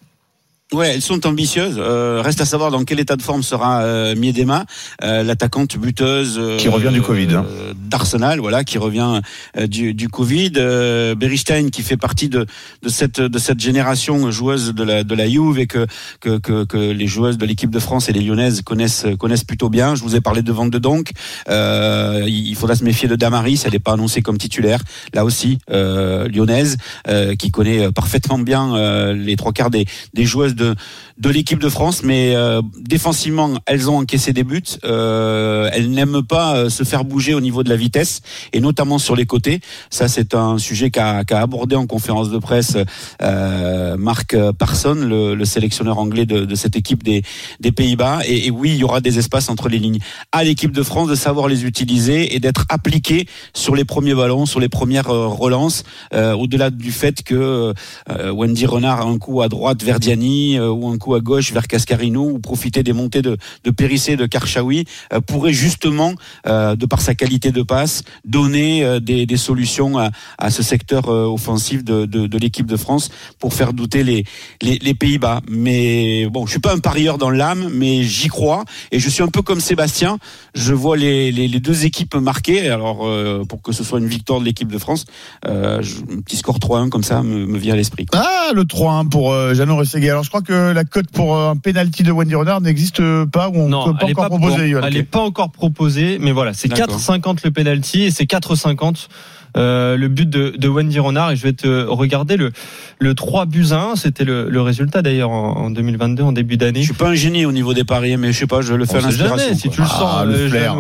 Ouais, 0.75 0.93
elles 0.95 1.01
sont 1.01 1.27
ambitieuses. 1.27 1.77
Euh, 1.79 2.21
reste 2.23 2.43
à 2.43 2.45
savoir 2.45 2.71
dans 2.71 2.85
quel 2.85 3.01
état 3.01 3.17
de 3.17 3.23
forme 3.23 3.43
sera 3.43 3.81
euh, 3.85 4.15
Miedema, 4.15 4.67
euh, 5.03 5.23
l'attaquante 5.23 5.79
buteuse 5.79 6.37
euh, 6.39 6.59
Qui 6.59 6.69
revient 6.69 6.91
du 6.93 7.01
Covid, 7.01 7.37
hein. 7.37 7.47
euh, 7.49 7.73
d'Arsenal, 7.75 8.39
voilà, 8.39 8.65
qui 8.65 8.77
revient 8.77 9.23
euh, 9.57 9.67
du, 9.67 9.95
du 9.95 10.11
Covid. 10.11 10.53
Euh, 10.57 11.15
Beristein 11.15 11.71
qui 11.71 11.81
fait 11.81 11.97
partie 11.97 12.29
de, 12.29 12.45
de 12.83 12.89
cette 12.91 13.19
de 13.19 13.39
cette 13.39 13.61
génération 13.61 14.31
joueuse 14.31 14.75
de 14.75 14.85
la 14.85 15.05
de 15.05 15.15
la 15.15 15.27
Juve 15.27 15.59
et 15.59 15.67
que 15.67 15.87
que 16.21 16.37
que, 16.39 16.65
que 16.65 16.77
les 16.77 17.07
joueuses 17.07 17.39
de 17.39 17.47
l'équipe 17.47 17.71
de 17.71 17.79
France 17.79 18.11
et 18.11 18.13
les 18.13 18.21
Lyonnaises 18.21 18.61
connaissent 18.61 19.07
connaissent 19.19 19.45
plutôt 19.45 19.71
bien. 19.71 19.95
Je 19.95 20.03
vous 20.03 20.17
ai 20.17 20.21
parlé 20.21 20.43
de 20.43 20.53
Van 20.53 20.67
de 20.67 20.79
Donk. 20.79 21.13
Euh, 21.49 22.25
il 22.27 22.55
faudra 22.57 22.77
se 22.77 22.85
méfier 22.85 23.09
de 23.09 23.17
Damaris. 23.17 23.63
Elle 23.65 23.73
n'est 23.73 23.79
pas 23.79 23.93
annoncée 23.93 24.21
comme 24.21 24.37
titulaire. 24.37 24.81
Là 25.15 25.25
aussi, 25.25 25.61
euh, 25.71 26.29
lyonnaise 26.29 26.77
euh, 27.09 27.35
qui 27.37 27.51
connaît 27.51 27.91
parfaitement 27.91 28.39
bien 28.39 28.77
euh, 28.77 29.15
les 29.15 29.37
trois 29.37 29.53
quarts 29.53 29.71
des 29.71 29.87
des 30.13 30.27
joueuses 30.27 30.57
de, 30.59 30.75
de 31.17 31.31
l'équipe 31.31 31.59
de 31.59 31.69
France, 31.69 32.03
mais 32.03 32.35
euh, 32.35 32.61
défensivement, 32.79 33.51
elles 33.65 33.89
ont 33.89 33.97
encaissé 33.97 34.33
des 34.33 34.45
buts. 34.45 34.63
Euh, 34.85 35.71
elles 35.73 35.91
n'aiment 35.91 36.23
pas 36.23 36.57
euh, 36.57 36.69
se 36.69 36.85
faire 36.85 37.05
bouger 37.05 37.33
au 37.35 37.41
niveau 37.41 37.63
de 37.63 37.71
la 37.71 37.77
vitesse, 37.77 38.21
et 38.53 38.61
notamment 38.61 38.99
sur 38.99 39.17
les 39.17 39.25
côtés. 39.25 39.61
Ça, 39.89 40.09
c'est 40.09 40.35
un 40.35 40.59
sujet 40.59 40.91
qu'a 40.91 41.25
abordé 41.31 41.77
en 41.77 41.87
conférence 41.87 42.31
de 42.31 42.39
presse 42.39 42.77
euh, 43.23 43.97
Marc 43.97 44.37
Parson, 44.59 44.95
le, 44.95 45.35
le 45.35 45.45
sélectionneur 45.45 45.99
anglais 45.99 46.27
de, 46.27 46.45
de 46.45 46.55
cette 46.55 46.77
équipe 46.77 47.03
des, 47.03 47.23
des 47.61 47.73
Pays-Bas. 47.73 48.21
Et, 48.27 48.51
oui, 48.51 48.71
il 48.71 48.77
y 48.77 48.85
aura 48.85 49.01
des 49.01 49.19
espaces 49.19 49.49
entre 49.49 49.69
les 49.69 49.79
lignes. 49.79 50.01
À 50.33 50.45
l'équipe 50.45 50.73
de 50.73 50.83
France 50.83 51.09
de 51.09 51.15
savoir 51.15 51.49
les 51.49 51.65
utiliser 51.65 52.35
et 52.35 52.41
d'être 52.41 52.65
appliqué 52.69 53.27
sur 53.55 53.75
les 53.75 53.85
premiers 53.85 54.15
ballons, 54.15 54.47
sur 54.47 54.61
les 54.61 54.69
premières 54.69 55.11
euh, 55.11 55.29
relances, 55.29 55.85
euh, 56.13 56.35
au-delà 56.35 56.71
du 56.71 56.93
fait 56.93 57.23
que 57.23 57.73
Wendy 58.09 58.67
Renard 58.67 59.01
a 59.01 59.05
un 59.05 59.19
coup 59.19 59.41
à 59.43 59.49
droite, 59.49 59.83
Verdiani 59.83 60.48
Euh, 60.57 60.71
ou 60.71 60.89
un 60.89 60.99
coup 60.99 61.15
à 61.15 61.21
gauche 61.21 61.53
vers 61.53 61.67
Cascarino 61.67 62.31
ou 62.31 62.39
profiter 62.39 62.83
des 62.83 62.93
montées 62.93 63.23
de, 63.23 63.37
de 63.65 63.71
Périssé, 63.71 64.17
de 64.17 64.27
Karchaoui 64.27 64.85
euh, 65.13 65.21
pourrait 65.21 65.53
justement, 65.53 66.15
euh, 66.47 66.77
de 66.77 66.87
par 66.87 67.01
sa 67.01 67.15
qualité 67.15 67.51
de 67.51 67.63
passe, 67.63 68.03
donner 68.25 69.01
des, 69.01 69.37
solutions 69.37 69.99
à, 69.99 70.11
à 70.39 70.51
ce 70.51 70.63
secteur 70.63 71.09
offensif 71.09 71.85
de, 71.85 72.07
de, 72.07 72.39
l'équipe 72.39 72.67
de 72.67 72.77
France 72.77 73.11
pour 73.39 73.55
faire 73.55 73.73
douter 73.73 74.03
les, 74.03 74.25
les, 74.61 74.95
Pays-Bas. 74.95 75.43
Mais 75.49 76.27
bon, 76.27 76.47
je 76.47 76.53
suis 76.53 76.61
pas 76.61 76.75
un 76.75 76.79
parieur 76.79 77.19
dans 77.19 77.31
l'âme, 77.31 77.69
mais 77.73 78.03
j'y 78.03 78.29
crois 78.29 78.65
et 78.91 78.99
je 78.99 79.09
suis 79.09 79.23
un 79.23 79.29
peu 79.29 79.43
comme 79.43 79.61
Sébastien. 79.61 80.19
Je 80.55 80.75
vois 80.75 80.97
les, 80.97 81.31
les, 81.31 81.61
deux 81.61 81.85
équipes 81.85 82.17
marquées. 82.17 82.69
Alors 82.69 83.09
pour 83.49 83.63
que 83.63 83.73
ce 83.73 83.85
soit 83.85 83.99
une 83.99 84.09
victoire 84.09 84.41
de 84.41 84.45
l'équipe 84.45 84.71
de 84.71 84.79
France, 84.79 85.05
un 85.45 85.81
petit 86.25 86.37
score 86.37 86.59
3-1 86.59 86.89
comme 86.89 87.05
ça 87.05 87.23
me, 87.23 87.59
vient 87.59 87.75
à 87.75 87.77
l'esprit. 87.77 88.07
Ah, 88.13 88.51
le 88.55 88.65
3-1 88.65 89.09
pour 89.09 89.33
euh, 89.33 89.55
Jeannot. 89.55 89.83
Alors, 89.95 90.23
je 90.23 90.29
crois 90.29 90.38
que 90.43 90.73
la 90.73 90.85
cote 90.85 91.11
pour 91.11 91.37
euh, 91.37 91.51
un 91.51 91.57
penalty 91.57 92.03
de 92.03 92.13
Wendy 92.13 92.35
Renard 92.35 92.61
n'existe 92.61 93.01
pas 93.27 93.49
ou 93.49 93.57
on 93.57 93.69
Non, 93.69 93.85
peut 93.87 93.99
pas 93.99 94.07
encore 94.07 94.25
pas, 94.25 94.29
proposer. 94.29 94.75
Elle 94.83 94.97
est 94.97 95.03
pas 95.03 95.21
encore 95.21 95.51
proposée, 95.51 96.19
mais 96.21 96.33
voilà, 96.33 96.53
c'est 96.53 96.69
D'accord. 96.69 96.99
4,50 96.99 97.39
le 97.45 97.51
penalty 97.51 98.03
et 98.05 98.11
c'est 98.11 98.25
4,50 98.25 99.09
euh, 99.57 99.97
le 99.97 100.09
but 100.09 100.29
de, 100.29 100.55
de 100.59 100.69
Wendy 100.69 100.99
Renard. 100.99 101.31
Et 101.33 101.37
je 101.37 101.43
vais 101.43 101.53
te 101.55 101.85
regarder 101.87 102.37
le, 102.37 102.53
le 102.99 103.15
3 103.15 103.47
buts 103.47 103.67
à 103.73 103.81
1. 103.93 103.97
C'était 103.97 104.25
le, 104.25 104.49
le 104.51 104.61
résultat 104.63 105.01
d'ailleurs 105.03 105.31
en, 105.31 105.57
en 105.57 105.71
2022, 105.71 106.23
en 106.23 106.33
début 106.33 106.55
Je 106.55 106.59
d'année. 106.59 106.83
suis 106.83 106.93
pas 106.93 107.09
un 107.09 107.15
génie 107.15 107.47
au 107.47 107.53
niveau 107.53 107.73
des 107.75 107.85
paris, 107.85 108.17
mais 108.17 108.33
je 108.33 108.39
sais 108.39 108.47
pas, 108.47 108.61
je 108.61 108.75
le 108.75 108.85
fais 108.85 108.97
On 108.97 109.07
à 109.07 109.11
sait 109.11 109.17
jamais, 109.19 109.31
l'inspiration. 109.31 109.55
si 109.57 109.71
tu 109.71 109.81
le 109.81 109.87
sens, 109.87 110.17
Ah, 110.21 110.25
le 110.27 110.35
euh, 110.35 110.49
flair. 110.49 110.77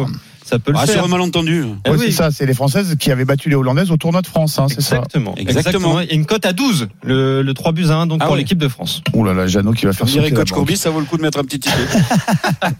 Ça 0.49 0.59
peut 0.59 0.73
le 0.73 0.78
Ah, 0.81 0.87
faire. 0.87 0.95
sur 0.95 1.05
un 1.05 1.09
malentendu. 1.09 1.64
Eh 1.85 1.90
oui. 1.90 1.99
c'est 2.07 2.11
ça, 2.12 2.31
c'est 2.31 2.47
les 2.47 2.55
Françaises 2.55 2.97
qui 2.99 3.11
avaient 3.12 3.26
battu 3.26 3.50
les 3.50 3.55
Hollandaises 3.55 3.90
au 3.90 3.99
tournoi 3.99 4.23
de 4.23 4.26
France, 4.26 4.59
hein, 4.59 4.67
c'est 4.69 4.81
ça. 4.81 4.97
Exactement. 4.97 5.35
Exactement. 5.37 6.00
Et 6.00 6.14
une 6.14 6.25
cote 6.25 6.47
à 6.47 6.55
12, 6.55 6.88
le, 7.05 7.43
le 7.43 7.55
3 7.55 7.73
buts 7.73 7.87
à 7.90 7.97
1 7.97 8.07
donc 8.07 8.21
Ah 8.23 8.26
pour 8.26 8.33
ouais. 8.35 8.38
l'équipe 8.40 8.57
de 8.59 8.69
France. 8.69 9.02
Oh 9.12 9.25
là 9.25 9.35
là, 9.35 9.47
Jeannot 9.47 9.73
qui 9.73 9.85
va 9.85 9.93
faire 9.93 10.07
Je 10.07 10.14
sauter 10.14 10.31
coach. 10.31 10.50
Courbis, 10.50 10.78
ça 10.78 10.88
vaut 10.88 11.00
le 11.00 11.07
coup 11.07 11.19
de 11.19 11.23
mettre 11.23 11.38
un 11.38 11.45
petit 11.45 11.61
ticket. 11.61 11.76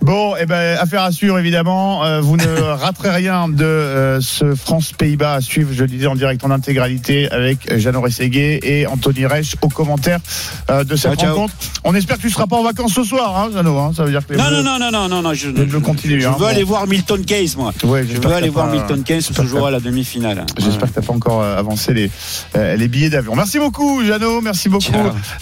Bon, 0.00 0.34
eh 0.40 0.46
ben, 0.46 0.78
affaire 0.78 1.02
à 1.02 1.12
suivre 1.12 1.38
évidemment. 1.38 2.04
Euh, 2.04 2.20
vous 2.20 2.36
ne 2.36 2.46
raterez 2.60 3.10
rien 3.10 3.48
de 3.48 3.64
euh, 3.64 4.20
ce 4.20 4.54
France-Pays-Bas 4.54 5.34
à 5.34 5.40
suivre, 5.40 5.70
je 5.74 5.82
le 5.82 5.88
disais 5.88 6.06
en 6.06 6.14
direct 6.14 6.42
en 6.44 6.50
intégralité 6.50 7.30
avec 7.30 7.76
Jeannot 7.78 8.00
Rességuier 8.00 8.60
et 8.80 8.86
Anthony 8.86 9.26
Reich 9.26 9.56
aux 9.60 9.68
commentaires 9.68 10.20
euh, 10.70 10.84
de 10.84 10.96
cette 10.96 11.20
rencontre. 11.20 11.52
On 11.84 11.94
espère 11.94 12.16
que 12.16 12.22
tu 12.22 12.30
seras 12.30 12.46
pas 12.46 12.56
en 12.56 12.62
vacances 12.62 12.94
ce 12.94 13.04
soir, 13.04 13.36
hein, 13.36 13.50
Jeannot. 13.52 13.78
Hein, 13.78 13.92
ça 13.94 14.04
veut 14.04 14.10
dire 14.10 14.26
que 14.26 14.32
les 14.32 14.38
Non, 14.38 14.50
non, 14.50 14.62
non, 14.62 14.78
non, 14.78 14.90
non, 14.90 15.08
non, 15.08 15.22
non, 15.22 15.34
je, 15.34 15.78
continuent, 15.78 16.20
Je 16.20 16.28
hein, 16.28 16.36
veux 16.38 16.44
bon. 16.44 16.50
aller 16.50 16.62
voir 16.62 16.86
Milton 16.86 17.24
Case, 17.24 17.56
moi. 17.56 17.72
Ouais, 17.84 18.04
Je 18.06 18.18
veux 18.20 18.32
aller 18.34 18.48
voir 18.48 18.66
Milton 18.68 19.02
Keynes 19.02 19.20
ce 19.20 19.42
jour 19.44 19.66
à 19.66 19.70
la 19.70 19.80
demi-finale. 19.80 20.44
J'espère 20.58 20.88
que 20.88 20.94
t'as 20.94 21.02
pas 21.06 21.12
encore 21.12 21.42
euh, 21.42 21.56
avancé 21.56 21.94
les, 21.94 22.10
euh, 22.56 22.76
les 22.76 22.88
billets 22.88 23.10
d'avion. 23.10 23.34
Merci 23.36 23.58
beaucoup, 23.58 24.04
Jeannot. 24.04 24.40
Merci 24.40 24.68
beaucoup, 24.68 24.92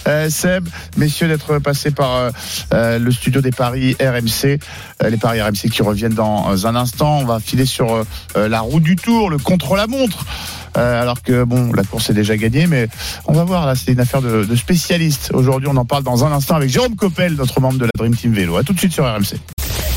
euh, 0.07 0.29
Seb. 0.29 0.67
Messieurs, 0.97 1.27
d'être 1.27 1.59
passés 1.59 1.91
par 1.91 2.31
euh, 2.73 2.99
le 2.99 3.11
studio 3.11 3.41
des 3.41 3.51
Paris 3.51 3.95
RMC. 4.01 4.59
Les 5.09 5.17
Paris 5.17 5.41
RMC 5.41 5.69
qui 5.71 5.81
reviennent 5.81 6.13
dans 6.13 6.65
un 6.67 6.75
instant. 6.75 7.19
On 7.19 7.25
va 7.25 7.39
filer 7.39 7.65
sur 7.65 8.03
la 8.35 8.59
route 8.61 8.83
du 8.83 8.95
Tour, 8.95 9.29
le 9.29 9.37
contre-la-montre. 9.37 10.25
Alors 10.75 11.21
que 11.23 11.43
bon, 11.43 11.71
la 11.73 11.83
course 11.83 12.09
est 12.09 12.13
déjà 12.13 12.37
gagnée, 12.37 12.67
mais 12.67 12.87
on 13.25 13.33
va 13.33 13.43
voir 13.43 13.65
là, 13.65 13.73
c'est 13.75 13.91
une 13.91 13.99
affaire 13.99 14.21
de, 14.21 14.45
de 14.45 14.55
spécialistes. 14.55 15.31
Aujourd'hui, 15.33 15.69
on 15.71 15.77
en 15.77 15.85
parle 15.85 16.03
dans 16.03 16.23
un 16.25 16.31
instant 16.31 16.55
avec 16.55 16.69
Jérôme 16.69 16.95
Coppel, 16.95 17.33
notre 17.33 17.59
membre 17.61 17.79
de 17.79 17.85
la 17.85 17.91
Dream 17.97 18.15
Team 18.15 18.33
Vélo. 18.33 18.57
À 18.57 18.63
tout 18.63 18.73
de 18.73 18.79
suite 18.79 18.93
sur 18.93 19.05
RMC. 19.05 19.37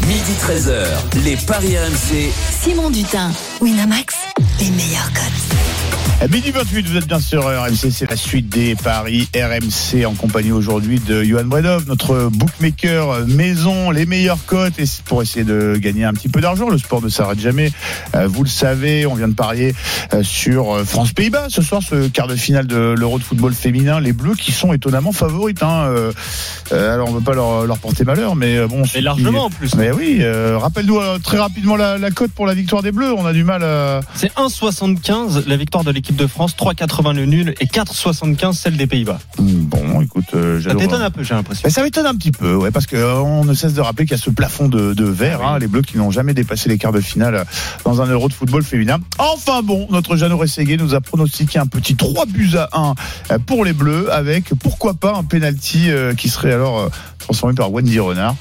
Midi 0.06 0.32
13h, 0.40 0.86
les 1.24 1.36
Paris 1.36 1.76
RMC. 1.78 2.32
Simon 2.62 2.90
Dutin, 2.90 3.30
Winamax, 3.60 4.14
les 4.60 4.70
meilleurs 4.70 5.10
cotes. 5.12 5.99
Midi 6.28 6.50
28, 6.50 6.86
vous 6.86 6.96
êtes 6.98 7.06
bien 7.08 7.18
sur 7.18 7.44
RMC, 7.46 7.90
c'est 7.90 8.08
la 8.08 8.16
suite 8.16 8.48
des 8.50 8.74
paris 8.76 9.26
RMC 9.34 10.04
en 10.06 10.14
compagnie 10.14 10.52
aujourd'hui 10.52 11.00
de 11.00 11.22
Johan 11.24 11.44
Bredov, 11.44 11.86
notre 11.88 12.28
bookmaker 12.30 13.26
maison, 13.26 13.90
les 13.90 14.04
meilleures 14.04 14.44
cotes 14.46 14.78
et 14.78 14.84
c'est 14.84 15.02
pour 15.02 15.22
essayer 15.22 15.44
de 15.44 15.76
gagner 15.78 16.04
un 16.04 16.12
petit 16.12 16.28
peu 16.28 16.40
d'argent. 16.42 16.68
Le 16.68 16.76
sport 16.76 17.02
ne 17.02 17.08
s'arrête 17.08 17.40
jamais. 17.40 17.72
Euh, 18.14 18.28
Vous 18.28 18.44
le 18.44 18.50
savez, 18.50 19.06
on 19.06 19.14
vient 19.14 19.28
de 19.28 19.34
parier 19.34 19.74
euh, 20.12 20.22
sur 20.22 20.76
euh, 20.76 20.84
France-Pays-Bas 20.84 21.46
ce 21.48 21.62
soir, 21.62 21.80
ce 21.82 22.06
quart 22.08 22.26
de 22.28 22.36
finale 22.36 22.66
de 22.66 22.94
l'Euro 22.96 23.18
de 23.18 23.24
football 23.24 23.54
féminin. 23.54 23.98
Les 23.98 24.12
Bleus 24.12 24.34
qui 24.34 24.52
sont 24.52 24.74
étonnamment 24.74 25.12
favorites. 25.12 25.62
Hein. 25.62 25.90
Alors 26.70 27.08
on 27.08 27.12
ne 27.12 27.18
veut 27.18 27.24
pas 27.24 27.34
leur, 27.34 27.66
leur 27.66 27.78
porter 27.78 28.04
malheur, 28.04 28.36
mais 28.36 28.64
bon. 28.68 28.82
qui- 28.82 29.00
largement 29.00 29.46
en 29.46 29.50
plus. 29.50 29.74
Mais 29.74 29.90
oui, 29.90 30.18
euh, 30.20 30.58
rappelle-nous 30.58 31.00
très 31.24 31.38
rapidement 31.38 31.76
la, 31.76 31.96
la 31.98 32.10
cote 32.10 32.30
pour 32.32 32.46
la 32.46 32.54
victoire 32.54 32.82
des 32.82 32.92
Bleus. 32.92 33.12
On 33.14 33.24
a 33.26 33.32
du 33.32 33.42
mal 33.42 33.64
à. 33.64 34.00
C'est 34.14 34.32
1,75 34.36 35.48
la 35.48 35.56
victoire 35.56 35.82
de 35.82 35.90
l'équipe 35.90 36.09
de 36.16 36.26
France, 36.26 36.54
3,80 36.56 37.14
le 37.14 37.26
nul 37.26 37.54
et 37.60 37.66
4,75 37.66 38.52
celle 38.54 38.76
des 38.76 38.86
Pays-Bas. 38.86 39.18
Bon, 39.38 40.00
écoute, 40.00 40.24
euh, 40.34 40.56
Ça 40.58 40.68
j'adore. 40.70 40.82
t'étonne 40.82 41.02
un 41.02 41.10
peu, 41.10 41.22
j'ai 41.22 41.34
l'impression. 41.34 41.62
Mais 41.64 41.70
ça 41.70 41.82
m'étonne 41.82 42.06
un 42.06 42.14
petit 42.14 42.32
peu, 42.32 42.54
ouais, 42.54 42.70
parce 42.70 42.86
que 42.86 42.96
euh, 42.96 43.44
ne 43.44 43.54
cesse 43.54 43.74
de 43.74 43.80
rappeler 43.80 44.04
qu'il 44.06 44.16
y 44.16 44.20
a 44.20 44.22
ce 44.22 44.30
plafond 44.30 44.68
de, 44.68 44.94
de 44.94 45.04
verre, 45.04 45.42
hein, 45.42 45.58
les 45.58 45.66
Bleus 45.68 45.82
qui 45.82 45.96
n'ont 45.98 46.10
jamais 46.10 46.34
dépassé 46.34 46.68
les 46.68 46.78
quarts 46.78 46.92
de 46.92 47.00
finale 47.00 47.34
euh, 47.34 47.44
dans 47.84 48.00
un 48.02 48.06
Euro 48.06 48.28
de 48.28 48.32
football 48.34 48.62
féminin. 48.62 48.98
Enfin 49.18 49.62
bon, 49.62 49.86
notre 49.90 50.16
Jeannot 50.16 50.38
Rességuier 50.38 50.76
nous 50.76 50.94
a 50.94 51.00
pronostiqué 51.00 51.58
un 51.58 51.66
petit 51.66 51.96
3 51.96 52.26
buts 52.26 52.56
à 52.56 52.68
1 52.72 52.94
euh, 53.32 53.38
pour 53.44 53.64
les 53.64 53.72
Bleus, 53.72 54.12
avec 54.12 54.50
pourquoi 54.60 54.94
pas 54.94 55.14
un 55.16 55.24
penalty 55.24 55.88
qui 56.16 56.28
serait 56.28 56.52
alors 56.52 56.90
transformé 57.18 57.54
par 57.54 57.72
Wendy 57.72 57.98
Renard. 57.98 58.34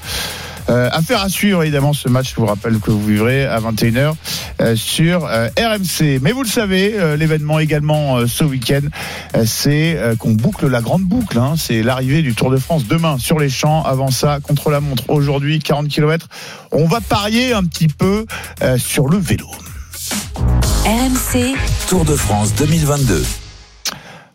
Euh, 0.70 0.88
affaire 0.92 1.20
à 1.22 1.28
suivre 1.28 1.62
évidemment 1.62 1.92
ce 1.92 2.08
match, 2.08 2.30
je 2.30 2.36
vous 2.36 2.46
rappelle 2.46 2.78
que 2.78 2.90
vous 2.90 3.04
vivrez 3.04 3.44
à 3.44 3.58
21h 3.58 4.14
euh, 4.60 4.76
sur 4.76 5.26
euh, 5.26 5.48
RMC. 5.58 6.20
Mais 6.22 6.30
vous 6.32 6.42
le 6.44 6.48
savez, 6.48 6.94
euh, 6.96 7.16
l'événement 7.16 7.58
également 7.58 8.18
euh, 8.18 8.26
ce 8.26 8.44
week-end, 8.44 8.80
euh, 9.36 9.44
c'est 9.46 9.96
euh, 9.96 10.14
qu'on 10.16 10.32
boucle 10.32 10.68
la 10.68 10.80
grande 10.80 11.02
boucle. 11.02 11.38
hein. 11.38 11.54
C'est 11.56 11.82
l'arrivée 11.82 12.22
du 12.22 12.34
Tour 12.34 12.50
de 12.50 12.56
France 12.56 12.86
demain 12.86 13.18
sur 13.18 13.38
les 13.38 13.50
champs. 13.50 13.82
Avant 13.82 14.10
ça, 14.10 14.38
contre 14.40 14.70
la 14.70 14.80
montre 14.80 15.04
aujourd'hui, 15.08 15.58
40 15.58 15.88
km. 15.88 16.28
On 16.70 16.86
va 16.86 17.00
parier 17.00 17.52
un 17.52 17.64
petit 17.64 17.88
peu 17.88 18.24
euh, 18.62 18.78
sur 18.78 19.08
le 19.08 19.18
vélo. 19.18 19.48
RMC, 20.84 21.56
Tour 21.88 22.04
de 22.04 22.14
France 22.14 22.54
2022. 22.54 23.24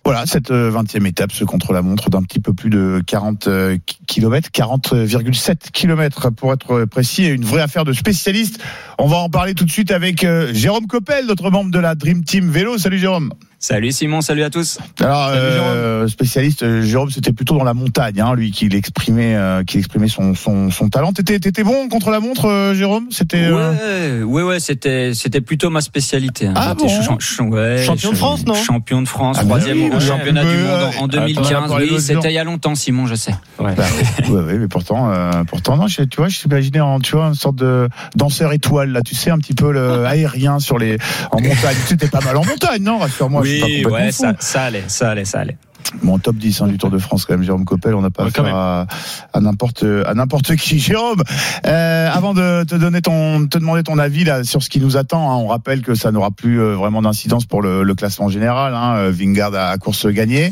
Voilà, 0.06 0.28
cette 0.28 0.52
euh, 0.52 0.70
20e 0.70 1.08
étape, 1.08 1.32
ce 1.32 1.44
contre-la-montre 1.44 2.12
d'un 2.12 2.22
petit 2.22 2.39
peu 2.39 2.54
plus 2.54 2.70
de 2.70 3.02
40 3.08 3.48
euh, 3.48 3.78
km, 4.06 4.50
40,7 4.54 5.72
km 5.74 6.30
pour 6.30 6.54
être 6.54 6.86
précis, 6.86 7.26
et 7.26 7.30
une 7.30 7.44
vraie 7.44 7.63
affaire 7.63 7.86
de 7.86 7.91
spécialiste. 7.91 8.62
On 9.00 9.08
va 9.08 9.18
en 9.18 9.30
parler 9.30 9.56
tout 9.56 9.65
de 9.65 9.72
suite 9.72 9.89
avec 9.89 10.24
euh, 10.24 10.54
Jérôme 10.54 10.86
Coppel, 10.86 11.26
notre 11.26 11.50
membre 11.50 11.72
de 11.72 11.80
la 11.80 11.96
Dream 11.96 12.24
Team 12.24 12.52
Vélo. 12.52 12.78
Salut 12.78 13.00
Jérôme. 13.00 13.34
Salut 13.67 13.91
Simon, 13.91 14.21
salut 14.21 14.43
à 14.43 14.51
tous. 14.51 14.78
Alors, 14.99 15.30
Salut, 15.30 15.39
euh, 15.41 16.08
spécialiste, 16.08 16.62
euh, 16.62 16.84
Jérôme, 16.84 17.10
c'était 17.10 17.34
plutôt 17.34 17.58
dans 17.58 17.63
la 17.63 17.73
montagne, 17.73 18.21
hein, 18.21 18.36
lui, 18.36 18.51
qui 18.51 18.67
exprimait, 18.67 19.34
euh, 19.34 19.63
qui 19.63 19.80
exprimait 19.80 20.08
son, 20.08 20.36
son, 20.36 20.69
son 20.69 20.89
talent. 20.89 21.13
T'étais, 21.13 21.39
t'étais 21.39 21.63
bon 21.63 21.89
contre 21.89 22.12
la 22.12 22.19
montre, 22.19 22.45
euh, 22.45 22.75
Jérôme? 22.75 23.08
C'était. 23.10 23.45
euh, 23.45 24.21
Ouais, 24.21 24.23
ouais, 24.23 24.43
ouais, 24.43 24.60
c'était, 24.60 25.15
c'était 25.15 25.41
plutôt 25.41 25.71
ma 25.71 25.82
spécialité. 25.82 26.45
hein. 26.45 26.54
Ah 26.56 26.75
bon? 26.75 26.86
ouais, 26.86 27.84
Champion 27.84 28.12
de 28.12 28.15
France, 28.17 28.45
non? 28.45 28.54
Champion 28.54 29.01
de 29.01 29.08
France, 29.08 29.38
Ah 29.39 29.43
bah 29.43 29.47
troisième 29.58 29.78
oui, 29.82 29.89
au 29.89 29.95
ouais. 29.95 29.99
championnat 29.99 30.43
du 30.43 30.58
monde 30.58 30.67
euh, 30.67 30.86
en- 30.99 31.01
en 31.01 31.06
attends, 31.08 31.08
2015. 31.08 31.54
encore 31.63 31.80
les 31.80 31.89
Oui, 31.89 31.99
c'était 31.99 32.30
il 32.30 32.36
y 32.36 32.38
a 32.38 32.43
longtemps, 32.43 32.75
Simon, 32.75 33.08
je 33.08 33.15
sais. 33.15 33.32
Ouais. 33.58 33.73
Bah, 33.75 33.84
ouais, 34.30 34.41
ouais, 34.43 34.58
mais 34.60 34.67
pourtant, 34.67 35.10
euh, 35.12 35.43
pourtant, 35.47 35.75
non, 35.78 35.88
je- 35.88 36.04
tu 36.04 36.17
vois, 36.17 36.28
je 36.28 36.39
t'imaginais 36.39 36.82
en, 36.82 36.99
tu 36.99 37.15
vois, 37.15 37.25
une 37.25 37.34
sorte 37.34 37.56
de 37.56 37.89
danseur 38.15 38.54
étoile, 38.54 38.91
là, 38.91 39.01
tu 39.01 39.15
sais, 39.15 39.32
un 39.32 39.39
petit 39.39 39.56
peu 39.56 39.71
le 39.71 40.06
aérien 40.06 40.60
sur 40.60 40.78
les, 40.78 40.99
en 41.32 41.41
montagne. 41.41 41.78
Tu 41.88 41.95
étais 41.95 42.10
pas 42.10 42.21
mal 42.21 42.38
en 42.38 42.45
montagne, 42.45 42.84
non? 42.84 42.99
Rassure-moi, 42.99 43.41
je 43.43 43.49
suis 43.49 43.55
pas 43.55 43.55
oui, 43.63 43.86
ouais, 43.86 44.12
ça, 44.12 44.34
ça 44.39 44.63
allait, 44.65 44.84
ça 44.88 45.12
allait, 45.12 45.26
ça 45.26 45.39
allait. 45.39 45.58
Bon, 46.04 46.17
top 46.19 46.36
10 46.36 46.62
hein, 46.62 46.67
du 46.67 46.78
Tour 46.78 46.89
de 46.89 46.98
France 46.98 47.26
quand 47.26 47.34
même, 47.36 47.43
Jérôme 47.43 47.63
Coppel. 47.63 47.93
On 47.95 48.02
n'a 48.02 48.10
pas 48.10 48.24
Ouais, 48.24 48.30
affaire 48.30 48.56
à, 48.56 48.88
à 49.34 49.39
n'importe 49.39 49.84
à 49.84 50.13
n'importe 50.13 50.56
qui. 50.56 50.80
Jérôme, 50.86 51.21
euh, 51.65 52.10
avant 52.12 52.34
de 52.34 52.63
te 52.63 52.76
donner 52.76 53.02
ton 53.02 53.48
te 53.48 53.58
demander 53.58 53.84
ton 53.84 53.98
avis 53.98 54.24
là 54.24 54.43
sur 54.43 54.62
ce 54.63 54.69
qui 54.69 54.80
nous 54.80 54.98
attend, 54.98 55.32
hein, 55.32 55.36
on 55.36 55.48
rappelle 55.48 55.82
que 55.82 55.95
ça 55.95 56.12
n'aura 56.12 56.32
plus 56.32 56.60
euh, 56.60 56.76
vraiment 56.76 57.02
d'incidence 57.02 57.45
pour 57.45 57.62
le, 57.62 57.84
le 57.84 57.95
classement 57.95 58.30
général. 58.30 58.74
Hein, 58.74 58.95
euh, 58.98 59.12
Vingard 59.12 59.54
a, 59.56 59.69
a 59.69 59.78
course 59.78 60.08
gagnée. 60.08 60.52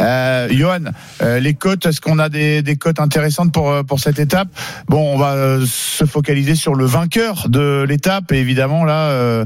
Euh, 0.00 0.48
Johan, 0.50 0.92
euh, 1.22 1.40
les 1.40 1.54
cotes, 1.54 1.86
est-ce 1.86 2.00
qu'on 2.00 2.18
a 2.18 2.28
des, 2.28 2.62
des 2.62 2.76
cotes 2.76 3.00
intéressantes 3.00 3.52
pour 3.52 3.72
pour 3.86 4.00
cette 4.00 4.18
étape? 4.18 4.48
Bon, 4.88 5.14
on 5.14 5.18
va 5.18 5.32
euh, 5.32 5.64
se 5.66 6.04
focaliser 6.04 6.54
sur 6.54 6.74
le 6.74 6.84
vainqueur 6.84 7.48
de 7.48 7.84
l'étape 7.88 8.32
et 8.32 8.38
évidemment 8.38 8.84
là, 8.84 9.08
euh, 9.08 9.44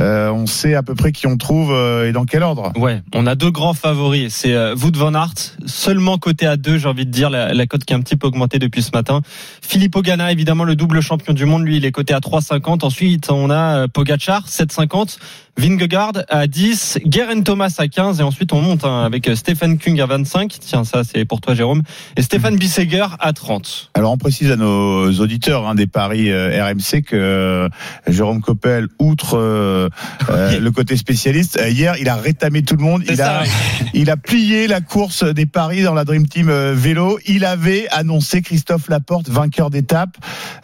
euh, 0.00 0.30
on 0.30 0.46
sait 0.46 0.74
à 0.74 0.82
peu 0.82 0.94
près 0.94 1.12
qui 1.12 1.26
on 1.26 1.36
trouve 1.36 1.72
euh, 1.72 2.08
et 2.08 2.12
dans 2.12 2.24
quel 2.24 2.42
ordre? 2.42 2.72
Ouais, 2.76 3.02
on 3.14 3.26
a 3.26 3.34
deux 3.34 3.50
grands 3.50 3.74
favoris. 3.74 4.32
C'est 4.32 4.54
Wout 4.76 4.94
van 4.94 5.14
Aert, 5.14 5.56
seulement 5.64 6.18
coté 6.18 6.46
à 6.46 6.58
2, 6.58 6.76
j'ai 6.76 6.88
envie 6.88 7.06
de 7.06 7.10
dire, 7.10 7.30
la, 7.30 7.66
cote 7.66 7.84
qui 7.84 7.94
a 7.94 7.96
un 7.96 8.00
petit 8.00 8.16
peu 8.16 8.26
augmenté 8.26 8.58
depuis 8.58 8.82
ce 8.82 8.90
matin. 8.92 9.22
Philippe 9.62 9.96
Ogana, 9.96 10.30
évidemment, 10.30 10.64
le 10.64 10.76
double 10.76 11.00
champion 11.00 11.32
du 11.32 11.46
monde, 11.46 11.64
lui, 11.64 11.78
il 11.78 11.84
est 11.86 11.92
coté 11.92 12.12
à 12.12 12.20
3,50. 12.20 12.84
Ensuite, 12.84 13.30
on 13.30 13.48
a 13.48 13.84
euh, 13.84 13.88
Pogacar, 13.88 14.46
7,50. 14.46 15.18
Vingegaard 15.56 16.12
à 16.28 16.46
10, 16.46 16.98
Guerin 17.06 17.40
Thomas 17.42 17.74
à 17.78 17.88
15 17.88 18.20
et 18.20 18.22
ensuite 18.22 18.52
on 18.52 18.60
monte 18.60 18.84
hein, 18.84 19.04
avec 19.04 19.30
Stéphane 19.34 19.78
Kung 19.78 20.00
à 20.00 20.06
25. 20.06 20.56
Tiens, 20.60 20.84
ça 20.84 21.02
c'est 21.04 21.24
pour 21.24 21.40
toi 21.40 21.54
Jérôme. 21.54 21.82
Et 22.16 22.22
Stéphane 22.22 22.56
Bisseger 22.56 23.06
à 23.18 23.32
30. 23.32 23.90
Alors 23.94 24.12
on 24.12 24.18
précise 24.18 24.50
à 24.50 24.56
nos 24.56 25.10
auditeurs 25.12 25.66
hein, 25.66 25.74
des 25.74 25.86
paris 25.86 26.30
euh, 26.30 26.62
RMC 26.62 27.02
que 27.02 27.16
euh, 27.16 27.68
Jérôme 28.06 28.40
Coppel, 28.40 28.88
outre 28.98 29.38
euh, 29.38 29.88
euh, 30.30 30.60
le 30.60 30.70
côté 30.70 30.96
spécialiste, 30.96 31.58
euh, 31.58 31.68
hier 31.68 31.96
il 31.98 32.08
a 32.08 32.16
rétamé 32.16 32.62
tout 32.62 32.76
le 32.76 32.82
monde. 32.82 33.02
Il 33.08 33.16
ça, 33.16 33.38
a, 33.38 33.42
oui. 33.42 33.48
il 33.94 34.10
a 34.10 34.16
plié 34.16 34.66
la 34.66 34.80
course 34.80 35.24
des 35.24 35.46
paris 35.46 35.82
dans 35.82 35.94
la 35.94 36.04
Dream 36.04 36.26
Team 36.26 36.48
euh, 36.48 36.74
vélo. 36.74 37.18
Il 37.26 37.44
avait 37.44 37.88
annoncé 37.90 38.42
Christophe 38.42 38.88
Laporte 38.88 39.28
vainqueur 39.28 39.70
d'étape. 39.70 40.16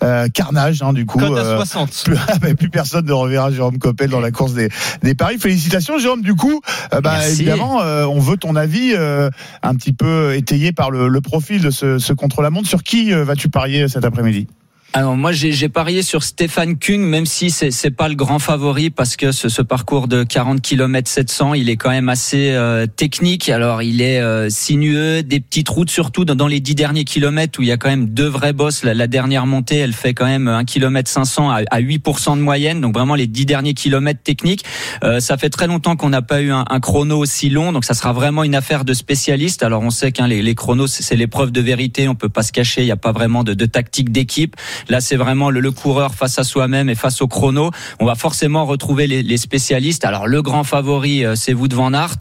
Euh, 0.02 0.28
carnage 0.28 0.82
hein, 0.82 0.92
du 0.92 1.06
coup. 1.06 1.18
Cote 1.18 1.36
à 1.38 1.42
euh, 1.42 1.56
60. 1.56 2.02
plus, 2.04 2.16
ah, 2.28 2.38
plus 2.54 2.68
personne 2.68 3.06
ne 3.06 3.12
reverra 3.12 3.50
Jérôme 3.50 3.78
Coppel 3.78 4.10
dans 4.10 4.20
la 4.20 4.30
course 4.30 4.54
des, 4.54 4.68
des 5.02 5.14
paris. 5.14 5.38
Félicitations 5.38 5.98
Jérôme. 5.98 6.22
Du 6.22 6.34
coup, 6.34 6.60
euh, 6.92 7.00
bah, 7.00 7.28
évidemment, 7.28 7.82
euh, 7.82 8.04
on 8.04 8.20
veut 8.20 8.36
ton 8.36 8.56
avis 8.56 8.92
euh, 8.94 9.30
un 9.62 9.74
petit 9.74 9.92
peu 9.92 10.34
étayé 10.34 10.72
par 10.72 10.90
le, 10.90 11.08
le 11.08 11.20
profil 11.20 11.62
de 11.62 11.70
ce, 11.70 11.98
ce 11.98 12.12
contre-la-montre. 12.12 12.68
Sur 12.68 12.82
qui 12.82 13.12
vas-tu 13.12 13.48
parier 13.48 13.88
cet 13.88 14.04
après-midi? 14.04 14.46
Alors 14.94 15.16
moi 15.16 15.32
j'ai 15.32 15.70
parié 15.70 16.02
sur 16.02 16.22
Stéphane 16.22 16.78
Kung, 16.78 17.00
même 17.00 17.24
si 17.24 17.50
c'est 17.50 17.90
pas 17.90 18.10
le 18.10 18.14
grand 18.14 18.38
favori 18.38 18.90
parce 18.90 19.16
que 19.16 19.32
ce, 19.32 19.48
ce 19.48 19.62
parcours 19.62 20.06
de 20.06 20.22
40 20.22 20.60
km 20.60 21.08
700, 21.08 21.54
il 21.54 21.70
est 21.70 21.78
quand 21.78 21.88
même 21.88 22.10
assez 22.10 22.50
euh, 22.50 22.86
technique. 22.86 23.48
Alors 23.48 23.80
il 23.80 24.02
est 24.02 24.20
euh, 24.20 24.50
sinueux, 24.50 25.22
des 25.22 25.40
petites 25.40 25.70
routes 25.70 25.88
surtout 25.88 26.26
dans, 26.26 26.34
dans 26.34 26.46
les 26.46 26.60
10 26.60 26.74
derniers 26.74 27.04
kilomètres 27.04 27.58
où 27.58 27.62
il 27.62 27.68
y 27.68 27.72
a 27.72 27.78
quand 27.78 27.88
même 27.88 28.08
deux 28.10 28.26
vrais 28.26 28.52
bosses. 28.52 28.84
La, 28.84 28.92
la 28.92 29.06
dernière 29.06 29.46
montée, 29.46 29.76
elle 29.76 29.94
fait 29.94 30.12
quand 30.12 30.26
même 30.26 30.46
1 30.46 30.64
km 30.66 31.10
500 31.10 31.50
à, 31.50 31.60
à 31.70 31.80
8% 31.80 32.36
de 32.36 32.42
moyenne, 32.42 32.82
donc 32.82 32.92
vraiment 32.92 33.14
les 33.14 33.26
10 33.26 33.46
derniers 33.46 33.74
kilomètres 33.74 34.22
techniques. 34.22 34.66
Euh, 35.04 35.20
ça 35.20 35.38
fait 35.38 35.48
très 35.48 35.68
longtemps 35.68 35.96
qu'on 35.96 36.10
n'a 36.10 36.20
pas 36.20 36.42
eu 36.42 36.50
un, 36.50 36.66
un 36.68 36.80
chrono 36.80 37.16
aussi 37.16 37.48
long, 37.48 37.72
donc 37.72 37.86
ça 37.86 37.94
sera 37.94 38.12
vraiment 38.12 38.44
une 38.44 38.54
affaire 38.54 38.84
de 38.84 38.92
spécialistes. 38.92 39.62
Alors 39.62 39.82
on 39.82 39.90
sait 39.90 40.12
qu'un 40.12 40.26
les, 40.26 40.42
les 40.42 40.54
chronos 40.54 40.86
c'est 40.88 41.02
c'est 41.02 41.16
l'épreuve 41.16 41.50
de 41.50 41.62
vérité, 41.62 42.08
on 42.08 42.14
peut 42.14 42.28
pas 42.28 42.42
se 42.42 42.52
cacher, 42.52 42.82
il 42.82 42.86
n'y 42.86 42.90
a 42.90 42.96
pas 42.96 43.12
vraiment 43.12 43.42
de, 43.42 43.54
de 43.54 43.64
tactique 43.64 44.12
d'équipe. 44.12 44.54
Là, 44.88 45.00
c'est 45.00 45.16
vraiment 45.16 45.50
le, 45.50 45.60
le 45.60 45.70
coureur 45.70 46.14
face 46.14 46.38
à 46.38 46.44
soi-même 46.44 46.88
et 46.88 46.94
face 46.94 47.20
au 47.22 47.28
chrono. 47.28 47.70
On 48.00 48.06
va 48.06 48.14
forcément 48.14 48.64
retrouver 48.66 49.06
les, 49.06 49.22
les 49.22 49.36
spécialistes. 49.36 50.04
Alors, 50.04 50.26
le 50.26 50.42
grand 50.42 50.64
favori, 50.64 51.24
euh, 51.24 51.34
c'est 51.34 51.54
Wout 51.54 51.72
van 51.72 51.92
Aert. 51.92 52.18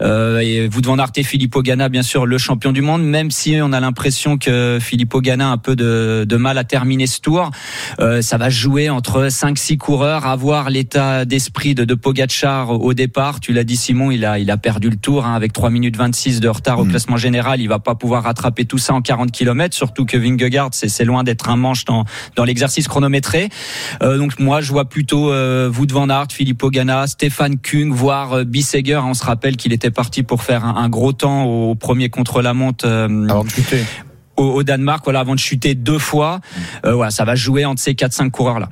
Euh, 0.00 0.38
et 0.40 0.68
Wout 0.68 0.84
van 0.84 0.98
Aert 0.98 1.12
et 1.16 1.22
Filippo 1.22 1.62
Ganna, 1.62 1.88
bien 1.88 2.02
sûr, 2.02 2.26
le 2.26 2.38
champion 2.38 2.72
du 2.72 2.82
monde, 2.82 3.02
même 3.04 3.30
si 3.30 3.56
on 3.62 3.72
a 3.72 3.80
l'impression 3.80 4.38
que 4.38 4.78
Filippo 4.80 5.20
Ganna 5.20 5.48
a 5.48 5.52
un 5.52 5.58
peu 5.58 5.76
de, 5.76 6.24
de 6.28 6.36
mal 6.36 6.58
à 6.58 6.64
terminer 6.64 7.06
ce 7.06 7.20
tour. 7.20 7.50
Euh, 8.00 8.22
ça 8.22 8.36
va 8.38 8.50
jouer 8.50 8.90
entre 8.90 9.26
5-6 9.28 9.76
coureurs, 9.78 10.26
à 10.26 10.36
voir 10.36 10.70
l'état 10.70 11.24
d'esprit 11.24 11.74
de, 11.74 11.84
de 11.84 11.94
Pogacar 11.94 12.70
au 12.70 12.94
départ. 12.94 13.40
Tu 13.40 13.52
l'as 13.52 13.64
dit, 13.64 13.76
Simon, 13.76 14.10
il 14.10 14.24
a, 14.24 14.38
il 14.38 14.50
a 14.50 14.56
perdu 14.56 14.90
le 14.90 14.96
tour 14.96 15.26
hein, 15.26 15.34
avec 15.34 15.52
3 15.52 15.70
minutes 15.70 15.96
26 15.96 16.40
de 16.40 16.48
retard 16.48 16.78
au 16.80 16.84
Mhm. 16.84 16.90
classement 16.90 17.16
général. 17.16 17.60
Il 17.60 17.68
va 17.68 17.78
pas 17.78 17.94
pouvoir 17.94 18.22
rattraper 18.24 18.64
tout 18.64 18.78
ça 18.78 18.94
en 18.94 19.02
40 19.02 19.30
km, 19.32 19.74
surtout 19.76 20.04
que 20.06 20.16
Vingegaard, 20.16 20.70
c'est 20.72 20.88
c'est 20.88 21.04
loin 21.04 21.22
d'être 21.22 21.48
un 21.50 21.56
manche 21.56 21.84
dans, 21.84 21.97
dans 22.36 22.44
l'exercice 22.44 22.88
chronométré. 22.88 23.48
Euh, 24.02 24.18
donc 24.18 24.38
moi, 24.38 24.60
je 24.60 24.72
vois 24.72 24.86
plutôt 24.86 25.32
euh, 25.32 25.70
Wout 25.70 25.92
van 25.92 26.08
Aert, 26.08 26.28
Filippo 26.32 26.70
Ganna, 26.70 27.06
Stéphane 27.06 27.58
Kung, 27.58 27.92
voire 27.92 28.32
euh, 28.32 28.44
Bisseger. 28.44 29.00
On 29.04 29.14
se 29.14 29.24
rappelle 29.24 29.56
qu'il 29.56 29.72
était 29.72 29.90
parti 29.90 30.22
pour 30.22 30.42
faire 30.42 30.64
un, 30.64 30.76
un 30.76 30.88
gros 30.88 31.12
temps 31.12 31.44
au 31.44 31.74
premier 31.74 32.08
contre-la-montre 32.08 32.86
euh, 32.86 33.28
avant 33.28 33.44
de 33.44 33.50
chuter 33.50 33.84
au, 34.38 34.44
au 34.44 34.62
Danemark, 34.62 35.02
voilà, 35.04 35.20
avant 35.20 35.34
de 35.34 35.40
chuter 35.40 35.74
deux 35.74 35.98
fois. 35.98 36.40
Euh, 36.86 36.94
voilà, 36.94 37.10
ça 37.10 37.24
va 37.24 37.34
jouer 37.34 37.64
entre 37.64 37.82
ces 37.82 37.92
4-5 37.92 38.30
coureurs-là. 38.30 38.70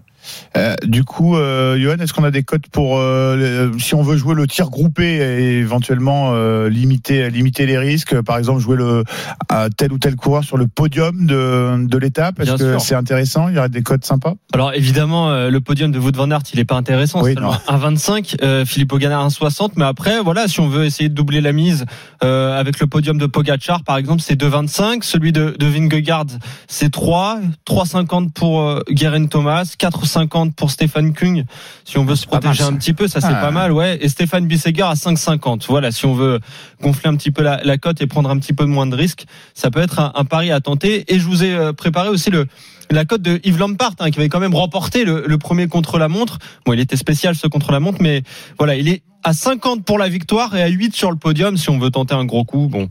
Euh, 0.57 0.75
du 0.85 1.05
coup, 1.05 1.37
euh, 1.37 1.79
Johan, 1.79 1.97
est-ce 1.99 2.12
qu'on 2.12 2.25
a 2.25 2.31
des 2.31 2.43
codes 2.43 2.67
pour 2.73 2.99
euh, 2.99 3.71
si 3.79 3.95
on 3.95 4.03
veut 4.03 4.17
jouer 4.17 4.35
le 4.35 4.47
tir 4.47 4.71
groupé 4.71 5.05
et 5.05 5.59
éventuellement 5.59 6.35
limiter 6.67 7.31
limiter 7.31 7.67
les 7.67 7.79
risques, 7.79 8.21
par 8.23 8.39
exemple 8.39 8.61
jouer 8.61 8.77
le 8.77 9.05
à 9.49 9.69
tel 9.71 9.93
ou 9.93 9.99
tel 9.99 10.17
coureur 10.17 10.45
sur 10.45 10.57
le 10.57 10.67
podium 10.67 11.27
de, 11.27 11.87
de 11.87 11.99
l'étape 11.99 12.41
Est-ce 12.41 12.55
Bien 12.55 12.75
que 12.75 12.79
c'est 12.79 12.95
intéressant? 12.95 13.49
Il 13.49 13.57
y 13.57 13.59
aurait 13.59 13.69
des 13.69 13.83
codes 13.83 14.05
sympas? 14.05 14.35
Alors 14.53 14.73
évidemment, 14.75 15.49
le 15.49 15.61
podium 15.61 15.91
de 15.91 15.99
Wout 15.99 16.17
van 16.17 16.31
Aert, 16.31 16.43
il 16.53 16.61
est 16.61 16.65
pas 16.65 16.77
intéressant. 16.77 17.23
Oui, 17.23 17.35
seulement 17.35 17.55
1,25. 17.69 18.37
Euh, 18.43 18.65
Filippo 18.65 18.99
Ganna 18.99 19.19
1,60. 19.27 19.73
Mais 19.77 19.85
après, 19.85 20.21
voilà, 20.21 20.49
si 20.49 20.61
on 20.61 20.69
veut 20.69 20.85
essayer 20.85 21.09
de 21.09 21.15
doubler 21.15 21.41
la 21.41 21.53
mise 21.53 21.85
euh, 22.23 22.59
avec 22.59 22.81
le 22.81 22.87
podium 22.87 23.19
de 23.19 23.27
Pogacar, 23.27 23.83
par 23.85 23.97
exemple, 23.97 24.23
c'est 24.23 24.41
2,25. 24.41 25.03
Celui 25.03 25.33
de, 25.33 25.55
de 25.59 25.67
Vingegaard, 25.67 26.27
c'est 26.69 26.91
3. 26.91 27.41
3,50 27.69 28.33
pour 28.33 28.62
euh, 28.62 28.81
Guerin 28.91 29.27
Thomas, 29.27 29.62
4,50 29.79 30.16
pour 30.57 30.71
Stéphane 30.71 31.13
Kung. 31.13 31.45
Si 31.85 31.99
on 31.99 32.05
veut 32.05 32.17
se 32.17 32.27
protéger 32.27 32.65
mal, 32.65 32.73
un 32.75 32.77
petit 32.77 32.93
peu, 32.93 33.07
ça 33.09 33.21
c'est 33.21 33.29
Ah. 33.29 33.41
pas 33.41 33.51
mal, 33.51 33.73
ouais. 33.73 33.99
Et 34.01 34.09
Stéphane 34.09 34.47
Bisseger 34.47 34.83
à 34.83 34.95
5,50. 34.95 35.67
Voilà, 35.69 35.91
si 35.91 36.07
on 36.07 36.15
veut 36.15 36.41
gonfler 36.83 37.09
un 37.11 37.17
petit 37.17 37.31
peu 37.31 37.43
la, 37.43 37.61
la 37.65 37.77
cote 37.79 38.01
et 38.01 38.07
prendre 38.07 38.31
un 38.31 38.39
petit 38.39 38.53
peu 38.55 38.65
moins 38.65 38.87
de 38.87 38.97
risques, 38.97 39.27
ça 39.55 39.71
peut 39.71 39.81
être 39.81 39.99
un, 40.01 40.13
un 40.15 40.25
pari 40.25 40.51
à 40.51 40.61
tenter. 40.61 41.05
Et 41.13 41.19
je 41.19 41.25
vous 41.27 41.45
ai 41.45 41.53
euh, 41.55 41.73
préparé 41.73 42.09
aussi 42.09 42.31
le 42.31 42.47
la 42.91 43.05
cote 43.05 43.21
de 43.23 43.41
Yves 43.43 43.59
Lampart 43.59 43.95
hein, 43.99 44.11
qui 44.13 44.21
avait 44.21 44.29
quand 44.29 44.39
même 44.39 44.55
remporté 44.55 45.05
le, 45.05 45.25
le 45.27 45.39
premier 45.39 45.67
contre 45.67 45.99
la 45.99 46.09
montre. 46.09 46.39
Bon, 46.65 46.73
il 46.73 46.79
était 46.79 46.97
spécial 46.97 47.35
ce 47.35 47.49
contre 47.49 47.73
la 47.73 47.81
montre, 47.81 47.99
mais 48.01 48.23
voilà, 48.59 48.77
il 48.77 48.89
est 48.89 49.03
à 49.25 49.33
50 49.33 49.85
pour 49.85 49.99
la 49.99 50.09
victoire 50.09 50.55
et 50.55 50.63
à 50.63 50.69
8 50.69 50.95
sur 50.95 51.11
le 51.11 51.17
podium 51.17 51.57
si 51.57 51.69
on 51.69 51.81
veut 51.81 51.91
tenter 51.91 52.15
un 52.15 52.25
gros 52.25 52.45
coup. 52.45 52.69
Bon, 52.69 52.89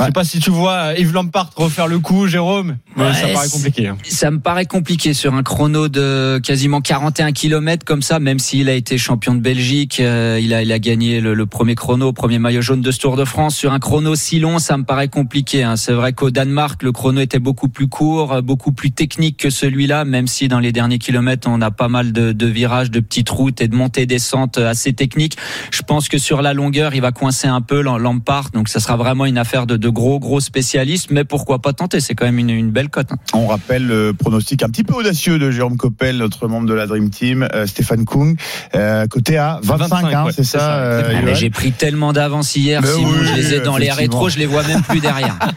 je 0.00 0.06
sais 0.06 0.12
pas 0.12 0.24
si 0.24 0.40
tu 0.40 0.50
vois 0.50 0.94
Yves 0.98 1.12
Lampart 1.12 1.50
refaire 1.54 1.86
le 1.86 1.98
coup, 1.98 2.26
Jérôme, 2.26 2.78
mais 2.96 3.04
Ouais, 3.04 3.14
ça 3.14 3.28
paraît 3.28 3.48
compliqué. 3.48 3.88
hein. 3.88 3.98
Ça 4.08 4.30
me 4.30 4.38
paraît 4.40 4.64
compliqué 4.66 5.14
sur 5.14 5.34
un 5.34 5.42
chrono 5.42 5.88
de 5.88 6.40
quasiment 6.42 6.80
41 6.80 7.32
km 7.32 7.84
comme 7.84 8.02
ça, 8.02 8.18
même 8.18 8.38
s'il 8.38 8.68
a 8.68 8.72
été 8.74 8.96
champion 8.98 9.34
de 9.34 9.40
Belgique, 9.40 10.00
euh, 10.00 10.38
il 10.42 10.54
a 10.54 10.62
il 10.62 10.72
a 10.72 10.78
gagné 10.78 11.20
le, 11.20 11.34
le 11.34 11.46
premier 11.46 11.74
chrono, 11.74 12.12
premier 12.12 12.38
maillot 12.38 12.62
jaune 12.62 12.80
de 12.80 12.90
ce 12.90 12.98
Tour 12.98 13.16
de 13.16 13.24
France. 13.24 13.54
Sur 13.54 13.72
un 13.72 13.78
chrono 13.78 14.14
si 14.14 14.38
long, 14.40 14.58
ça 14.58 14.76
me 14.76 14.84
paraît 14.84 15.08
compliqué. 15.08 15.62
hein. 15.62 15.76
C'est 15.76 15.92
vrai 15.92 16.12
qu'au 16.14 16.30
Danemark, 16.30 16.82
le 16.82 16.92
chrono 16.92 17.20
était 17.20 17.38
beaucoup 17.38 17.68
plus 17.68 17.88
court, 17.88 18.32
euh, 18.32 18.40
beaucoup 18.42 18.72
plus 18.72 18.90
technique 18.92 19.36
que 19.36 19.50
celui-là, 19.50 20.04
même 20.04 20.26
si 20.26 20.48
dans 20.48 20.58
les 20.60 20.72
derniers 20.72 20.98
kilomètres, 20.98 21.48
on 21.50 21.60
a 21.60 21.70
pas 21.70 21.88
mal 21.88 22.12
de, 22.12 22.32
de 22.32 22.46
virages, 22.46 22.90
de 22.90 23.00
petites 23.00 23.28
routes 23.30 23.60
et 23.60 23.68
de 23.68 23.76
montées 23.76 24.06
descentes 24.06 24.58
assez 24.58 24.94
techniques. 24.94 25.36
Je 25.70 25.82
pense 25.82 26.08
que 26.08 26.18
sur 26.18 26.40
la 26.42 26.54
longueur, 26.54 26.94
il 26.94 27.02
va 27.02 27.12
coincer 27.12 27.46
un 27.46 27.60
peu 27.60 27.80
Lam- 27.82 27.98
Lampard, 27.98 28.50
donc 28.52 28.68
ça 28.68 28.80
sera 28.80 28.96
vraiment 28.96 29.26
une 29.26 29.38
affaire 29.38 29.66
de, 29.66 29.76
de 29.82 29.88
gros 29.90 30.18
gros 30.18 30.40
spécialistes. 30.40 31.10
Mais 31.10 31.24
pourquoi 31.24 31.58
pas 31.58 31.74
tenter? 31.74 32.00
C'est 32.00 32.14
quand 32.14 32.24
même 32.24 32.38
une, 32.38 32.48
une 32.50 32.70
belle 32.70 32.88
cote. 32.88 33.12
hein. 33.12 33.16
On 33.34 33.46
rappelle 33.46 33.86
le 33.86 34.14
pronostic 34.14 34.62
un 34.62 34.68
petit 34.68 34.84
peu 34.84 34.94
audacieux 34.94 35.38
de 35.38 35.50
Jérôme 35.50 35.76
Coppel, 35.76 36.16
notre 36.16 36.48
membre 36.48 36.66
de 36.66 36.74
la 36.74 36.86
Dream 36.86 37.10
Team, 37.10 37.46
euh, 37.52 37.66
Stéphane 37.66 38.04
Kung, 38.06 38.38
euh, 38.74 39.06
côté 39.08 39.36
à 39.36 39.60
25, 39.62 39.88
25, 39.88 40.14
hein, 40.14 40.24
ouais, 40.24 40.32
c'est 40.34 40.44
ça, 40.44 40.58
ça, 40.58 40.74
euh. 40.76 41.20
Ah, 41.28 41.34
j'ai 41.34 41.50
pris 41.50 41.72
tellement 41.72 42.12
d'avance 42.12 42.56
hier, 42.56 42.80
Mais 42.80 42.88
Simon, 42.88 43.08
oui, 43.10 43.26
je 43.26 43.34
les 43.34 43.54
ai 43.54 43.60
dans 43.60 43.76
les 43.76 43.90
rétros, 43.90 44.28
je 44.30 44.38
les 44.38 44.46
vois 44.46 44.62
même 44.66 44.82
plus 44.82 45.00
derrière. 45.00 45.38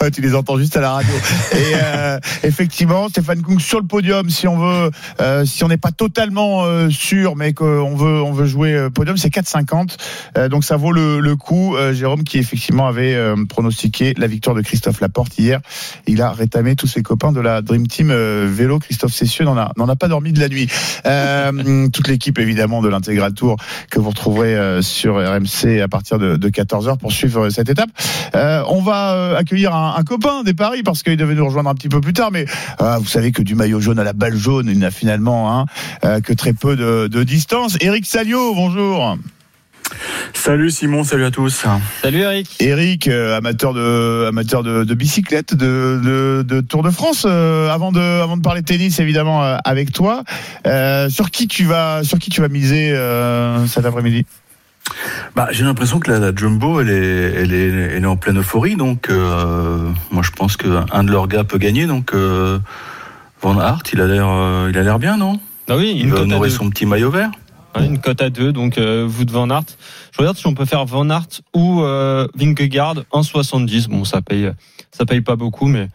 Ouais, 0.00 0.10
tu 0.10 0.20
les 0.20 0.34
entends 0.34 0.56
juste 0.58 0.76
à 0.76 0.80
la 0.80 0.92
radio. 0.92 1.12
Et 1.52 1.56
euh, 1.74 2.18
effectivement, 2.42 3.08
Stéphane 3.08 3.42
Kung 3.42 3.60
sur 3.60 3.80
le 3.80 3.86
podium, 3.86 4.28
si 4.30 4.46
on 4.48 4.58
veut, 4.58 4.90
euh, 5.20 5.44
si 5.44 5.64
on 5.64 5.68
n'est 5.68 5.76
pas 5.76 5.90
totalement 5.92 6.64
euh, 6.64 6.88
sûr, 6.90 7.36
mais 7.36 7.52
qu'on 7.52 7.94
veut, 7.96 8.22
on 8.22 8.32
veut 8.32 8.46
jouer 8.46 8.88
podium, 8.94 9.16
c'est 9.16 9.32
4,50. 9.32 9.96
Euh, 10.36 10.48
donc 10.48 10.64
ça 10.64 10.76
vaut 10.76 10.92
le, 10.92 11.20
le 11.20 11.36
coup. 11.36 11.76
Euh, 11.76 11.92
Jérôme 11.92 12.22
qui 12.24 12.38
effectivement 12.38 12.86
avait 12.86 13.14
euh, 13.14 13.36
pronostiqué 13.58 14.14
la 14.16 14.28
victoire 14.28 14.54
de 14.54 14.62
Christophe 14.62 15.00
Laporte 15.00 15.36
hier, 15.36 15.60
il 16.06 16.22
a 16.22 16.30
rétamé 16.30 16.76
tous 16.76 16.86
ses 16.86 17.02
copains 17.02 17.32
de 17.32 17.40
la 17.40 17.60
Dream 17.60 17.88
Team 17.88 18.12
euh, 18.12 18.48
vélo. 18.48 18.78
Christophe 18.78 19.12
Cessieux 19.12 19.44
n'en 19.44 19.56
a, 19.56 19.72
a 19.76 19.96
pas 19.96 20.06
dormi 20.06 20.32
de 20.32 20.38
la 20.38 20.48
nuit. 20.48 20.68
Euh, 21.06 21.88
toute 21.92 22.06
l'équipe 22.06 22.38
évidemment 22.38 22.82
de 22.82 22.88
l'intégral 22.88 23.34
tour 23.34 23.56
que 23.90 23.98
vous 23.98 24.10
retrouverez 24.10 24.54
euh, 24.54 24.80
sur 24.80 25.16
RMC 25.16 25.80
à 25.82 25.88
partir 25.88 26.20
de, 26.20 26.36
de 26.36 26.48
14h 26.50 26.98
pour 26.98 27.10
suivre 27.10 27.46
euh, 27.46 27.50
cette 27.50 27.68
étape. 27.68 27.90
Euh, 28.36 28.62
on 28.68 28.80
va 28.80 29.36
accueillir 29.36 29.74
un, 29.74 29.96
un 29.96 30.04
copain 30.04 30.44
des 30.44 30.54
paris 30.54 30.84
parce 30.84 31.02
qu'il 31.02 31.16
devait 31.16 31.34
nous 31.34 31.46
rejoindre 31.46 31.70
un 31.70 31.74
petit 31.74 31.88
peu 31.88 32.00
plus 32.00 32.12
tard, 32.12 32.30
mais 32.30 32.46
euh, 32.80 32.98
vous 32.98 33.08
savez 33.08 33.32
que 33.32 33.42
du 33.42 33.56
maillot 33.56 33.80
jaune 33.80 33.98
à 33.98 34.04
la 34.04 34.12
balle 34.12 34.36
jaune, 34.36 34.68
il 34.70 34.78
n'a 34.78 34.92
finalement 34.92 35.58
hein, 35.58 36.20
que 36.20 36.32
très 36.32 36.52
peu 36.52 36.76
de, 36.76 37.08
de 37.08 37.24
distance. 37.24 37.76
Eric 37.80 38.06
Salio, 38.06 38.54
bonjour. 38.54 39.18
Salut 40.34 40.70
Simon, 40.70 41.04
salut 41.04 41.24
à 41.24 41.30
tous. 41.30 41.64
Salut 42.02 42.18
Eric. 42.20 42.56
Eric, 42.60 43.08
euh, 43.08 43.36
amateur 43.36 43.74
de 43.74 44.26
amateur 44.28 44.62
de, 44.62 44.84
de 44.84 44.94
bicyclette, 44.94 45.54
de, 45.54 46.00
de, 46.04 46.42
de 46.42 46.60
Tour 46.60 46.82
de 46.82 46.90
France. 46.90 47.24
euh, 47.26 47.70
avant 47.70 47.92
de 47.92 48.00
avant 48.00 48.36
de 48.36 48.42
parler 48.42 48.62
tennis, 48.62 49.00
évidemment, 49.00 49.42
euh, 49.42 49.56
avec 49.64 49.92
toi, 49.92 50.24
euh, 50.66 51.08
sur 51.08 51.30
qui 51.30 51.48
tu 51.48 51.64
vas 51.64 52.04
sur 52.04 52.18
qui 52.18 52.30
tu 52.30 52.40
vas 52.40 52.48
miser 52.48 52.92
euh, 52.92 53.66
cet 53.66 53.84
après-midi? 53.84 54.26
Bah, 55.36 55.48
j'ai 55.50 55.64
l'impression 55.64 56.00
que 56.00 56.10
la, 56.10 56.18
la 56.18 56.34
Jumbo, 56.34 56.80
elle 56.80 56.88
est, 56.88 56.94
elle 57.42 57.52
est, 57.52 57.68
elle 57.96 58.02
est 58.02 58.06
en 58.06 58.16
pleine 58.16 58.38
euphorie, 58.38 58.76
donc 58.76 59.10
euh, 59.10 59.90
moi 60.10 60.22
je 60.22 60.30
pense 60.30 60.56
que 60.56 60.66
un 60.92 61.04
de 61.04 61.10
leurs 61.10 61.28
gars 61.28 61.44
peut 61.44 61.58
gagner, 61.58 61.86
donc 61.86 62.14
euh, 62.14 62.58
Van 63.42 63.60
Aert, 63.60 63.82
il 63.92 64.00
a 64.00 64.06
l'air, 64.06 64.26
euh, 64.28 64.68
il 64.70 64.78
a 64.78 64.82
l'air 64.82 64.98
bien, 64.98 65.16
non? 65.18 65.40
Ah 65.68 65.76
oui, 65.76 65.92
Il 65.96 66.10
va 66.10 66.20
honorer 66.20 66.48
son 66.48 66.70
petit 66.70 66.86
maillot 66.86 67.10
vert. 67.10 67.30
Une 67.84 67.98
cote 67.98 68.20
à 68.22 68.30
2, 68.30 68.52
donc 68.52 68.78
euh, 68.78 69.06
Wout 69.06 69.30
van 69.30 69.50
Aert. 69.50 69.64
Je 70.12 70.18
regarde 70.18 70.36
si 70.36 70.46
on 70.46 70.54
peut 70.54 70.64
faire 70.64 70.84
Van 70.84 71.08
Aert 71.10 71.42
ou 71.54 71.82
euh, 71.82 72.26
Vingegaard 72.34 73.04
1,70. 73.12 73.88
Bon, 73.88 74.04
ça 74.04 74.22
paye, 74.22 74.50
ça 74.90 75.04
paye 75.04 75.20
pas 75.20 75.36
beaucoup, 75.36 75.66
mais 75.66 75.88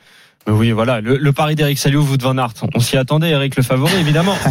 Oui, 0.47 0.71
voilà, 0.71 0.99
le, 1.01 1.17
le 1.17 1.31
pari 1.31 1.55
d'Eric 1.55 1.77
Salio, 1.77 2.01
vous 2.01 2.17
de 2.17 2.23
Van 2.23 2.37
Aert. 2.37 2.53
On 2.75 2.79
s'y 2.79 2.97
attendait, 2.97 3.29
Eric, 3.29 3.55
le 3.55 3.63
favori, 3.63 3.93
évidemment. 3.99 4.35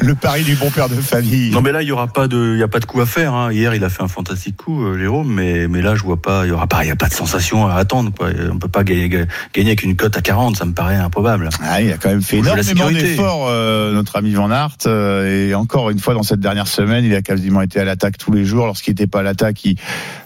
Le 0.00 0.16
pari 0.16 0.42
du 0.42 0.56
bon 0.56 0.68
père 0.70 0.88
de 0.88 0.96
famille. 0.96 1.50
Non 1.52 1.60
mais 1.60 1.70
là 1.70 1.80
il 1.82 1.88
y 1.88 1.92
aura 1.92 2.08
pas 2.08 2.26
de 2.26 2.54
il 2.54 2.58
y 2.58 2.62
a 2.64 2.68
pas 2.68 2.80
de 2.80 2.86
coup 2.86 3.00
à 3.00 3.06
faire 3.06 3.34
hein. 3.34 3.52
Hier 3.52 3.72
il 3.74 3.84
a 3.84 3.88
fait 3.88 4.02
un 4.02 4.08
fantastique 4.08 4.56
coup 4.56 4.84
euh, 4.84 4.98
Jérôme 4.98 5.32
mais 5.32 5.68
mais 5.68 5.80
là 5.80 5.94
je 5.94 6.02
vois 6.02 6.20
pas 6.20 6.44
il 6.44 6.48
y 6.48 6.52
aura 6.52 6.66
pas 6.66 6.84
il 6.84 6.88
y 6.88 6.90
a 6.90 6.96
pas 6.96 7.08
de 7.08 7.14
sensation 7.14 7.68
à 7.68 7.74
attendre 7.74 8.10
quoi. 8.16 8.30
On 8.52 8.58
peut 8.58 8.66
pas 8.68 8.82
gagner, 8.82 9.08
gagner 9.08 9.26
avec 9.68 9.84
une 9.84 9.94
cote 9.94 10.16
à 10.16 10.20
40 10.20 10.56
ça 10.56 10.64
me 10.64 10.72
paraît 10.72 10.96
improbable. 10.96 11.50
Ah, 11.62 11.80
il 11.80 11.92
a 11.92 11.98
quand 11.98 12.08
même 12.08 12.22
fait 12.22 12.38
énormément 12.38 12.90
d'efforts, 12.90 13.46
euh, 13.48 13.92
notre 13.94 14.16
ami 14.16 14.32
Van 14.32 14.50
Aert. 14.50 14.76
euh, 14.86 15.48
et 15.50 15.54
encore 15.54 15.90
une 15.90 16.00
fois, 16.00 16.14
dans 16.14 16.24
cette 16.24 16.40
dernière 16.40 16.66
semaine, 16.66 17.04
il 17.04 17.14
a 17.14 17.22
quasiment 17.22 17.62
été 17.62 17.78
à 17.78 17.84
l'attaque 17.84 18.18
tous 18.18 18.32
les 18.32 18.44
jours. 18.44 18.66
Lorsqu'il 18.66 18.92
n'était 18.92 19.06
pas 19.06 19.20
à 19.20 19.22
l'attaque, 19.22 19.64
il, 19.64 19.76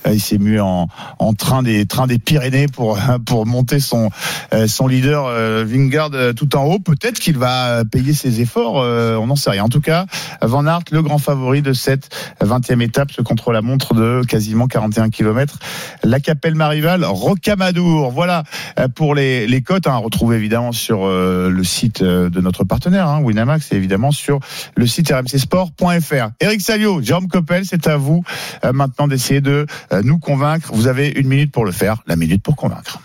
euh, 0.06 0.14
il 0.14 0.20
s'est 0.20 0.38
mis 0.38 0.58
en, 0.58 0.88
en 1.18 1.34
train 1.34 1.62
des 1.62 1.84
trains 1.84 2.06
des 2.06 2.18
Pyrénées 2.18 2.66
pour 2.68 2.98
pour 3.26 3.44
monter 3.46 3.78
son 3.80 4.05
euh, 4.52 4.66
son 4.66 4.86
leader 4.86 5.26
euh, 5.26 5.64
Vingard 5.66 6.10
euh, 6.14 6.32
tout 6.32 6.56
en 6.56 6.64
haut. 6.64 6.78
Peut-être 6.78 7.18
qu'il 7.18 7.38
va 7.38 7.84
payer 7.90 8.14
ses 8.14 8.40
efforts. 8.40 8.80
euh, 8.80 9.16
on 9.16 9.26
n'en 9.26 9.36
sait 9.36 9.50
rien. 9.50 9.64
En 9.64 9.68
tout 9.68 9.80
cas, 9.80 10.06
Van 10.42 10.66
Aert, 10.66 10.80
le 10.90 11.02
grand 11.02 11.18
favori 11.18 11.62
de 11.62 11.72
cette 11.72 12.08
20e 12.42 12.80
étape, 12.82 13.10
ce 13.12 13.22
contre-la-montre 13.22 13.94
de 13.94 14.22
quasiment 14.26 14.66
41 14.66 15.10
km. 15.10 15.58
La 16.04 16.20
Capelle 16.20 16.54
Marival, 16.54 17.04
Rocamadour. 17.04 18.10
Voilà 18.10 18.44
euh, 18.78 18.88
pour 18.88 19.14
les, 19.14 19.46
les 19.46 19.62
cotes. 19.62 19.86
Hein, 19.86 19.96
retrouvez 19.96 20.36
évidemment 20.36 20.72
sur 20.72 21.06
euh, 21.06 21.50
le 21.50 21.64
site 21.64 22.02
euh, 22.02 22.28
de 22.30 22.40
notre 22.40 22.64
partenaire, 22.64 23.08
hein, 23.08 23.20
Winamax, 23.22 23.72
et 23.72 23.76
évidemment 23.76 24.10
sur 24.10 24.40
le 24.76 24.86
site 24.86 25.10
rmcsport.fr. 25.10 26.30
Eric 26.40 26.60
Salio, 26.60 27.02
Jérôme 27.02 27.28
Coppel, 27.28 27.64
c'est 27.64 27.86
à 27.86 27.96
vous 27.96 28.22
euh, 28.64 28.72
maintenant 28.72 29.08
d'essayer 29.08 29.40
de 29.40 29.66
euh, 29.92 30.02
nous 30.04 30.18
convaincre. 30.18 30.70
Vous 30.72 30.86
avez 30.86 31.08
une 31.08 31.28
minute 31.28 31.52
pour 31.52 31.64
le 31.64 31.72
faire, 31.72 32.02
la 32.06 32.16
minute 32.16 32.42
pour 32.42 32.56
convaincre. 32.56 33.00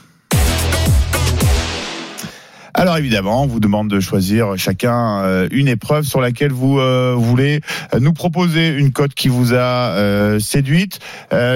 Alors 2.82 2.98
évidemment, 2.98 3.44
on 3.44 3.46
vous 3.46 3.60
demande 3.60 3.92
de 3.92 4.00
choisir 4.00 4.58
chacun 4.58 5.22
euh, 5.22 5.48
une 5.52 5.68
épreuve 5.68 6.04
sur 6.04 6.20
laquelle 6.20 6.52
vous 6.52 6.80
euh, 6.80 7.14
voulez 7.16 7.62
euh, 7.94 8.00
nous 8.00 8.12
proposer 8.12 8.70
une 8.70 8.92
cote 8.92 9.14
qui 9.14 9.28
vous 9.28 9.54
a 9.54 9.92
euh, 9.92 10.40
séduite. 10.40 11.00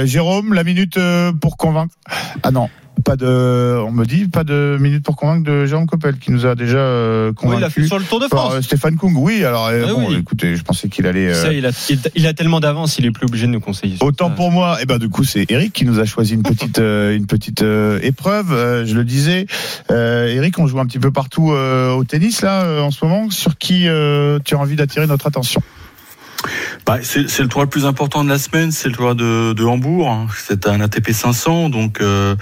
Jérôme, 0.04 0.54
la 0.54 0.64
minute 0.64 1.00
pour 1.42 1.58
convaincre. 1.58 1.96
Ah 2.44 2.52
non, 2.52 2.70
pas 3.04 3.16
de. 3.16 3.78
On 3.86 3.92
me 3.92 4.06
dit 4.06 4.28
pas 4.28 4.44
de 4.44 4.78
minute 4.80 5.04
pour 5.04 5.16
convaincre 5.16 5.44
de 5.50 5.66
Jérôme 5.66 5.86
Coppel 5.88 6.18
qui 6.18 6.32
nous 6.32 6.46
a 6.46 6.56
déjà 6.56 6.78
euh, 6.78 7.32
Oui, 7.44 7.56
il 7.58 7.64
a 7.64 7.70
fait 7.70 7.82
convaincu. 7.82 7.88
sur 7.88 8.00
le 8.00 8.06
Tour 8.06 8.20
de 8.20 8.28
France. 8.28 8.54
euh, 8.56 8.62
Stéphane 8.62 8.96
Kung, 8.98 9.14
oui. 9.18 9.44
Alors 9.44 9.68
euh, 9.68 9.84
Ah 9.88 9.94
bon, 9.94 10.08
oui. 10.10 10.18
écoutez, 10.20 10.56
je 10.56 10.64
pensais 10.64 10.88
qu'il 10.90 11.06
allait. 11.08 11.28
euh, 11.30 11.34
Ça, 11.44 11.54
il, 11.54 11.66
a, 11.66 11.72
il, 11.90 12.00
il 12.16 12.28
a 12.28 12.34
tellement 12.34 12.60
d'avance, 12.60 12.98
il 12.98 13.06
est 13.06 13.12
plus 13.12 13.26
obligé 13.26 13.48
de 13.48 13.52
nous 13.52 13.60
conseiller. 13.60 13.98
Autant 14.02 14.30
Ça. 14.30 14.36
pour 14.36 14.52
moi, 14.52 14.78
et 14.82 14.86
ben 14.86 14.98
du 14.98 15.10
coup 15.10 15.24
c'est 15.24 15.46
Eric 15.50 15.74
qui 15.74 15.86
nous 15.86 16.00
a 16.00 16.06
choisi 16.06 16.34
une 16.34 16.44
petite 16.44 16.80
euh, 16.80 17.16
une 17.16 17.26
petite 17.28 17.62
euh, 17.62 18.00
épreuve. 18.02 18.52
Euh, 18.54 18.86
je 18.86 18.96
le 18.96 19.04
disais, 19.04 19.46
euh, 19.92 20.28
Eric, 20.28 20.58
on 20.60 20.68
joue 20.68 20.80
un 20.80 20.86
petit 20.86 21.00
peu 21.00 21.12
partout 21.12 21.52
euh, 21.52 21.92
au 21.94 22.04
tennis 22.04 22.42
là 22.42 22.64
euh, 22.64 22.82
en 22.82 22.92
ce 22.92 23.04
moment. 23.06 23.30
Sur 23.30 23.58
qui 23.58 23.88
euh, 23.88 24.40
tu 24.44 24.56
as 24.56 24.60
envie 24.60 24.76
d'attirer 24.76 25.08
notre 25.08 25.28
attention? 25.28 25.62
Bah, 26.86 27.00
c'est 27.02 27.40
le 27.40 27.48
tour 27.48 27.62
le 27.62 27.68
plus 27.68 27.86
important 27.86 28.24
de 28.24 28.30
la 28.30 28.38
semaine, 28.38 28.72
c'est 28.72 28.90
le 28.90 28.96
tour 28.96 29.16
de, 29.16 29.54
de 29.54 29.64
Hambourg. 29.64 30.10
hein. 30.10 30.28
C'est 30.38 30.68
un 30.68 30.82
ATP 30.82 31.12
500, 31.12 31.70
donc 31.70 32.00
euh, 32.02 32.36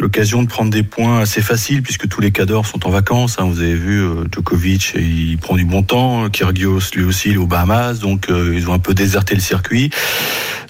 l'occasion 0.00 0.42
de 0.42 0.48
prendre 0.48 0.70
des 0.70 0.82
points 0.82 1.20
assez 1.20 1.40
faciles 1.42 1.82
puisque 1.82 2.08
tous 2.08 2.20
les 2.20 2.30
cadors 2.32 2.66
sont 2.66 2.86
en 2.86 2.90
vacances. 2.90 3.36
hein. 3.38 3.44
Vous 3.44 3.60
avez 3.60 3.74
vu 3.74 4.00
euh, 4.00 4.24
Djokovic, 4.32 4.94
il 4.96 5.38
prend 5.38 5.56
du 5.56 5.64
bon 5.64 5.82
temps. 5.82 6.28
Kyrgios, 6.30 6.80
lui 6.94 7.04
aussi, 7.04 7.28
il 7.30 7.34
est 7.34 7.38
aux 7.38 7.46
Bahamas, 7.46 8.00
donc 8.00 8.30
euh, 8.30 8.52
ils 8.54 8.68
ont 8.68 8.72
un 8.74 8.78
peu 8.78 8.94
déserté 8.94 9.34
le 9.34 9.40
circuit. 9.40 9.90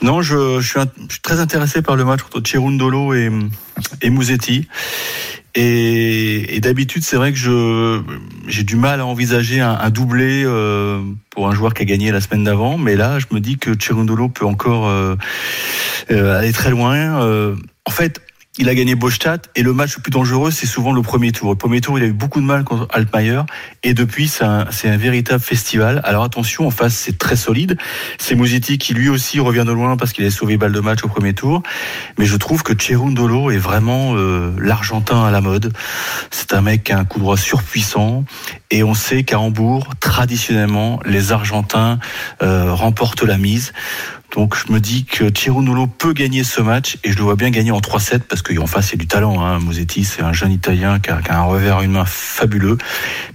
Non, 0.02 0.22
je, 0.22 0.61
je, 0.61 0.68
suis, 0.68 0.81
je 1.09 1.12
suis 1.14 1.22
très 1.22 1.40
intéressé 1.40 1.83
par 1.83 1.96
le 1.96 2.04
match 2.04 2.20
entre 2.22 2.46
Cerundolo 2.46 3.14
et, 3.14 3.31
et 4.03 4.11
Musetti. 4.11 4.69
Et, 5.55 6.61
d'habitude, 6.61 7.03
c'est 7.03 7.17
vrai 7.17 7.33
que 7.33 7.38
je 7.38 8.01
j'ai 8.47 8.62
du 8.62 8.77
mal 8.77 9.01
à 9.01 9.07
envisager 9.07 9.61
un, 9.61 9.91
doublé 9.91 10.45
euh, 10.45 11.03
pour 11.31 11.49
un 11.49 11.55
joueur 11.55 11.75
qui 11.75 11.83
a 11.83 11.85
gagné 11.85 12.12
la 12.12 12.21
semaine 12.21 12.45
d'avant, 12.45 12.79
mais 12.79 12.95
là, 12.95 13.19
je 13.19 13.27
me 13.33 13.41
dis 13.41 13.59
que 13.59 13.71
Cerundolo 13.81 14.29
peut 14.29 14.45
encore 14.45 14.88
euh, 14.88 15.17
euh, 16.11 16.38
aller 16.38 16.53
très 16.53 16.71
loin. 16.71 17.23
Euh, 17.23 17.57
en 17.87 17.91
fait, 17.91 18.21
il 18.59 18.68
a 18.68 18.75
gagné 18.75 18.97
Bostadt 18.97 19.49
et 19.55 19.62
le 19.62 19.73
match 19.73 19.97
le 19.97 20.03
plus 20.03 20.11
dangereux, 20.11 20.51
c'est 20.51 20.66
souvent 20.66 20.92
le 20.92 21.01
premier 21.03 21.33
tour. 21.33 21.51
Le 21.51 21.57
premier 21.57 21.81
tour, 21.81 21.99
il 21.99 22.05
a 22.05 22.09
eu 22.09 22.12
beaucoup 22.12 22.40
de 22.40 22.47
mal 22.47 22.64
contre 22.64 22.88
Altmaier 22.90 23.42
et 23.85 23.94
depuis, 23.94 24.29
c'est 24.29 24.44
un, 24.44 24.97
véritable 24.97 25.42
festival. 25.42 26.01
Alors 26.05 26.25
attention, 26.25 26.66
en 26.66 26.71
face, 26.71 26.94
c'est 26.94 27.18
très 27.18 27.37
solide. 27.37 27.79
C'est 28.18 28.35
Musetti 28.35 28.79
qui 28.79 28.94
lui 28.94 29.09
aussi 29.09 29.38
revient 29.38 29.64
de 29.64 29.73
loin 29.73 29.97
parce 29.97 30.12
qu'il 30.12 30.25
a 30.27 30.31
sauvé 30.31 30.57
balle 30.57 30.73
de 30.73 30.81
match 30.81 31.05
au 31.05 31.09
premier 31.09 31.35
tour. 31.35 31.62
Mais 32.18 32.27
je 32.27 32.37
trouve 32.37 32.62
que 32.62 32.73
Cerundolo 32.81 33.51
est 33.51 33.59
vraiment 33.59 34.16
euh, 34.16 34.53
l'Argentin 34.59 35.25
à 35.25 35.31
la 35.31 35.40
mode. 35.40 35.73
C'est 36.31 36.53
un 36.53 36.61
mec 36.61 36.85
qui 36.85 36.92
a 36.92 36.99
un 36.99 37.05
coup 37.05 37.21
droit 37.21 37.37
surpuissant 37.37 38.25
et 38.71 38.83
on 38.83 38.94
sait 38.94 39.23
qu'à 39.23 39.38
Hambourg, 39.38 39.88
traditionnellement, 40.01 41.01
les 41.05 41.33
Argentins 41.33 41.99
euh, 42.42 42.75
remportent 42.75 43.23
la 43.23 43.38
mise. 43.38 43.73
Donc 44.35 44.55
je 44.57 44.73
me 44.73 44.81
dis 44.81 45.05
que 45.05 45.31
Cerundolo 45.31 45.87
peut 45.87 46.12
gagner 46.12 46.45
ce 46.45 46.61
match 46.61 46.99
et 47.03 47.12
je 47.12 47.17
le 47.17 47.25
vois 47.25 47.37
bien 47.37 47.51
gagner 47.51 47.71
en 47.71 47.81
3-7 47.81 48.21
parce 48.21 48.43
qu'en 48.43 48.67
face 48.67 48.93
a 48.93 48.97
du 48.97 49.07
talent. 49.07 49.45
Hein. 49.45 49.59
Mosetti 49.59 50.05
c'est 50.05 50.23
un 50.23 50.33
jeune 50.33 50.53
Italien 50.53 51.01
qui 51.01 51.11
a, 51.11 51.21
un 51.31 51.43
revers 51.43 51.79
à 51.79 51.85
une 51.85 51.93
main 51.93 52.05
fabuleux. 52.05 52.79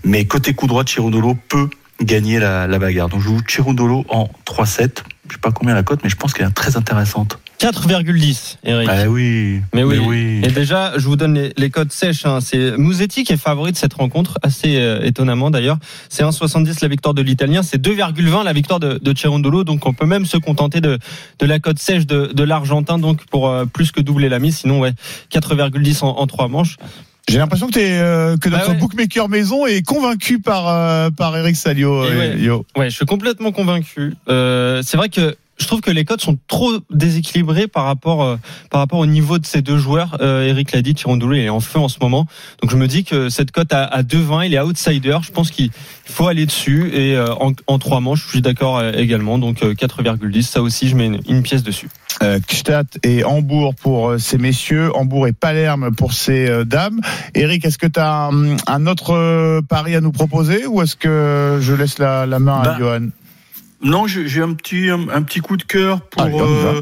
Mais 0.03 0.25
côté 0.25 0.53
coup 0.53 0.67
droit, 0.67 0.83
Cerundolo 0.85 1.35
peut 1.35 1.69
gagner 2.01 2.39
la, 2.39 2.67
bagarre. 2.79 3.09
Donc 3.09 3.21
je 3.21 3.29
joue 3.29 3.41
Cerundolo 3.47 4.05
en 4.09 4.29
3-7. 4.45 5.03
Je 5.29 5.33
sais 5.33 5.39
pas 5.39 5.51
combien 5.51 5.73
la 5.73 5.83
cote, 5.83 6.01
mais 6.03 6.09
je 6.09 6.15
pense 6.15 6.33
qu'elle 6.33 6.47
est 6.47 6.51
très 6.51 6.77
intéressante. 6.77 7.39
4,10, 7.63 8.57
Eric. 8.65 8.89
Ah 8.91 9.07
oui. 9.07 9.61
Mais 9.73 9.83
oui. 9.83 9.97
oui. 9.99 10.41
Et 10.43 10.51
déjà, 10.51 10.97
je 10.97 11.07
vous 11.07 11.15
donne 11.15 11.35
les, 11.35 11.53
les 11.55 11.69
codes 11.69 11.91
sèches. 11.93 12.25
hein. 12.25 12.39
C'est 12.41 12.77
Musetti 12.77 13.23
qui 13.23 13.31
est 13.33 13.37
favori 13.37 13.71
de 13.71 13.77
cette 13.77 13.93
rencontre, 13.93 14.37
assez 14.43 14.75
euh, 14.77 14.99
étonnamment 15.03 15.49
d'ailleurs. 15.49 15.77
C'est 16.09 16.23
1,70 16.23 16.79
la 16.81 16.87
victoire 16.89 17.13
de 17.13 17.21
l'Italien, 17.21 17.63
c'est 17.63 17.81
2,20 17.81 18.43
la 18.43 18.51
victoire 18.53 18.79
de, 18.81 18.99
de 19.01 19.17
Cerundolo. 19.17 19.63
Donc 19.63 19.85
on 19.85 19.93
peut 19.93 20.05
même 20.05 20.25
se 20.25 20.35
contenter 20.37 20.81
de, 20.81 20.99
de 21.39 21.45
la 21.45 21.59
cote 21.59 21.79
sèche 21.79 22.05
de, 22.05 22.27
de 22.33 22.43
l'Argentin, 22.43 22.99
donc 22.99 23.25
pour 23.27 23.47
euh, 23.47 23.63
plus 23.65 23.91
que 23.93 24.01
doubler 24.01 24.27
la 24.27 24.39
mise. 24.39 24.57
Sinon, 24.57 24.79
ouais, 24.81 24.91
4,10 25.31 26.03
en, 26.03 26.09
en 26.19 26.27
trois 26.27 26.49
manches. 26.49 26.75
J'ai 27.29 27.37
l'impression 27.37 27.67
que, 27.67 27.71
t'es, 27.73 27.93
euh, 27.93 28.35
que 28.35 28.49
notre 28.49 28.65
Ah 28.67 28.71
ouais. 28.71 28.77
bookmaker 28.77 29.29
maison 29.29 29.65
est 29.65 29.81
convaincu 29.81 30.39
par 30.39 30.67
euh, 30.67 31.09
par 31.09 31.37
Eric 31.37 31.55
Salio. 31.55 32.03
Euh, 32.03 32.17
ouais. 32.35 32.37
Yo. 32.41 32.65
Ouais, 32.75 32.89
je 32.89 32.95
suis 32.97 33.05
complètement 33.05 33.53
convaincu. 33.53 34.13
Euh, 34.27 34.81
c'est 34.85 34.97
vrai 34.97 35.07
que 35.07 35.37
je 35.59 35.67
trouve 35.67 35.81
que 35.81 35.91
les 35.91 36.03
codes 36.05 36.21
sont 36.21 36.37
trop 36.47 36.71
déséquilibrés 36.89 37.67
par 37.67 37.85
rapport 37.85 38.23
euh, 38.23 38.37
par 38.69 38.81
rapport 38.81 38.99
au 38.99 39.05
niveau 39.05 39.37
de 39.39 39.45
ces 39.45 39.61
deux 39.61 39.77
joueurs. 39.77 40.17
Euh, 40.21 40.47
Eric 40.47 40.71
l'a 40.71 40.81
dit, 40.81 40.93
Tirondolo 40.95 41.33
il 41.35 41.41
est 41.41 41.49
en 41.49 41.59
feu 41.59 41.79
en 41.79 41.87
ce 41.87 41.97
moment. 42.01 42.25
Donc 42.61 42.71
je 42.71 42.77
me 42.77 42.87
dis 42.87 43.03
que 43.03 43.29
cette 43.29 43.51
cote 43.51 43.71
à, 43.71 43.83
à 43.83 44.01
2,20, 44.03 44.47
il 44.47 44.53
est 44.53 44.59
outsider. 44.59 45.17
Je 45.21 45.31
pense 45.31 45.51
qu'il 45.51 45.69
faut 46.05 46.27
aller 46.27 46.45
dessus 46.45 46.89
et 46.93 47.15
euh, 47.15 47.33
en, 47.35 47.51
en 47.67 47.79
trois 47.79 47.99
manches, 47.99 48.23
je 48.25 48.29
suis 48.29 48.41
d'accord 48.41 48.77
euh, 48.79 48.91
également. 48.93 49.37
Donc 49.37 49.63
euh, 49.63 49.73
4,10, 49.73 50.41
ça 50.41 50.61
aussi, 50.61 50.89
je 50.89 50.95
mets 50.95 51.05
une, 51.05 51.19
une 51.27 51.43
pièce 51.43 51.63
dessus. 51.63 51.87
Euh, 52.21 52.39
Gstaad 52.47 52.87
et 53.03 53.23
Hambourg 53.23 53.73
pour 53.75 54.09
euh, 54.09 54.17
ces 54.17 54.37
messieurs, 54.37 54.95
Hambourg 54.95 55.27
et 55.27 55.33
Palerme 55.33 55.93
pour 55.95 56.13
ces 56.13 56.47
euh, 56.49 56.63
dames. 56.65 56.99
Eric, 57.35 57.65
est-ce 57.65 57.77
que 57.77 57.87
tu 57.87 57.99
as 57.99 58.25
un, 58.31 58.55
un 58.67 58.87
autre 58.87 59.13
euh, 59.13 59.61
pari 59.61 59.95
à 59.95 60.01
nous 60.01 60.11
proposer 60.11 60.65
ou 60.67 60.81
est-ce 60.81 60.95
que 60.95 61.59
je 61.61 61.73
laisse 61.73 61.97
la, 61.99 62.25
la 62.25 62.39
main 62.39 62.59
à 62.61 62.63
Bah, 62.63 62.75
Johan? 62.79 63.07
Non, 63.83 64.07
j'ai 64.07 64.41
un 64.41 64.53
petit 64.53 64.89
un, 64.89 65.09
un 65.09 65.21
petit 65.23 65.39
coup 65.39 65.57
de 65.57 65.63
cœur 65.63 66.01
pour 66.01 66.21
Allez, 66.23 66.39
euh, 66.39 66.81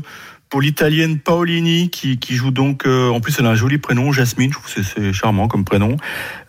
pour 0.49 0.61
l'italienne 0.61 1.17
Paolini 1.19 1.89
qui 1.89 2.17
qui 2.19 2.35
joue 2.35 2.51
donc 2.51 2.85
euh, 2.85 3.09
en 3.09 3.21
plus 3.21 3.35
elle 3.39 3.45
a 3.45 3.49
un 3.49 3.55
joli 3.55 3.77
prénom 3.77 4.11
Jasmine, 4.11 4.49
je 4.51 4.57
trouve 4.59 4.65
que 4.73 4.83
c'est- 4.83 4.93
c'est 4.95 5.13
charmant 5.13 5.47
comme 5.47 5.63
prénom. 5.65 5.95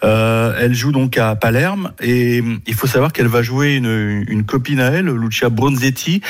Euh, 0.05 0.55
elle 0.61 0.75
joue 0.75 0.93
donc 0.93 1.17
à 1.19 1.35
Palerme 1.37 1.93
et 2.01 2.41
hum, 2.41 2.59
il 2.67 2.75
faut 2.75 2.87
savoir 2.87 3.13
qu'elle 3.13 3.29
va 3.29 3.43
jouer 3.43 3.77
une 3.77 4.25
une 4.29 4.45
copine 4.45 4.81
à 4.81 4.87
elle, 4.91 5.07
Lucia 5.07 5.49
Bronzetti. 5.49 6.21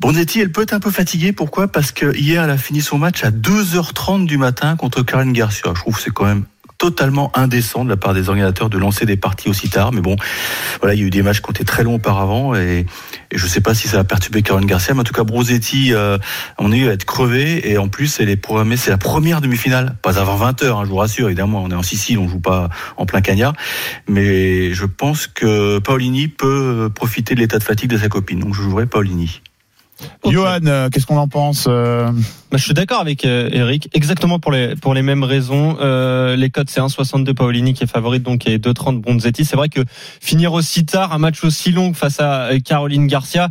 Bronzetti, 0.00 0.40
elle 0.40 0.50
peut 0.52 0.62
être 0.62 0.74
un 0.74 0.80
peu 0.80 0.90
fatiguée. 0.90 1.32
Pourquoi? 1.32 1.68
Parce 1.68 1.92
que 1.92 2.14
hier, 2.16 2.42
elle 2.44 2.50
a 2.50 2.58
fini 2.58 2.82
son 2.82 2.98
match 2.98 3.22
à 3.24 3.30
2h30 3.30 4.26
du 4.26 4.36
matin 4.36 4.76
contre 4.76 5.02
Karen 5.02 5.32
Garcia. 5.32 5.70
Je 5.74 5.80
trouve 5.80 5.96
que 5.96 6.02
c'est 6.02 6.12
quand 6.12 6.26
même 6.26 6.44
totalement 6.84 7.32
indécent 7.34 7.82
de 7.82 7.88
la 7.88 7.96
part 7.96 8.12
des 8.12 8.28
organisateurs 8.28 8.68
de 8.68 8.76
lancer 8.76 9.06
des 9.06 9.16
parties 9.16 9.48
aussi 9.48 9.70
tard. 9.70 9.90
Mais 9.90 10.02
bon, 10.02 10.16
voilà, 10.80 10.94
il 10.94 11.00
y 11.00 11.02
a 11.02 11.06
eu 11.06 11.10
des 11.10 11.22
matchs 11.22 11.40
qui 11.40 11.48
ont 11.48 11.52
été 11.52 11.64
très 11.64 11.82
longs 11.82 11.94
auparavant 11.94 12.54
et, 12.54 12.84
et 13.30 13.38
je 13.38 13.46
sais 13.46 13.62
pas 13.62 13.72
si 13.72 13.88
ça 13.88 13.96
va 13.96 14.04
perturber 14.04 14.42
Karen 14.42 14.66
Garcia. 14.66 14.92
Mais 14.92 15.00
en 15.00 15.04
tout 15.04 15.14
cas, 15.14 15.24
Brosetti, 15.24 15.94
euh, 15.94 16.18
on 16.58 16.72
est 16.72 16.86
à 16.86 16.92
être 16.92 17.06
crevé 17.06 17.70
et 17.70 17.78
en 17.78 17.88
plus, 17.88 18.20
elle 18.20 18.28
est 18.28 18.36
programmée. 18.36 18.76
C'est 18.76 18.90
la 18.90 18.98
première 18.98 19.40
demi-finale, 19.40 19.96
pas 20.02 20.18
avant 20.18 20.36
20 20.36 20.62
h 20.62 20.84
je 20.84 20.90
vous 20.90 20.96
rassure. 20.96 21.28
Évidemment, 21.28 21.62
on 21.64 21.70
est 21.70 21.74
en 21.74 21.82
Sicile, 21.82 22.18
on 22.18 22.28
joue 22.28 22.40
pas 22.40 22.68
en 22.98 23.06
plein 23.06 23.22
cagnard. 23.22 23.54
Mais 24.06 24.74
je 24.74 24.84
pense 24.84 25.26
que 25.26 25.78
Paolini 25.78 26.28
peut 26.28 26.90
profiter 26.94 27.34
de 27.34 27.40
l'état 27.40 27.58
de 27.58 27.64
fatigue 27.64 27.88
de 27.88 27.96
sa 27.96 28.10
copine. 28.10 28.40
Donc 28.40 28.54
je 28.54 28.60
jouerai 28.60 28.84
Paolini. 28.84 29.40
Ok. 30.22 30.32
Johan, 30.32 30.60
euh, 30.66 30.88
qu'est-ce 30.88 31.06
qu'on 31.06 31.18
en 31.18 31.28
pense 31.28 31.66
euh 31.68 32.06
Bah, 32.50 32.58
je 32.58 32.64
suis 32.64 32.74
d'accord 32.74 33.00
avec 33.00 33.24
euh, 33.24 33.48
Eric, 33.52 33.88
exactement 33.92 34.38
pour 34.38 34.52
les 34.52 34.76
pour 34.76 34.94
les 34.94 35.02
mêmes 35.02 35.24
raisons. 35.24 35.76
Euh, 35.80 36.36
les 36.36 36.50
codes 36.50 36.70
c'est 36.70 36.80
1,62 36.80 37.34
Paolini 37.34 37.74
qui 37.74 37.84
est 37.84 37.86
favorite, 37.86 38.22
donc 38.22 38.46
et 38.46 38.58
2,30 38.58 39.00
Bronzetti. 39.00 39.44
C'est 39.44 39.56
vrai 39.56 39.68
que 39.68 39.80
finir 40.20 40.52
aussi 40.52 40.84
tard, 40.84 41.12
un 41.12 41.18
match 41.18 41.44
aussi 41.44 41.72
long 41.72 41.94
face 41.94 42.20
à 42.20 42.50
Caroline 42.64 43.06
Garcia. 43.06 43.50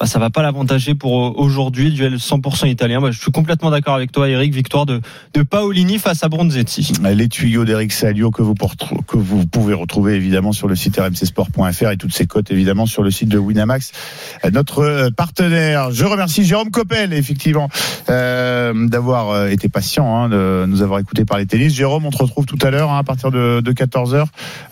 Bah, 0.00 0.06
ça 0.06 0.18
va 0.18 0.30
pas 0.30 0.42
l'avantager 0.42 0.94
pour 0.94 1.26
euh, 1.26 1.32
aujourd'hui. 1.36 1.90
Duel 1.90 2.16
100% 2.16 2.68
italien. 2.68 3.02
Bah, 3.02 3.10
je 3.10 3.20
suis 3.20 3.30
complètement 3.30 3.70
d'accord 3.70 3.94
avec 3.94 4.10
toi, 4.10 4.28
Eric. 4.30 4.54
Victoire 4.54 4.86
de, 4.86 5.02
de 5.34 5.42
Paolini 5.42 5.98
face 5.98 6.24
à 6.24 6.28
Bronzetti. 6.28 6.92
Les 7.02 7.28
tuyaux 7.28 7.66
d'Eric 7.66 7.92
Salio 7.92 8.30
que 8.30 8.40
vous, 8.40 8.54
que 8.54 9.16
vous 9.16 9.46
pouvez 9.46 9.74
retrouver 9.74 10.14
évidemment 10.14 10.52
sur 10.52 10.68
le 10.68 10.74
site 10.74 10.96
rmcsport.fr 10.96 11.90
et 11.90 11.96
toutes 11.98 12.14
ces 12.14 12.26
cotes 12.26 12.50
évidemment 12.50 12.86
sur 12.86 13.02
le 13.02 13.10
site 13.10 13.28
de 13.28 13.38
Winamax, 13.38 13.92
notre 14.52 14.80
euh, 14.80 15.10
partenaire. 15.10 15.90
Je 15.90 16.04
remercie 16.04 16.44
Jérôme 16.44 16.70
Coppel 16.70 17.12
effectivement 17.12 17.68
euh, 18.08 18.88
d'avoir 18.88 19.30
euh, 19.30 19.48
été 19.48 19.68
patient, 19.68 20.16
hein, 20.16 20.28
de 20.28 20.64
nous 20.66 20.80
avoir 20.80 20.98
écouté 20.98 21.24
parler 21.26 21.44
tennis. 21.44 21.74
Jérôme, 21.74 22.06
on 22.06 22.10
te 22.10 22.22
retrouve 22.22 22.46
tout 22.46 22.58
à 22.62 22.70
l'heure 22.70 22.90
hein, 22.90 22.98
à 22.98 23.04
partir 23.04 23.30
de, 23.30 23.60
de 23.60 23.72
14h 23.72 24.24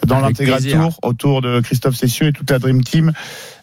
dans 0.07 0.21
l'intégral 0.21 0.65
tour 0.65 0.99
autour 1.03 1.43
de 1.43 1.61
Christophe 1.61 1.97
Cessieux 1.97 2.29
et 2.29 2.33
toute 2.33 2.51
la 2.51 2.59
Dream 2.59 2.83
Team. 2.83 3.13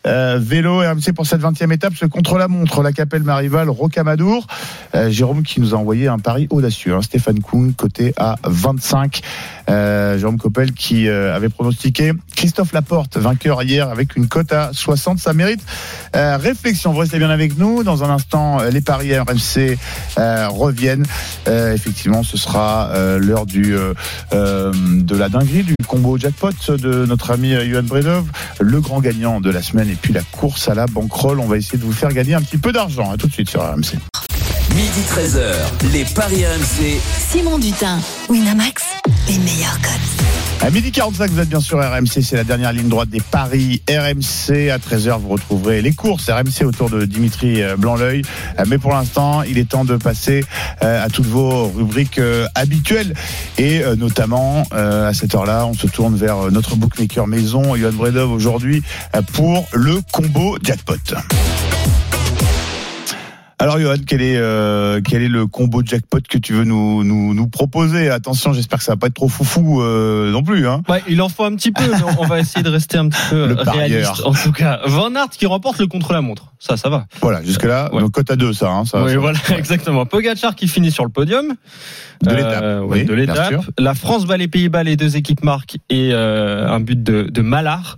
Euh, 0.06 0.38
vélo 0.40 0.80
RMC 0.80 1.14
pour 1.16 1.26
cette 1.26 1.42
20e 1.42 1.72
étape, 1.74 1.94
ce 1.96 2.06
contre-la-montre, 2.06 2.84
la 2.84 2.92
Capelle 2.92 3.24
Marival, 3.24 3.70
Rocamadour. 3.70 4.46
Euh, 4.94 5.10
Jérôme 5.10 5.44
qui 5.44 5.60
nous 5.62 5.74
a 5.74 5.78
envoyé 5.78 6.08
un 6.08 6.20
pari 6.20 6.48
audacieux. 6.50 6.94
hein. 6.94 7.02
Stéphane 7.02 7.40
Kuhn, 7.42 7.74
côté 7.74 8.14
à 8.18 8.36
25. 8.44 9.22
Euh, 9.70 10.18
Jérôme 10.18 10.38
Coppel 10.38 10.74
qui 10.74 11.08
euh, 11.08 11.36
avait 11.36 11.50
pronostiqué 11.50 12.14
Christophe 12.36 12.74
Laporte, 12.74 13.18
vainqueur 13.18 13.64
hier 13.64 13.90
avec 13.90 14.16
une 14.16 14.28
cote 14.28 14.52
à 14.52 14.72
60. 14.74 15.20
Ça 15.20 15.34
mérite 15.34 15.62
euh, 16.16 16.38
réflexion. 16.38 16.94
Vous 16.94 17.00
restez 17.00 17.18
bien 17.18 17.30
avec 17.30 17.58
nous. 17.58 17.84
Dans 17.84 18.04
un 18.04 18.10
instant, 18.10 18.60
euh, 18.60 18.70
les 18.70 18.82
paris 18.82 19.18
RMC 19.18 19.78
reviennent. 20.18 21.06
Effectivement, 21.48 22.24
ce 22.24 22.38
sera 22.38 22.92
l'heure 23.18 23.46
du 23.46 23.76
de 24.32 25.16
la 25.16 25.30
dinguerie, 25.30 25.64
du 25.64 25.76
combo 25.88 26.18
jackpot 26.18 26.50
de 26.70 27.06
notre 27.06 27.32
ami 27.32 27.54
Johan 27.54 27.84
Bredov, 27.84 28.26
le 28.60 28.82
grand 28.82 29.00
gagnant 29.00 29.42
de 29.42 29.50
la 29.50 29.62
semaine, 29.62 29.90
et 29.90 29.96
puis 29.96 30.14
la 30.14 30.22
course 30.22 30.68
à 30.68 30.76
la 30.76 30.88
bankroll. 30.88 31.40
On 31.40 31.48
va 31.48 31.58
essayer 31.58 31.78
de 31.78 31.84
vous 31.84 31.94
faire 31.94 32.14
gagner 32.14 32.34
un 32.34 32.42
petit 32.42 32.58
peu 32.58 32.72
d'argent. 32.72 33.16
Tout 33.18 33.28
de 33.28 33.34
suite 33.34 33.50
sur 33.50 33.62
RMC. 33.62 33.98
Midi 34.76 35.04
13h, 35.08 35.94
les 35.94 36.04
Paris 36.04 36.46
RMC. 36.46 37.00
Simon 37.30 37.60
Dutin, 37.60 37.98
Winamax, 38.28 38.84
les 39.30 39.38
meilleurs 39.38 39.80
codes. 39.82 40.66
À 40.66 40.70
midi 40.70 40.92
45, 40.92 41.32
vous 41.32 41.40
êtes 41.40 41.48
bien 41.48 41.62
sûr 41.62 41.80
RMC, 41.80 42.22
c'est 42.22 42.36
la 42.36 42.44
dernière 42.44 42.74
ligne 42.74 42.90
droite 42.90 43.08
des 43.08 43.22
paris 43.22 43.82
RMC. 43.90 44.70
À 44.70 44.78
13h, 44.78 45.18
vous 45.22 45.30
retrouverez 45.30 45.82
les 45.82 45.94
courses 45.94 46.30
RMC 46.30 46.66
autour 46.66 46.90
de 46.90 47.06
Dimitri 47.06 47.64
euh, 47.64 47.78
Blanc-L'œil. 47.78 48.24
Euh, 48.60 48.66
Mais 48.68 48.78
pour 48.78 48.92
l'instant, 48.92 49.44
il 49.44 49.58
est 49.58 49.70
temps 49.70 49.86
de 49.86 49.96
passer 49.96 50.44
euh, 50.84 51.06
à 51.06 51.08
toutes 51.10 51.28
vos 51.28 51.68
rubriques 51.70 52.20
habituelles. 52.54 53.14
Et 53.58 53.82
notamment, 53.98 54.64
à 54.72 55.14
cette 55.14 55.34
heure-là, 55.36 55.66
on 55.66 55.74
se 55.74 55.88
tourne 55.88 56.18
vers 56.18 56.52
notre 56.52 56.76
bookmaker 56.76 57.28
maison, 57.28 57.76
Johan 57.78 57.94
Bredov, 57.94 58.32
aujourd'hui, 58.32 58.84
pour 59.34 59.66
le 59.72 60.02
combo 60.12 60.58
jackpot. 60.62 60.96
Alors 63.66 63.80
Johan, 63.80 63.96
quel 64.06 64.22
est 64.22 64.38
euh, 64.38 65.02
quel 65.04 65.24
est 65.24 65.28
le 65.28 65.48
combo 65.48 65.82
jackpot 65.84 66.20
que 66.30 66.38
tu 66.38 66.54
veux 66.54 66.66
nous 66.66 67.04
nous, 67.04 67.34
nous 67.34 67.48
proposer? 67.48 68.12
Attention, 68.12 68.54
j'espère 68.54 68.78
que 68.78 68.86
ça 68.86 68.92
va 68.92 68.98
pas 68.98 69.08
être 69.08 69.16
trop 69.16 69.28
foufou 69.28 69.82
euh, 69.82 70.30
non 70.30 70.44
plus. 70.44 70.68
Hein. 70.68 70.84
Ouais, 70.88 71.02
il 71.08 71.20
en 71.20 71.30
faut 71.30 71.46
un 71.46 71.56
petit 71.56 71.72
peu, 71.72 71.82
mais 71.90 71.98
on 72.20 72.28
va 72.28 72.40
essayer 72.40 72.62
de 72.62 72.70
rester 72.70 73.00
un 73.00 73.10
petit 73.10 73.20
peu 73.32 73.48
Le 73.48 73.58
euh, 73.60 73.64
réaliste. 73.64 74.22
En 74.24 74.34
tout 74.34 74.52
cas, 74.52 74.82
Van 74.86 75.12
Aert 75.16 75.30
qui 75.32 75.48
remporte 75.48 75.80
le 75.80 75.88
contre-la-montre. 75.88 76.54
Ça, 76.60 76.78
ça 76.78 76.90
va. 76.90 77.08
Voilà, 77.22 77.42
jusque 77.44 77.64
là, 77.64 77.92
Ouais. 77.92 78.02
donc 78.02 78.12
cote 78.12 78.30
à 78.30 78.36
deux, 78.36 78.54
ça. 78.54 78.70
Hein, 78.70 78.86
ça 78.86 79.04
oui, 79.04 79.14
ça- 79.14 79.18
voilà, 79.18 79.40
exactement. 79.58 80.06
Pogacar 80.06 80.54
qui 80.54 80.68
finit 80.68 80.92
sur 80.92 81.04
le 81.04 81.10
podium. 81.10 81.56
De 82.22 82.36
l'étape. 82.36 82.84
oui, 82.86 83.04
de 83.04 83.16
l'étape. 83.16 83.66
La 83.80 83.96
France 83.96 84.28
bat 84.28 84.38
les 84.38 84.48
Pays-Bas, 84.48 84.84
les 84.84 84.96
deux 84.96 85.18
équipes 85.18 85.44
marquent 85.44 85.78
et 85.90 86.14
un 86.14 86.80
but 86.82 87.02
de, 87.02 87.24
de 87.24 87.42
Malard. 87.42 87.98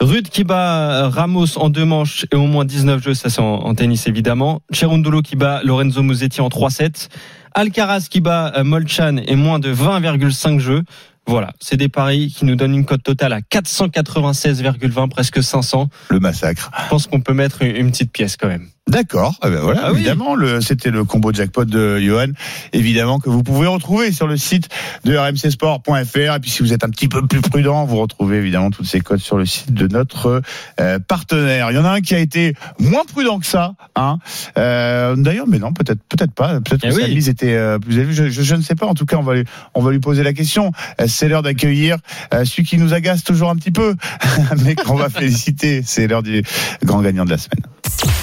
Rude 0.00 0.30
qui 0.30 0.44
bat 0.44 1.08
Ramos 1.10 1.58
en 1.58 1.68
deux 1.68 1.84
manches 1.84 2.24
et 2.32 2.36
au 2.36 2.46
moins 2.46 2.64
19 2.64 3.02
jeux, 3.02 3.14
ça 3.14 3.28
c'est 3.28 3.40
en, 3.40 3.66
en 3.66 3.74
tennis 3.74 4.06
évidemment. 4.06 4.62
Cherundolo 4.72 5.20
qui 5.20 5.36
bat 5.36 5.60
Lorenzo 5.62 6.02
Musetti 6.02 6.40
en 6.40 6.48
3-7. 6.48 7.08
Alcaraz 7.54 8.06
qui 8.08 8.20
bat 8.20 8.52
euh, 8.56 8.64
Molchan 8.64 9.18
et 9.26 9.36
moins 9.36 9.58
de 9.58 9.72
20,5 9.74 10.58
jeux. 10.58 10.82
Voilà, 11.26 11.52
c'est 11.60 11.76
des 11.76 11.88
paris 11.88 12.32
qui 12.34 12.44
nous 12.44 12.56
donnent 12.56 12.74
une 12.74 12.86
cote 12.86 13.02
totale 13.02 13.32
à 13.32 13.40
496,20, 13.40 15.08
presque 15.10 15.42
500. 15.42 15.88
Le 16.08 16.18
massacre. 16.18 16.70
Je 16.84 16.88
pense 16.88 17.06
qu'on 17.06 17.20
peut 17.20 17.34
mettre 17.34 17.62
une, 17.62 17.76
une 17.76 17.90
petite 17.90 18.10
pièce 18.10 18.36
quand 18.36 18.48
même. 18.48 18.68
D'accord. 18.90 19.34
Eh 19.44 19.48
ben 19.50 19.60
voilà, 19.60 19.80
Ah 19.84 19.92
oui. 19.92 19.98
évidemment, 20.00 20.34
le, 20.34 20.60
c'était 20.60 20.90
le 20.90 21.04
combo 21.04 21.32
jackpot 21.32 21.64
de 21.64 21.98
Johan, 22.00 22.26
évidemment 22.72 23.18
que 23.20 23.30
vous 23.30 23.42
pouvez 23.42 23.66
retrouver 23.68 24.10
sur 24.12 24.26
le 24.26 24.36
site 24.36 24.68
de 25.04 25.16
rmcsport.fr. 25.16 26.34
Et 26.34 26.40
puis 26.40 26.50
si 26.50 26.62
vous 26.62 26.72
êtes 26.72 26.82
un 26.84 26.90
petit 26.90 27.06
peu 27.08 27.24
plus 27.26 27.40
prudent, 27.40 27.84
vous 27.84 27.98
retrouvez 27.98 28.38
évidemment 28.38 28.70
toutes 28.70 28.86
ces 28.86 29.00
codes 29.00 29.20
sur 29.20 29.38
le 29.38 29.46
site 29.46 29.72
de 29.72 29.86
notre 29.86 30.42
euh, 30.80 30.98
partenaire. 30.98 31.70
Il 31.70 31.74
y 31.74 31.78
en 31.78 31.84
a 31.84 31.90
un 31.90 32.00
qui 32.00 32.14
a 32.14 32.18
été 32.18 32.54
moins 32.78 33.04
prudent 33.04 33.38
que 33.38 33.46
ça, 33.46 33.74
hein. 33.96 34.18
Euh, 34.58 35.14
D'ailleurs, 35.16 35.46
mais 35.46 35.58
non, 35.58 35.72
peut-être, 35.72 36.00
peut-être 36.08 36.32
pas. 36.32 36.60
Peut-être 36.60 36.82
que 36.82 36.86
Eh 36.88 36.90
sa 36.92 37.06
oui. 37.06 37.14
mise 37.14 37.28
était 37.28 37.54
euh, 37.54 37.78
plus 37.78 37.96
élevée. 37.96 38.12
Je, 38.12 38.28
je, 38.28 38.42
je 38.42 38.54
ne 38.56 38.62
sais 38.62 38.74
pas. 38.74 38.86
En 38.86 38.94
tout 38.94 39.06
cas, 39.06 39.16
on 39.16 39.22
va 39.22 39.34
lui, 39.34 39.44
on 39.74 39.82
va 39.82 39.92
lui 39.92 40.00
poser 40.00 40.22
la 40.24 40.32
question. 40.32 40.72
Euh, 41.00 41.04
C'est 41.06 41.28
l'heure 41.28 41.42
d'accueillir 41.42 41.96
euh, 42.34 42.44
celui 42.44 42.64
qui 42.64 42.76
nous 42.76 42.92
agace 42.92 43.22
toujours 43.22 43.50
un 43.50 43.56
petit 43.56 43.70
peu, 43.70 43.94
mais 44.64 44.74
qu'on 44.74 44.96
va 44.96 45.08
féliciter. 45.10 45.82
C'est 45.84 46.06
l'heure 46.08 46.22
du 46.24 46.42
grand 46.84 47.02
gagnant 47.02 47.24
de 47.24 47.30
la 47.30 47.38
semaine. 47.38 47.64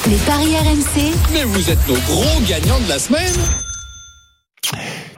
Les 0.08 0.16
paris 0.26 0.56
RMC, 0.56 1.14
Mais 1.34 1.44
vous 1.44 1.70
êtes 1.70 1.88
nos 1.88 1.96
gros 1.96 2.42
gagnants 2.48 2.80
de 2.80 2.90
la 2.90 3.00
semaine 3.00 3.34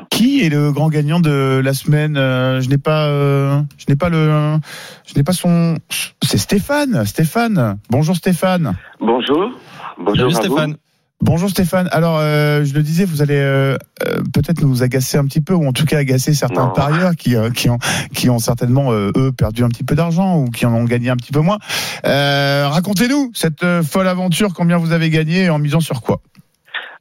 Qui 0.09 0.43
est 0.45 0.49
le 0.49 0.71
grand 0.71 0.89
gagnant 0.89 1.19
de 1.19 1.61
la 1.63 1.73
semaine? 1.73 2.17
Euh, 2.17 2.59
Je 2.59 2.69
n'ai 2.69 2.77
pas, 2.79 3.07
euh, 3.07 3.61
je 3.77 3.85
n'ai 3.89 3.95
pas 3.95 4.09
le, 4.09 4.57
je 5.05 5.13
n'ai 5.15 5.23
pas 5.23 5.33
son. 5.33 5.77
C'est 6.23 6.37
Stéphane. 6.39 7.05
Stéphane. 7.05 7.77
Bonjour 7.89 8.15
Stéphane. 8.15 8.75
Bonjour. 8.99 9.51
Bonjour 9.99 10.31
Salut 10.31 10.35
à 10.35 10.49
Stéphane. 10.49 10.77
Bonjour 11.21 11.49
Stéphane. 11.49 11.89
Alors, 11.91 12.17
euh, 12.17 12.63
je 12.63 12.73
le 12.73 12.81
disais, 12.81 13.03
vous 13.03 13.21
allez 13.21 13.35
euh, 13.37 13.75
euh, 14.07 14.21
peut-être 14.33 14.61
nous 14.63 14.83
agacer 14.83 15.17
un 15.17 15.25
petit 15.25 15.41
peu, 15.41 15.53
ou 15.53 15.67
en 15.67 15.73
tout 15.73 15.85
cas 15.85 15.97
agacer 15.97 16.33
certains 16.33 16.67
Non. 16.67 16.73
parieurs 16.73 17.11
qui, 17.17 17.35
euh, 17.35 17.49
qui, 17.49 17.69
ont, 17.69 17.77
qui 18.13 18.29
ont 18.29 18.39
certainement, 18.39 18.93
euh, 18.93 19.11
eux, 19.17 19.31
perdu 19.37 19.63
un 19.63 19.67
petit 19.67 19.83
peu 19.83 19.95
d'argent 19.95 20.37
ou 20.37 20.45
qui 20.49 20.65
en 20.65 20.73
ont 20.73 20.85
gagné 20.85 21.09
un 21.09 21.17
petit 21.17 21.33
peu 21.33 21.41
moins. 21.41 21.57
Euh, 22.05 22.67
Racontez-nous 22.69 23.31
cette 23.33 23.65
folle 23.83 24.07
aventure, 24.07 24.53
combien 24.53 24.77
vous 24.77 24.93
avez 24.93 25.09
gagné 25.09 25.43
et 25.45 25.49
en 25.49 25.59
misant 25.59 25.81
sur 25.81 26.01
quoi? 26.01 26.21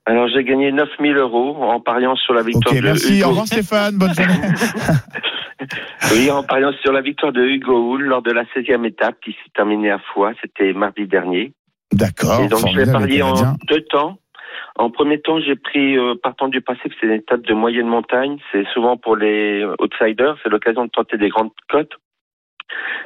Alors 0.05 0.27
j'ai 0.35 0.43
gagné 0.43 0.73
9000 0.73 1.17
euros 1.19 1.63
en 1.63 1.81
pariant 1.81 2.17
sur 2.17 2.33
la 2.33 2.43
victoire 2.43 2.75
de 2.75 2.81
merci. 2.81 3.19
Hugo. 3.19 3.27
Au 3.27 3.29
revoir 3.29 3.47
Stéphane. 3.47 3.97
Bonne 3.97 4.15
journée. 4.15 4.35
Oui, 6.13 6.31
en 6.31 6.45
pariant 6.45 6.71
sur 6.83 6.93
la 6.93 7.03
victoire 7.03 7.33
de 7.33 7.43
Hugo 7.43 7.93
Hull 7.93 8.05
lors 8.05 8.23
de 8.23 8.31
la 8.31 8.45
16e 8.45 8.87
étape 8.87 9.17
qui 9.23 9.33
s'est 9.33 9.51
terminée 9.57 9.91
à 9.91 9.99
Foix. 10.15 10.33
C'était 10.41 10.73
mardi 10.73 11.07
dernier. 11.09 11.53
D'accord. 11.93 12.41
Et 12.41 12.49
donc 12.49 12.61
formidable, 12.61 12.93
parié 12.93 13.23
en 13.23 13.35
deux 13.67 13.83
temps. 13.83 14.19
En 14.77 14.91
premier 14.91 15.21
temps, 15.21 15.41
j'ai 15.41 15.57
pris, 15.57 15.99
euh, 15.99 16.15
partant 16.15 16.49
du 16.49 16.61
principe 16.61 16.93
que 16.93 16.97
c'est 17.01 17.07
une 17.07 17.13
étape 17.13 17.43
de 17.43 17.55
moyenne 17.55 17.89
montagne. 17.89 18.39
C'est 18.53 18.67
souvent 18.69 18.97
pour 18.97 19.17
les 19.17 19.63
euh, 19.63 19.75
outsiders. 19.81 20.37
C'est 20.43 20.51
l'occasion 20.51 20.85
de 20.85 20.91
tenter 20.91 21.19
des 21.19 21.29
grandes 21.29 21.51
cotes. 21.69 21.95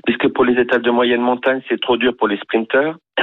Puisque 0.04 0.28
pour 0.28 0.44
les 0.44 0.60
étapes 0.60 0.82
de 0.82 0.90
moyenne 0.90 1.20
montagne, 1.20 1.62
c'est 1.68 1.80
trop 1.80 1.96
dur 1.96 2.14
pour 2.16 2.28
les 2.28 2.36
sprinteurs. 2.38 2.98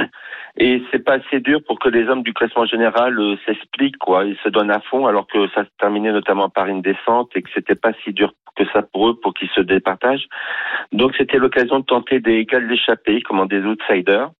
Et 0.56 0.82
c'est 0.90 1.04
pas 1.04 1.14
assez 1.14 1.38
dur 1.38 1.60
pour 1.64 1.78
que 1.78 1.88
les 1.88 2.08
hommes 2.08 2.22
du 2.24 2.32
classement 2.32 2.66
général 2.66 3.18
euh, 3.18 3.36
s'expliquent, 3.46 3.98
quoi. 3.98 4.24
Ils 4.24 4.38
se 4.42 4.48
donnent 4.48 4.70
à 4.70 4.80
fond, 4.80 5.06
alors 5.06 5.26
que 5.26 5.48
ça 5.50 5.64
se 5.64 5.70
terminait 5.78 6.12
notamment 6.12 6.48
par 6.48 6.66
une 6.66 6.82
descente 6.82 7.30
et 7.36 7.42
que 7.42 7.50
c'était 7.54 7.76
pas 7.76 7.92
si 8.02 8.12
dur 8.12 8.32
que 8.56 8.64
ça 8.72 8.82
pour 8.82 9.08
eux, 9.08 9.20
pour 9.20 9.32
qu'ils 9.34 9.50
se 9.50 9.60
départagent. 9.60 10.26
Donc 10.92 11.14
c'était 11.16 11.38
l'occasion 11.38 11.78
de 11.78 11.84
tenter 11.84 12.18
des 12.18 12.44
gals 12.46 12.66
d'échappée, 12.66 13.22
comme 13.22 13.46
des 13.46 13.60
outsiders. 13.60 14.30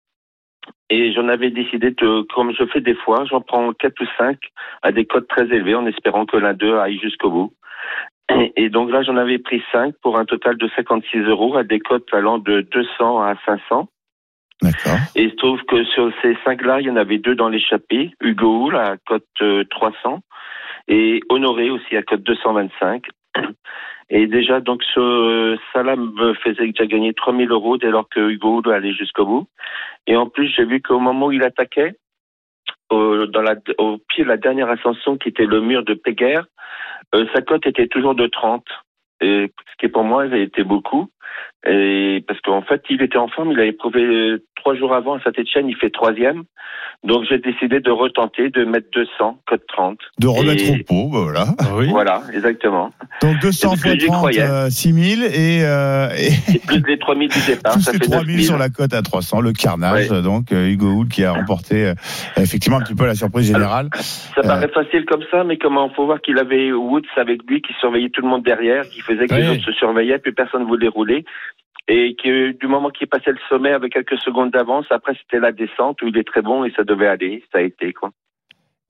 Et 0.91 1.13
j'en 1.13 1.29
avais 1.29 1.51
décidé 1.51 1.91
de, 1.91 2.23
comme 2.35 2.53
je 2.53 2.65
fais 2.67 2.81
des 2.81 2.95
fois, 2.95 3.25
j'en 3.25 3.41
prends 3.41 3.73
quatre 3.73 4.01
ou 4.01 4.07
cinq 4.19 4.39
à 4.83 4.93
des 4.93 5.05
cotes 5.05 5.29
très 5.29 5.45
élevées 5.45 5.75
en 5.75 5.87
espérant 5.87 6.27
que 6.27 6.37
l'un 6.37 6.55
d'eux 6.55 6.79
aille 6.79 6.99
jusqu'au 6.99 7.31
bout. 7.31 7.55
Et, 8.31 8.53
et 8.57 8.69
donc 8.71 8.91
là, 8.91 9.03
j'en 9.03 9.17
avais 9.17 9.39
pris 9.39 9.63
cinq 9.73 9.95
pour 10.03 10.19
un 10.19 10.25
total 10.25 10.57
de 10.57 10.69
56 10.75 11.19
euros 11.23 11.57
à 11.57 11.65
des 11.65 11.81
cotes 11.81 12.13
allant 12.13 12.39
de 12.39 12.61
200 12.61 13.23
à 13.23 13.35
500. 13.47 13.89
D'accord. 14.63 14.99
Et 15.15 15.25
il 15.25 15.31
se 15.31 15.37
trouve 15.37 15.63
que 15.65 15.85
sur 15.85 16.13
ces 16.23 16.37
cinq-là, 16.45 16.81
il 16.81 16.87
y 16.87 16.91
en 16.91 16.97
avait 16.97 17.19
deux 17.19 17.35
dans 17.35 17.49
l'échappée. 17.49 18.13
Hugo 18.21 18.67
Hull 18.67 18.77
à 18.77 18.97
cote 19.07 19.25
euh, 19.41 19.65
300 19.71 20.21
et 20.89 21.21
Honoré 21.29 21.71
aussi 21.71 21.97
à 21.97 22.03
cote 22.03 22.23
225. 22.23 23.05
Et 24.11 24.27
déjà, 24.27 24.61
donc, 24.61 24.83
ce, 24.93 25.01
me 25.97 26.35
faisait 26.35 26.67
déjà 26.67 26.87
gagner 26.87 27.15
3000 27.15 27.51
euros 27.51 27.79
dès 27.79 27.91
lors 27.91 28.09
que 28.09 28.21
Hugo 28.29 28.61
Hull 28.61 28.73
allait 28.73 28.93
jusqu'au 28.93 29.25
bout. 29.25 29.49
Et 30.07 30.17
en 30.17 30.27
plus, 30.29 30.49
j'ai 30.49 30.65
vu 30.65 30.83
qu'au 30.83 30.99
moment 30.99 31.27
où 31.27 31.33
il 31.33 31.45
attaquait, 31.45 31.95
au, 32.91 33.27
dans 33.27 33.43
la, 33.43 33.55
au 33.79 33.99
pied 34.09 34.25
de 34.25 34.29
la 34.29 34.37
dernière 34.37 34.69
ascension 34.69 35.17
qui 35.17 35.29
était 35.29 35.47
le 35.47 35.61
mur 35.61 35.85
de 35.85 35.95
Péguerre, 35.95 36.45
euh, 37.15 37.25
sa 37.33 37.41
cote 37.43 37.67
était 37.67 37.87
toujours 37.87 38.17
de 38.17 38.27
30. 38.27 38.65
Et, 39.21 39.53
ce 39.71 39.77
qui 39.79 39.89
pour 39.89 40.03
moi 40.03 40.25
avait 40.25 40.43
été 40.43 40.65
beaucoup. 40.65 41.09
Et 41.67 42.25
parce 42.27 42.41
qu'en 42.41 42.63
fait, 42.63 42.83
il 42.89 43.03
était 43.03 43.19
en 43.19 43.29
forme, 43.29 43.53
il 43.53 43.61
avait 43.61 43.73
prouvé 43.73 44.03
euh, 44.03 44.43
trois 44.57 44.75
jours 44.75 44.95
avant 44.95 45.17
à 45.17 45.23
Saint-Etienne, 45.23 45.69
il 45.69 45.77
fait 45.77 45.91
troisième. 45.91 46.45
Donc 47.05 47.25
j'ai 47.29 47.39
décidé 47.39 47.81
de 47.81 47.91
retenter, 47.91 48.49
de 48.51 48.65
mettre 48.65 48.87
200, 48.95 49.39
code 49.47 49.61
30. 49.69 49.99
De 50.19 50.27
remettre 50.27 50.63
Et- 50.65 50.71
au 50.81 50.85
pot, 50.85 51.11
bah 51.13 51.19
voilà. 51.23 51.47
Voilà, 51.91 52.23
exactement. 52.33 52.91
Donc 53.23 53.39
200 53.41 53.69
Parce 53.71 53.83
que 53.83 53.89
fois 53.89 53.99
j'y 53.99 54.07
30, 54.07 54.17
croyais. 54.19 54.41
euh, 54.43 54.71
6000 54.71 55.23
et, 55.25 55.63
euh, 55.65 56.09
et 56.17 56.59
Plus 56.67 56.83
les 56.87 56.99
3000 56.99 57.29
du 57.29 57.39
départ, 57.47 57.73
plus 57.75 57.83
ça 57.83 57.93
les 57.93 57.99
fait 57.99 58.05
3000 58.05 58.27
9000. 58.37 58.45
sur 58.47 58.59
la 58.59 58.69
cote 58.71 58.93
à 58.95 59.03
300, 59.03 59.41
le 59.41 59.53
carnage. 59.53 60.11
Ouais. 60.11 60.23
Donc 60.23 60.53
euh, 60.53 60.67
Hugo 60.69 60.89
Houl 60.93 61.09
qui 61.09 61.25
a 61.25 61.33
remporté 61.33 61.87
euh, 61.89 61.95
effectivement 62.39 62.79
un 62.79 62.83
petit 62.83 62.95
peu 62.95 63.07
la 63.07 63.15
surprise 63.15 63.47
générale. 63.47 63.89
Ça 64.35 64.43
paraît 64.43 64.69
facile 64.69 65.05
comme 65.07 65.25
ça, 65.31 65.43
mais 65.45 65.57
comment 65.59 65.89
faut 65.91 66.07
voir 66.07 66.21
qu'il 66.23 66.39
avait 66.39 66.71
Woods 66.73 67.03
avec 67.17 67.41
lui 67.49 67.61
qui 67.63 67.73
surveillait 67.81 68.11
tout 68.11 68.23
le 68.23 68.29
monde 68.29 68.43
derrière, 68.43 68.83
qui 68.89 69.01
faisait 69.01 69.27
que 69.27 69.35
les 69.35 69.49
Oui. 69.49 69.57
autres 69.57 69.65
se 69.65 69.73
surveillaient, 69.73 70.19
puis 70.19 70.33
personne 70.33 70.63
ne 70.63 70.67
voulait 70.67 70.89
rouler. 70.89 71.25
Et 71.93 72.15
que 72.15 72.53
du 72.53 72.69
moment 72.69 72.91
qu'il 72.91 73.09
passait 73.09 73.33
le 73.33 73.39
sommet 73.49 73.73
avec 73.73 73.93
quelques 73.93 74.17
secondes 74.21 74.53
d'avance, 74.53 74.87
après 74.91 75.13
c'était 75.21 75.41
la 75.41 75.51
descente 75.51 76.01
où 76.03 76.07
il 76.07 76.17
est 76.17 76.27
très 76.27 76.41
bon 76.41 76.65
et 76.65 76.71
ça 76.77 76.85
devait 76.85 77.09
aller. 77.09 77.43
Ça 77.51 77.59
a 77.59 77.63
été 77.63 77.93
quoi. 77.93 78.13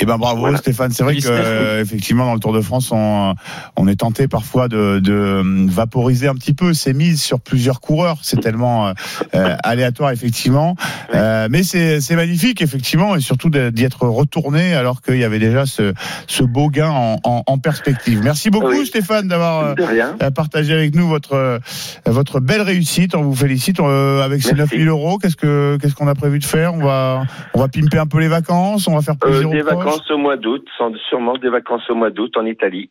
Eh 0.03 0.07
ben 0.07 0.17
bravo 0.17 0.41
Voilà. 0.41 0.59
Stéphane, 0.59 0.93
c'est 0.93 1.03
vrai 1.03 1.17
que 1.17 1.29
euh, 1.29 1.81
effectivement 1.83 2.25
dans 2.27 2.35
le 2.35 2.41
Tour 2.41 2.53
de 2.53 2.61
France 2.61 2.91
on, 2.93 3.35
on 3.77 3.87
est 3.89 3.97
tenté 3.97 4.29
parfois 4.29 4.69
de, 4.69 4.99
de 4.99 5.13
euh, 5.13 5.67
vaporiser 5.69 6.27
un 6.29 6.35
petit 6.35 6.55
peu 6.55 6.73
ces 6.75 6.95
mises 6.95 7.21
sur 7.23 7.41
plusieurs 7.41 7.81
coureurs, 7.81 8.19
c'est 8.23 8.41
tellement 8.41 8.89
euh, 8.89 8.93
euh, 9.35 9.57
aléatoire 9.63 10.11
effectivement, 10.11 10.75
Euh, 11.15 11.49
mais 11.51 11.63
c'est 11.63 12.15
magnifique 12.17 12.63
effectivement 12.63 13.17
et 13.17 13.21
surtout 13.21 13.51
d'y 13.51 13.85
être 13.85 14.07
retourné 14.07 14.75
alors 14.75 15.03
qu'il 15.03 15.17
y 15.19 15.25
avait 15.25 15.39
déjà 15.39 15.67
ce, 15.67 15.93
ce 16.27 16.45
beau 16.45 16.69
gain 16.71 16.89
en, 16.91 17.19
en, 17.25 17.43
en 17.47 17.59
perspective. 17.59 18.21
Merci 18.23 18.49
beaucoup 18.51 18.69
Oui. 18.69 18.87
Stéphane 18.87 19.29
d'avoir 19.29 19.75
partagé 20.35 20.73
avec 20.73 20.95
nous 20.95 21.09
votre 21.09 21.61
votre 22.07 22.41
belle 22.41 22.63
réussite. 22.63 23.15
On 23.15 23.23
vous 23.23 23.35
félicite 23.35 23.81
Euh, 23.81 24.23
avec 24.23 24.43
ces 24.43 24.55
Merci. 24.55 24.75
9000 24.77 24.89
euros. 24.89 25.19
Qu'est-ce 25.19 25.37
que 25.37 25.79
qu'est-ce 25.81 25.95
qu'on 25.95 26.07
a 26.09 26.15
prévu 26.15 26.39
de 26.39 26.45
faire? 26.45 26.75
On 26.75 26.83
va 26.85 27.23
on 27.55 27.61
va 27.61 27.69
pimper 27.69 27.99
un 27.99 28.07
peu 28.07 28.19
les 28.21 28.29
vacances. 28.29 28.87
On 28.89 28.95
va 28.95 29.03
faire 29.03 29.17
plaisir 29.17 29.49
aux. 29.49 29.53
Vacances 29.91 30.11
au 30.11 30.19
mois 30.19 30.37
d'août, 30.37 30.65
sûrement 31.09 31.37
des 31.37 31.49
vacances 31.51 31.89
au 31.91 31.95
mois 31.95 32.11
d'août 32.11 32.33
en 32.37 32.47
Italie. 32.47 32.89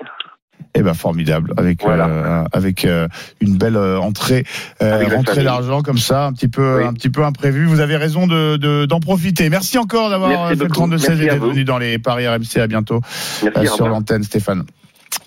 Eh 0.76 0.82
ben 0.84 0.94
formidable 0.94 1.54
avec 1.58 1.82
Voilà. 1.84 2.08
euh, 2.08 2.44
avec 2.52 2.86
euh, 2.86 3.08
une 3.42 3.58
belle 3.58 3.76
euh, 3.78 3.98
entrée 4.00 4.44
euh, 4.84 5.04
rentrée 5.08 5.44
d'argent 5.44 5.82
comme 5.82 5.98
ça 5.98 6.26
un 6.28 6.34
petit 6.34 6.48
peu 6.50 6.78
Oui. 6.80 6.84
un 6.86 6.94
petit 6.94 7.10
peu 7.10 7.24
imprévu. 7.24 7.66
Vous 7.66 7.80
avez 7.80 7.96
raison 7.98 8.28
de 8.28 8.58
de- 8.58 8.86
d'en 8.86 9.00
profiter. 9.00 9.50
Merci 9.50 9.78
encore 9.78 10.10
d'avoir 10.10 10.50
fait 10.50 10.56
le 10.56 10.60
beaucoup. 10.60 10.74
32 10.74 10.98
16 10.98 11.10
Merci 11.10 11.24
et 11.24 11.30
d'être 11.30 11.46
venu 11.46 11.64
dans 11.64 11.78
les 11.80 11.98
paris 11.98 12.28
RMC. 12.28 12.58
À 12.60 12.68
bientôt 12.68 13.00
Merci, 13.44 13.68
sur 13.76 13.88
l'antenne 13.88 14.24
Stéphane. 14.24 14.64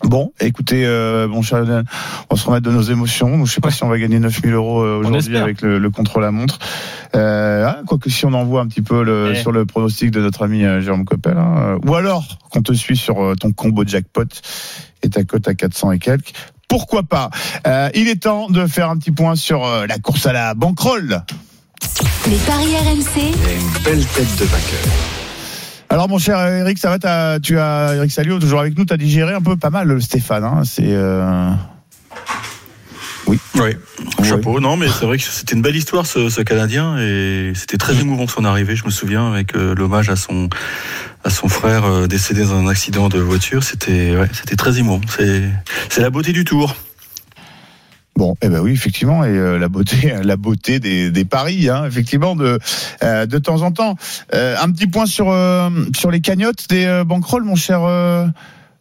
Bon, 0.05 0.33
écoutez, 0.41 0.85
euh, 0.85 1.29
cher 1.43 1.61
Lionel, 1.61 1.85
on 2.29 2.35
va 2.35 2.41
se 2.41 2.47
remettre 2.47 2.67
de 2.67 2.73
nos 2.73 2.83
émotions. 2.83 3.45
Je 3.45 3.53
sais 3.53 3.61
pas 3.61 3.71
si 3.71 3.85
on 3.85 3.89
va 3.89 3.99
gagner 3.99 4.19
9000 4.19 4.53
euros 4.53 4.83
euh, 4.83 4.99
aujourd'hui 4.99 5.37
avec 5.37 5.63
le, 5.63 5.79
le 5.79 5.91
contre 5.91 6.19
la 6.21 6.31
montre. 6.33 6.59
Euh, 7.15 7.65
ah, 7.69 7.81
quoique 7.87 8.11
si 8.11 8.27
on 8.27 8.33
envoie 8.33 8.61
un 8.63 8.67
petit 8.67 8.83
peu 8.83 9.03
le, 9.05 9.33
Eh. 9.35 9.41
sur 9.41 9.53
le 9.53 9.65
pronostic 9.65 10.11
de 10.11 10.21
notre 10.21 10.43
ami 10.45 10.65
euh, 10.65 10.81
Jérôme 10.81 11.05
Coppel, 11.05 11.37
hein, 11.39 11.55
euh, 11.59 11.79
ou 11.89 11.95
alors 11.95 12.25
qu'on 12.51 12.63
te 12.63 12.73
suit 12.73 12.97
sur 12.97 13.23
euh, 13.23 13.35
ton 13.37 13.53
combo 13.53 13.85
jackpot 13.87 14.25
et 15.03 15.09
ta 15.09 15.23
cote 15.25 15.47
à 15.47 15.55
400 15.55 15.93
et 15.93 15.99
quelques. 15.99 16.33
Pourquoi 16.69 17.03
pas 17.05 17.31
Euh, 17.67 17.89
Il 17.95 18.09
est 18.09 18.23
temps 18.23 18.49
de 18.49 18.67
faire 18.67 18.91
un 18.91 18.97
petit 18.97 19.13
point 19.13 19.37
sur 19.37 19.65
euh, 19.65 19.87
la 19.87 19.99
course 19.99 20.27
à 20.27 20.33
la 20.33 20.55
banquerolle. 20.55 21.23
Les 22.29 22.37
paris 22.39 22.75
RMC, 22.77 23.21
une 23.29 23.83
belle 23.85 24.05
tête 24.07 24.37
de 24.39 24.45
vainqueur. 24.45 25.22
Alors 25.93 26.09
mon 26.09 26.19
cher 26.19 26.39
Eric, 26.39 26.79
ça 26.79 26.89
va 26.89 26.99
t'as- 26.99 27.39
Tu 27.39 27.59
as 27.59 27.95
Eric 27.97 28.11
Salio 28.11 28.39
toujours 28.39 28.61
avec 28.61 28.77
nous. 28.79 28.85
Tu 28.87 28.95
as 28.95 28.97
digéré 28.97 29.35
un 29.35 29.43
peu 29.43 29.57
pas 29.57 29.69
mal 29.71 29.89
le 29.89 30.01
Stéphane. 30.01 30.43
Hein, 30.43 30.63
C'est 30.65 30.83
euh, 30.87 31.51
Oui, 33.27 33.39
Ouais. 33.61 33.77
chapeau. 34.25 34.59
Non, 34.59 34.77
mais 34.79 34.89
c'est 34.89 35.05
vrai 35.05 35.19
que 35.19 35.23
c'était 35.23 35.55
une 35.55 35.61
belle 35.63 35.77
histoire 35.77 36.07
ce, 36.07 36.29
ce 36.31 36.41
Canadien 36.41 36.97
et 36.99 37.53
c'était 37.55 37.77
très 37.77 38.01
émouvant 38.01 38.27
son 38.27 38.45
arrivée. 38.45 38.75
Je 38.75 38.85
me 38.87 38.91
souviens 38.91 39.31
avec 39.31 39.55
euh, 39.55 39.75
l'hommage 39.75 40.09
à 40.09 40.17
son 40.17 40.49
à 41.25 41.31
son 41.31 41.49
frère 41.49 41.85
euh, 41.85 42.07
décédé 42.09 42.43
dans 42.45 42.55
un 42.57 42.67
accident 42.69 43.09
de 43.11 43.19
voiture. 43.21 43.63
C'était 43.63 44.17
ouais, 44.17 44.29
c'était 44.33 44.57
très 44.57 44.79
émouvant. 44.79 45.01
C'est 45.15 45.43
c'est 45.91 46.01
la 46.01 46.09
beauté 46.11 46.33
du 46.33 46.45
tour. 46.45 46.75
Bon, 48.15 48.37
eh 48.43 48.49
ben 48.49 48.61
oui, 48.61 48.73
effectivement, 48.73 49.25
et 49.25 49.29
euh, 49.29 49.59
la 49.59 49.69
beauté, 49.69 50.13
la 50.23 50.37
beauté 50.37 50.81
des, 50.81 51.25
paris, 51.25 51.69
hein, 51.69 51.87
effectivement, 51.87 52.37
de 52.37 52.59
euh, 53.03 53.27
de 53.27 53.39
temps 53.39 53.63
en 53.63 53.73
temps. 53.73 53.97
Euh, 54.35 54.57
un 54.61 54.71
petit 54.71 54.87
point 54.87 55.07
sur 55.07 55.35
sur 55.95 56.11
les 56.11 56.21
cagnottes 56.21 56.69
des 56.69 57.03
banquerolles, 57.07 57.45
mon 57.45 57.57
cher 57.57 57.81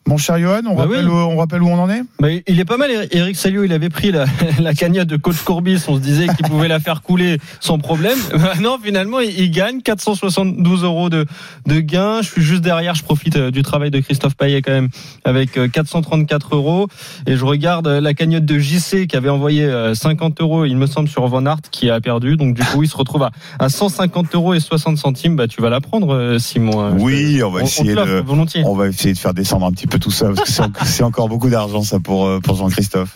mon 0.08 0.18
cher 0.18 0.40
Johan. 0.40 0.62
On 0.68 0.76
Bah 0.76 0.84
rappelle 0.84 1.06
oui. 1.08 1.12
où, 1.12 1.16
on 1.16 1.38
rappelle 1.38 1.62
où 1.62 1.68
on 1.70 1.80
en 1.80 1.90
est? 1.90 2.02
Bah, 2.20 2.28
il 2.48 2.60
est 2.60 2.66
pas 2.66 2.78
mal, 2.78 2.90
Eric 3.12 3.36
Salio. 3.36 3.64
Il 3.64 3.72
avait 3.72 3.90
pris 3.90 4.12
la, 4.12 4.26
la 4.60 4.74
cagnotte 4.74 5.08
de 5.08 5.16
coach 5.16 5.38
Courbis. 5.44 5.84
On 5.88 5.96
se 5.96 6.02
disait 6.02 6.28
qu'il 6.28 6.46
pouvait 6.48 6.68
la 6.68 6.80
faire 6.80 7.02
couler 7.02 7.38
sans 7.60 7.78
problème. 7.78 8.18
Bah 8.34 8.54
non, 8.60 8.78
finalement, 8.84 9.20
il, 9.20 9.40
il 9.40 9.52
gagne 9.52 9.82
472 9.82 10.84
euros 10.84 11.10
de, 11.10 11.26
de 11.68 11.80
gain. 11.80 12.22
Je 12.22 12.30
suis 12.30 12.42
juste 12.42 12.62
derrière. 12.62 12.96
Je 12.96 13.04
profite 13.04 13.36
euh, 13.36 13.52
du 13.52 13.62
travail 13.62 13.92
de 13.92 14.00
Christophe 14.00 14.36
Payet 14.36 14.62
quand 14.62 14.72
même 14.72 14.90
avec 15.24 15.58
euh, 15.58 15.68
434 15.68 16.56
euros. 16.56 16.88
Et 17.28 17.36
je 17.36 17.46
regarde 17.46 17.88
euh, 17.88 18.02
la 18.02 18.14
cagnotte 18.14 18.46
de 18.46 18.58
JC 18.60 19.06
qui 19.08 19.16
avait 19.16 19.30
envoyé 19.30 19.64
euh, 19.66 19.94
50 19.94 20.42
euros, 20.42 20.66
il 20.66 20.76
me 20.78 20.88
semble, 20.88 21.08
sur 21.10 21.26
Van 21.28 21.46
Aert 21.46 21.62
qui 21.72 21.90
a 21.90 22.02
perdu. 22.02 22.38
Donc 22.38 22.56
du 22.56 22.64
coup, 22.64 22.82
il 22.84 22.90
se 22.90 22.98
retrouve 22.98 23.24
à, 23.24 23.32
à 23.60 23.70
150 23.70 24.34
euros 24.36 24.54
et 24.56 24.60
60 24.60 24.98
centimes. 24.98 25.36
Bah, 25.36 25.48
tu 25.48 25.62
vas 25.62 25.70
la 25.70 25.80
prendre, 25.82 26.14
euh, 26.16 26.40
Simon. 26.40 26.82
hein. 26.82 26.96
Oui, 27.00 27.42
on 27.44 27.52
va 27.52 27.62
On- 27.62 27.66
essayer 27.66 27.94
de 27.94 28.24
on 28.66 28.76
va 28.76 28.88
essayer 28.88 29.14
de 29.14 29.20
faire 29.20 29.34
descendre 29.34 29.66
un 29.66 29.72
petit 29.72 29.88
peu 29.88 29.91
tout 30.00 30.12
ça 30.12 30.28
parce 30.28 30.42
que 30.42 30.52
c'est 30.52 30.62
en- 30.62 30.72
c'est 30.86 31.04
encore 31.04 31.30
beaucoup 31.30 31.50
d'argent 31.50 31.84
ça 31.84 32.00
pour 32.00 32.26
euh, 32.28 32.40
pour 32.40 32.56
Jean-Christophe. 32.56 33.16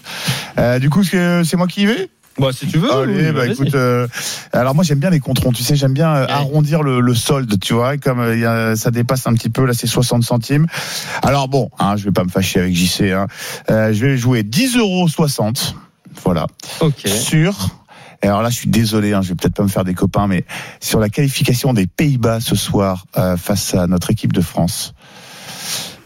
Euh, 0.57 0.80
du 0.80 0.89
coup, 0.89 1.03
c'est 1.03 1.43
c'est 1.43 1.57
moi 1.57 1.67
qui 1.67 1.82
y 1.84 1.86
vais? 1.86 2.09
Bah, 2.38 2.49
si 2.51 2.67
tu 2.67 2.78
veux. 2.78 2.91
Allez, 2.93 3.28
oui, 3.28 3.32
bah 3.32 3.47
écoute, 3.47 3.73
euh, 3.76 4.09
alors 4.51 4.76
moi 4.76 4.84
j'aime 4.84 4.99
bien 4.99 5.09
les 5.09 5.21
controns, 5.21 5.53
tu 5.53 5.63
sais, 5.63 5.78
j'aime 5.78 5.93
bien 5.93 6.13
euh, 6.13 6.28
arrondir 6.28 6.84
le, 6.84 6.99
le 6.99 7.15
solde, 7.15 7.57
tu 7.61 7.73
vois, 7.73 7.95
comme 7.95 8.19
euh, 8.19 8.36
il 8.36 8.41
y 8.41 8.45
a- 8.45 8.76
ça 8.76 8.91
dépasse 8.91 9.26
un 9.26 9.34
petit 9.36 9.49
peu, 9.49 9.65
là 9.65 9.73
c'est 9.73 9.88
60 9.88 10.21
centimes. 10.23 10.67
Alors 11.23 11.47
bon, 11.47 11.69
hein, 11.80 11.95
je 11.95 12.03
vais 12.03 12.11
pas 12.11 12.26
me 12.26 12.30
fâcher 12.30 12.59
avec 12.59 12.76
JC, 12.76 13.11
hein. 13.13 13.28
Euh, 13.71 13.93
je 13.93 14.05
vais 14.05 14.17
jouer 14.17 14.43
10 14.43 14.76
euros 14.76 15.07
60, 15.07 15.76
voilà, 16.26 16.47
Ok. 16.82 17.07
sur. 17.07 17.69
et 18.21 18.28
Alors 18.28 18.41
là, 18.41 18.49
je 18.49 18.55
suis 18.55 18.69
désolé, 18.69 19.13
hein, 19.13 19.21
je 19.21 19.30
vais 19.30 19.36
peut-être 19.36 19.55
pas 19.55 19.63
me 19.63 19.69
faire 19.69 19.86
des 19.86 19.93
copains, 19.93 20.28
mais 20.28 20.43
sur 20.82 20.99
la 20.99 21.07
qualification 21.07 21.71
des 21.73 21.88
Pays-Bas 21.88 22.41
ce 22.41 22.55
soir 22.57 23.05
euh, 23.17 23.38
face 23.38 23.73
à 23.76 23.88
notre 23.88 24.11
équipe 24.11 24.34
de 24.34 24.41
France. 24.41 24.93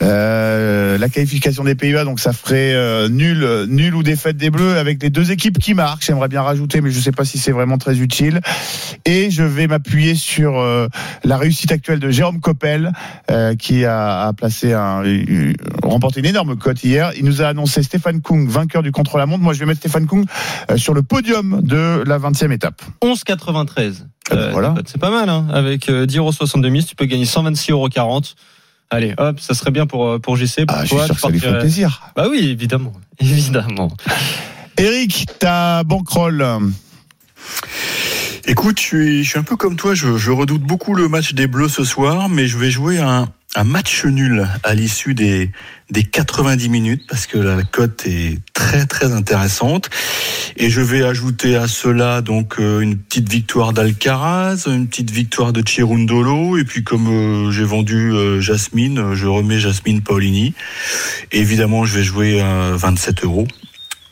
Euh, 0.01 0.97
la 0.97 1.09
qualification 1.09 1.63
des 1.63 1.75
Pays-Bas, 1.75 2.05
donc 2.05 2.19
ça 2.19 2.31
ferait 2.33 2.73
euh, 2.73 3.09
nul, 3.09 3.65
nul 3.67 3.95
ou 3.95 4.03
défaite 4.03 4.37
des 4.37 4.49
Bleus 4.49 4.77
avec 4.77 5.01
les 5.03 5.09
deux 5.09 5.31
équipes 5.31 5.59
qui 5.59 5.73
marquent. 5.73 6.03
J'aimerais 6.05 6.27
bien 6.29 6.41
rajouter, 6.41 6.81
mais 6.81 6.91
je 6.91 6.99
sais 6.99 7.11
pas 7.11 7.25
si 7.25 7.37
c'est 7.37 7.51
vraiment 7.51 7.77
très 7.77 7.99
utile. 7.99 8.41
Et 9.05 9.29
je 9.31 9.43
vais 9.43 9.67
m'appuyer 9.67 10.15
sur 10.15 10.59
euh, 10.59 10.87
la 11.23 11.37
réussite 11.37 11.71
actuelle 11.71 11.99
de 11.99 12.09
Jérôme 12.11 12.39
Coppel, 12.39 12.91
euh, 13.29 13.55
qui 13.55 13.85
a, 13.85 14.27
a 14.27 14.33
placé 14.33 14.73
un, 14.73 15.03
remporté 15.83 16.19
une 16.19 16.25
énorme 16.25 16.55
cote 16.57 16.83
hier. 16.83 17.11
Il 17.17 17.25
nous 17.25 17.41
a 17.41 17.47
annoncé 17.47 17.83
Stéphane 17.83 18.21
Kung 18.21 18.47
vainqueur 18.49 18.83
du 18.83 18.91
contre-la-montre. 18.91 19.43
Moi, 19.43 19.53
je 19.53 19.59
vais 19.59 19.65
mettre 19.65 19.79
Stéphane 19.79 20.07
Kung 20.07 20.25
euh, 20.71 20.77
sur 20.77 20.93
le 20.93 21.03
podium 21.03 21.61
de 21.61 22.03
la 22.05 22.17
20e 22.19 22.51
étape. 22.51 22.81
11,93. 23.03 24.03
Ah 24.31 24.35
ben 24.35 24.41
Euh, 24.41 24.49
voilà. 24.51 24.75
C'est 24.85 24.99
pas 24.99 25.09
mal, 25.11 25.29
hein. 25.29 25.47
Avec 25.51 25.89
euh, 25.89 26.05
10 26.05 26.17
euros 26.17 26.31
62 26.31 26.69
000, 26.69 26.83
tu 26.87 26.95
peux 26.95 27.05
gagner 27.05 27.25
126,40 27.25 27.71
euros. 27.71 27.89
Allez, 28.91 29.13
hop, 29.17 29.39
ça 29.39 29.53
serait 29.53 29.71
bien 29.71 29.85
pour, 29.85 30.07
euh, 30.07 30.19
pour 30.19 30.35
JC. 30.35 30.65
Pour 30.65 30.75
Ah, 30.77 30.81
je 30.81 30.87
suis 30.87 30.95
toi, 30.95 31.05
sûr 31.05 31.15
tu 31.15 31.21
que 31.21 31.21
ça 31.21 31.29
lui 31.29 31.39
fait 31.39 31.45
partirais- 31.45 31.61
plaisir. 31.61 32.01
Bah 32.15 32.27
oui, 32.29 32.49
évidemment. 32.49 32.93
Évidemment. 33.19 33.89
Eric, 34.77 35.27
ta 35.39 35.83
bankroll. 35.83 36.43
Écoute, 38.45 38.79
je 38.79 38.83
suis, 38.83 39.23
je 39.23 39.29
suis 39.29 39.39
un 39.39 39.43
peu 39.43 39.55
comme 39.57 39.75
toi, 39.75 39.93
je, 39.93 40.17
je 40.17 40.31
redoute 40.31 40.61
beaucoup 40.63 40.95
le 40.95 41.07
match 41.07 41.33
des 41.33 41.45
Bleus 41.47 41.69
ce 41.69 41.83
soir, 41.83 42.29
mais 42.29 42.47
je 42.47 42.57
vais 42.57 42.71
jouer 42.71 42.97
un, 42.99 43.27
un 43.55 43.63
match 43.63 44.05
nul 44.05 44.47
à 44.63 44.73
l'issue 44.73 45.13
des, 45.13 45.51
des 45.91 46.03
90 46.03 46.69
minutes 46.69 47.03
parce 47.07 47.27
que 47.27 47.37
la 47.37 47.61
cote 47.63 48.03
est 48.07 48.39
très 48.53 48.85
très 48.85 49.11
intéressante. 49.13 49.89
Et 50.61 50.69
je 50.69 50.81
vais 50.81 51.03
ajouter 51.03 51.55
à 51.55 51.69
cela 51.69 52.21
donc 52.21 52.59
euh, 52.59 52.81
une 52.81 52.97
petite 52.97 53.29
victoire 53.29 53.71
d'Alcaraz, 53.71 54.67
une 54.67 54.89
petite 54.89 55.09
victoire 55.09 55.53
de 55.53 55.65
Chirundolo, 55.65 56.57
et 56.57 56.65
puis 56.65 56.83
comme 56.83 57.07
euh, 57.07 57.49
j'ai 57.49 57.63
vendu 57.63 58.11
euh, 58.11 58.41
Jasmine, 58.41 59.13
je 59.13 59.25
remets 59.25 59.57
Jasmine 59.57 60.01
Paolini. 60.01 60.53
Et 61.31 61.39
évidemment, 61.39 61.85
je 61.85 61.97
vais 61.97 62.03
jouer 62.03 62.41
à 62.41 62.71
27 62.73 63.23
euros. 63.23 63.47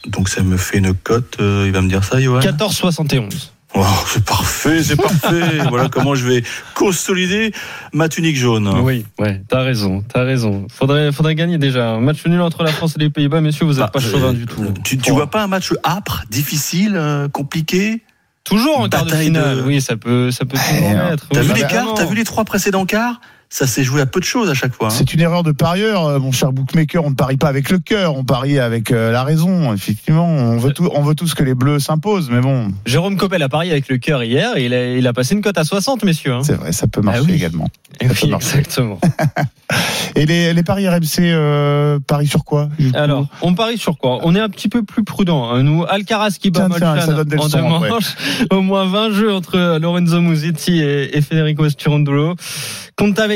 Donc 0.07 0.29
ça 0.29 0.41
me 0.41 0.55
fait 0.55 0.77
une 0.77 0.93
cote, 0.93 1.35
il 1.39 1.71
va 1.73 1.81
me 1.81 1.89
dire 1.89 2.05
ça, 2.05 2.21
Johan? 2.21 2.39
14,71. 2.39 3.51
Oh, 3.75 3.83
c'est 4.07 4.23
parfait, 4.23 4.81
c'est 4.81 4.95
parfait. 4.95 5.59
voilà 5.69 5.89
comment 5.89 6.15
je 6.15 6.25
vais 6.25 6.43
consolider 6.73 7.51
ma 7.93 8.07
tunique 8.09 8.37
jaune. 8.37 8.67
Oui, 8.81 9.05
ouais, 9.19 9.41
t'as 9.47 9.61
raison, 9.61 10.03
t'as 10.11 10.23
raison. 10.23 10.67
Faudrait, 10.71 11.11
faudrait 11.11 11.35
gagner 11.35 11.57
déjà. 11.57 11.89
Un 11.91 11.99
match 11.99 12.25
nul 12.25 12.41
entre 12.41 12.63
la 12.63 12.71
France 12.71 12.95
et 12.97 12.99
les 12.99 13.09
Pays-Bas, 13.09 13.41
messieurs, 13.41 13.65
vous 13.65 13.73
n'êtes 13.73 13.81
Bah, 13.81 13.89
pas 13.93 13.99
euh, 13.99 14.11
chauvin 14.11 14.33
du 14.33 14.45
tout. 14.45 14.65
Tu, 14.83 14.97
tu 14.97 15.11
Oh. 15.11 15.15
vois 15.15 15.29
pas 15.29 15.43
un 15.43 15.47
match 15.47 15.73
âpre, 15.83 16.23
difficile, 16.31 16.93
euh, 16.95 17.27
compliqué? 17.27 18.01
Toujours 18.45 18.79
en 18.79 18.87
quart 18.87 19.05
de 19.05 19.13
finale. 19.13 19.57
de- 19.57 19.61
Oui, 19.63 19.81
ça 19.81 19.97
peut, 19.97 20.31
ça 20.31 20.45
peut 20.45 20.57
toujours 20.57 20.89
être. 21.11 21.27
T'as 21.29 21.41
vu 21.41 21.53
les 21.53 21.61
quarts? 21.67 21.93
T'as 21.95 22.05
vu 22.05 22.15
les 22.15 22.23
trois 22.23 22.45
précédents 22.45 22.85
quarts? 22.85 23.19
Ça 23.49 23.65
s'est 23.67 23.83
joué 23.83 24.01
à 24.01 24.05
peu 24.05 24.19
de 24.19 24.25
choses 24.25 24.49
à 24.49 24.53
chaque 24.53 24.73
fois. 24.73 24.87
hein. 24.87 24.91
C'est 24.91 25.13
une 25.13 25.21
erreur 25.21 25.43
de 25.43 25.51
parieur, 25.51 26.05
euh, 26.05 26.19
mon 26.19 26.31
cher 26.31 26.51
bookmaker. 26.51 27.03
On 27.05 27.11
ne 27.11 27.15
parie 27.15 27.37
pas 27.37 27.47
avec 27.47 27.69
le 27.69 27.79
cœur, 27.79 28.15
on 28.15 28.23
parie 28.23 28.59
avec 28.59 28.91
euh, 28.91 29.11
la 29.11 29.23
raison. 29.23 29.73
Effectivement, 29.73 30.27
on 30.27 30.57
veut, 30.57 30.73
tout, 30.73 30.89
on 30.93 31.01
veut 31.01 31.15
tous 31.15 31.33
que 31.33 31.43
les 31.43 31.55
bleus 31.55 31.79
s'imposent, 31.79 32.29
mais 32.29 32.41
bon, 32.41 32.67
Jérôme 32.85 33.17
Coppel 33.17 33.41
a 33.43 33.49
parié 33.49 33.71
avec 33.71 33.87
le 33.89 33.97
cœur 33.97 34.23
hier 34.23 34.57
et 34.57 34.65
il 34.65 34.73
a, 34.73 34.95
il 34.95 35.07
a 35.07 35.13
passé 35.13 35.33
une 35.35 35.41
cote 35.41 35.57
à 35.57 35.63
60, 35.63 36.03
messieurs. 36.03 36.33
hein. 36.33 36.41
c'est 36.43 36.53
vrai, 36.55 36.71
ça 36.71 36.87
peut 36.87 37.01
marcher 37.01 37.21
Ah 37.23 37.27
oui. 37.27 37.33
également. 37.35 37.67
Peut 37.99 38.07
oui, 38.23 38.29
marcher. 38.29 38.57
exactement. 38.59 38.99
Et 40.15 40.25
les, 40.25 40.53
les 40.53 40.63
paris 40.63 40.87
RMC, 40.87 41.19
euh, 41.19 41.99
paris 42.07 42.25
sur 42.27 42.43
quoi 42.45 42.69
Alors, 42.93 43.27
on 43.41 43.53
parie 43.53 43.77
sur 43.77 43.97
quoi? 43.97 44.19
On 44.23 44.33
est 44.35 44.39
un 44.39 44.49
petit 44.49 44.69
peu 44.69 44.81
plus 44.83 45.03
prudent. 45.03 45.49
hein. 45.51 45.61
Nous, 45.63 45.83
Alcaraz 45.87 46.37
qui 46.39 46.49
bat 46.51 46.67
Molchan 46.67 46.95
ça 47.01 47.13
donne 47.13 47.27
des 47.27 47.37
en 47.37 47.47
deux 47.47 47.61
manches. 47.61 48.15
Au 48.51 48.61
moins 48.61 48.85
20 48.87 49.11
jeux 49.11 49.33
entre 49.33 49.77
Lorenzo 49.79 50.21
Musetti 50.21 50.79
et, 50.81 51.15
et 51.17 51.21
Federico 51.21 51.69
Sturandolo. 51.69 52.35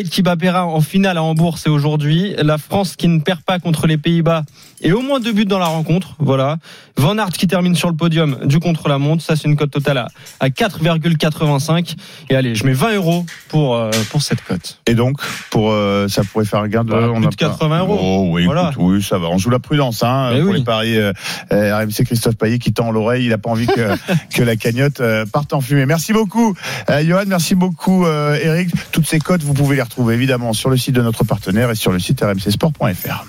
Contaveit 0.01 0.09
qui 0.09 0.21
bat 0.21 0.35
Perra 0.35 0.65
en 0.65 0.81
finale 0.81 1.17
à 1.17 1.23
Hambourg, 1.23 1.57
c'est 1.57 1.69
aujourd'hui. 1.69 2.33
La 2.37 2.57
France 2.57 2.95
qui 2.95 3.07
ne 3.07 3.19
perd 3.19 3.41
pas 3.41 3.59
contre 3.59 3.87
les 3.87 3.97
Pays-Bas 3.97 4.43
et 4.81 4.91
au 4.93 5.01
moins 5.01 5.19
deux 5.19 5.31
buts 5.33 5.45
dans 5.45 5.59
la 5.59 5.67
rencontre. 5.67 6.15
Voilà. 6.19 6.57
Van 6.97 7.17
Aert 7.17 7.29
qui 7.29 7.47
termine 7.47 7.75
sur 7.75 7.89
le 7.89 7.95
podium 7.95 8.37
du 8.45 8.59
contre-la-montre. 8.59 9.23
Ça, 9.23 9.35
c'est 9.35 9.47
une 9.47 9.55
cote 9.55 9.71
totale 9.71 9.97
à, 9.99 10.07
à 10.39 10.49
4,85. 10.49 11.95
Et 12.29 12.35
allez, 12.35 12.55
je 12.55 12.65
mets 12.65 12.73
20 12.73 12.95
euros 12.95 13.25
pour, 13.49 13.75
euh, 13.75 13.91
pour 14.09 14.21
cette 14.21 14.43
cote. 14.43 14.79
Et 14.87 14.95
donc, 14.95 15.17
pour 15.49 15.71
euh, 15.71 16.07
ça 16.07 16.23
pourrait 16.23 16.45
faire 16.45 16.59
un 16.61 16.67
gain 16.67 16.83
de, 16.83 16.91
Bah, 16.91 17.09
plus 17.13 17.25
a 17.27 17.29
de 17.29 17.35
80 17.35 17.79
euros. 17.79 17.97
Oh, 18.01 18.27
oui, 18.31 18.45
Voilà. 18.45 18.71
écoute, 18.71 18.83
oui, 18.83 19.03
ça 19.03 19.17
va. 19.19 19.27
On 19.29 19.37
joue 19.37 19.49
la 19.49 19.59
prudence, 19.59 20.03
hein, 20.03 20.31
Mais 20.33 20.41
pour 20.41 20.51
oui. 20.51 20.57
les 20.59 20.63
paris 20.63 20.97
euh, 20.97 21.13
euh, 21.53 21.77
RMC 21.77 22.03
Christophe 22.05 22.35
Payet 22.37 22.59
qui 22.59 22.73
tend 22.73 22.91
l'oreille. 22.91 23.25
Il 23.25 23.33
a 23.33 23.37
pas 23.37 23.51
envie 23.51 23.67
que, 23.67 23.95
que 24.35 24.41
la 24.43 24.55
cagnotte 24.55 25.01
parte 25.31 25.53
en 25.53 25.61
fumée. 25.61 25.85
Merci 25.85 26.13
beaucoup, 26.13 26.55
Johan. 27.03 27.23
Merci 27.27 27.55
beaucoup, 27.55 28.05
Eric. 28.07 28.69
Toutes 28.91 29.07
ces 29.07 29.19
cotes, 29.19 29.43
vous 29.43 29.53
pouvez 29.53 29.75
les 29.75 29.81
retrouver 29.81 29.90
évidemment 30.11 30.53
sur 30.53 30.69
le 30.69 30.77
site 30.77 30.95
de 30.95 31.01
notre 31.01 31.23
partenaire 31.23 31.71
et 31.71 31.75
sur 31.75 31.91
le 31.91 31.99
site 31.99 32.21
rmcsport.fr. 32.21 33.25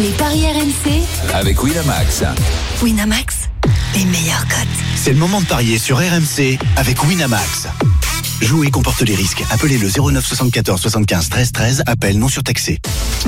Les 0.00 0.10
paris 0.10 0.44
RMC, 0.46 1.34
Avec 1.34 1.62
Winamax. 1.62 2.22
Winamax, 2.82 3.48
les 3.94 4.04
meilleurs 4.04 4.46
cotes. 4.48 4.68
C'est 4.96 5.12
le 5.12 5.18
moment 5.18 5.40
de 5.40 5.46
parier 5.46 5.78
sur 5.78 5.98
RMC 5.98 6.58
avec 6.76 7.02
Winamax. 7.04 7.68
Jouer 8.40 8.70
comporte 8.70 9.02
les 9.02 9.14
risques. 9.14 9.44
Appelez 9.50 9.76
le 9.76 9.88
09 9.88 10.24
74 10.24 10.80
75 10.80 11.28
13 11.28 11.52
13. 11.52 11.82
Appel 11.86 12.18
non 12.18 12.28
surtaxé. 12.28 12.78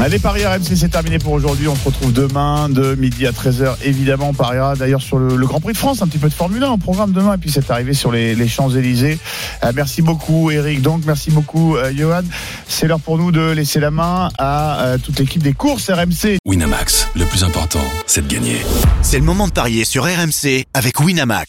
Allez, 0.00 0.18
Paris 0.18 0.46
RMC, 0.46 0.74
c'est 0.74 0.88
terminé 0.88 1.18
pour 1.18 1.32
aujourd'hui. 1.32 1.68
On 1.68 1.76
se 1.76 1.84
retrouve 1.84 2.12
demain 2.12 2.70
de 2.70 2.94
midi 2.94 3.26
à 3.26 3.32
13h. 3.32 3.76
Évidemment, 3.84 4.30
on 4.30 4.34
pariera 4.34 4.74
d'ailleurs 4.74 5.02
sur 5.02 5.18
le, 5.18 5.36
le 5.36 5.46
Grand 5.46 5.60
Prix 5.60 5.74
de 5.74 5.78
France, 5.78 6.00
un 6.00 6.06
petit 6.08 6.18
peu 6.18 6.28
de 6.30 6.34
Formule 6.34 6.62
1 6.64 6.70
au 6.70 6.76
programme 6.78 7.12
demain. 7.12 7.34
Et 7.34 7.38
puis, 7.38 7.50
c'est 7.50 7.70
arrivé 7.70 7.92
sur 7.92 8.10
les, 8.10 8.34
les 8.34 8.48
Champs-Élysées. 8.48 9.18
Euh, 9.64 9.72
merci 9.74 10.00
beaucoup, 10.00 10.50
Eric. 10.50 10.80
Donc, 10.80 11.02
merci 11.06 11.30
beaucoup, 11.30 11.76
euh, 11.76 11.92
Johan. 11.94 12.22
C'est 12.66 12.86
l'heure 12.88 13.00
pour 13.00 13.18
nous 13.18 13.32
de 13.32 13.50
laisser 13.50 13.80
la 13.80 13.90
main 13.90 14.30
à 14.38 14.80
euh, 14.84 14.98
toute 14.98 15.18
l'équipe 15.18 15.42
des 15.42 15.52
courses 15.52 15.90
RMC. 15.90 16.38
Winamax, 16.46 17.08
le 17.14 17.26
plus 17.26 17.44
important, 17.44 17.84
c'est 18.06 18.26
de 18.26 18.32
gagner. 18.32 18.56
C'est 19.02 19.18
le 19.18 19.24
moment 19.24 19.46
de 19.46 19.52
parier 19.52 19.84
sur 19.84 20.04
RMC 20.04 20.64
avec 20.72 21.00
Winamax. 21.00 21.48